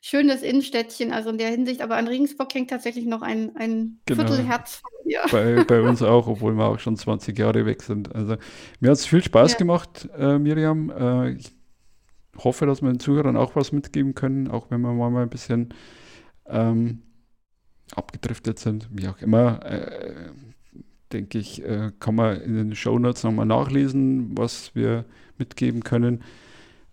schönes 0.00 0.42
Innenstädtchen. 0.42 1.12
Also 1.12 1.30
in 1.30 1.38
der 1.38 1.48
Hinsicht. 1.50 1.82
Aber 1.82 1.96
an 1.96 2.06
Regensburg 2.06 2.54
hängt 2.54 2.70
tatsächlich 2.70 3.06
noch 3.06 3.22
ein, 3.22 3.50
ein 3.56 3.98
Genau. 4.06 4.24
Viertelherz 4.26 4.76
von 4.76 4.90
mir. 5.04 5.20
Bei, 5.32 5.64
bei 5.64 5.82
uns 5.82 6.00
auch, 6.02 6.28
obwohl 6.28 6.54
wir 6.54 6.66
auch 6.66 6.78
schon 6.78 6.96
20 6.96 7.36
Jahre 7.36 7.66
weg 7.66 7.82
sind. 7.82 8.14
Also 8.14 8.36
mir 8.78 8.90
hat 8.90 8.98
es 8.98 9.06
viel 9.06 9.22
Spaß 9.22 9.52
Ja. 9.52 9.58
gemacht, 9.58 10.08
äh, 10.16 10.38
Miriam. 10.38 10.90
Äh, 10.90 11.32
ich 11.32 11.50
hoffe, 12.44 12.66
dass 12.66 12.82
wir 12.82 12.90
den 12.90 13.00
Zuhörern 13.00 13.36
auch 13.36 13.56
was 13.56 13.72
mitgeben 13.72 14.14
können, 14.14 14.48
auch 14.48 14.70
wenn 14.70 14.80
wir 14.80 14.92
mal 14.92 15.22
ein 15.22 15.30
bisschen 15.30 15.74
ähm, 16.46 17.02
abgedriftet 17.94 18.58
sind, 18.58 18.88
wie 18.92 19.08
auch 19.08 19.18
immer. 19.18 19.64
Äh, 19.64 20.30
denke 21.12 21.38
ich, 21.38 21.64
äh, 21.64 21.92
kann 21.98 22.14
man 22.14 22.40
in 22.40 22.54
den 22.54 22.74
Shownotes 22.74 23.24
nochmal 23.24 23.46
nachlesen, 23.46 24.36
was 24.36 24.74
wir 24.74 25.04
mitgeben 25.38 25.82
können. 25.82 26.22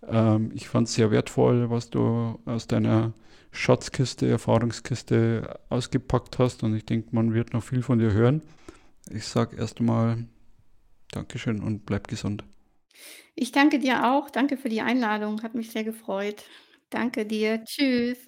Ähm, 0.06 0.50
ich 0.54 0.68
fand 0.68 0.88
es 0.88 0.94
sehr 0.94 1.10
wertvoll, 1.10 1.70
was 1.70 1.90
du 1.90 2.38
aus 2.44 2.66
deiner 2.66 3.12
Schatzkiste, 3.50 4.28
Erfahrungskiste 4.28 5.58
ausgepackt 5.68 6.38
hast 6.38 6.62
und 6.62 6.74
ich 6.74 6.84
denke, 6.84 7.08
man 7.12 7.32
wird 7.34 7.52
noch 7.52 7.62
viel 7.62 7.82
von 7.82 7.98
dir 7.98 8.12
hören. 8.12 8.42
Ich 9.10 9.24
sage 9.24 9.56
erst 9.56 9.80
einmal 9.80 10.24
Dankeschön 11.12 11.62
und 11.62 11.86
bleib 11.86 12.08
gesund. 12.08 12.44
Ich 13.34 13.52
danke 13.52 13.78
dir 13.78 14.04
auch. 14.12 14.30
Danke 14.30 14.56
für 14.56 14.68
die 14.68 14.80
Einladung. 14.82 15.42
Hat 15.42 15.54
mich 15.54 15.70
sehr 15.70 15.84
gefreut. 15.84 16.44
Danke 16.90 17.26
dir. 17.26 17.64
Tschüss. 17.64 18.27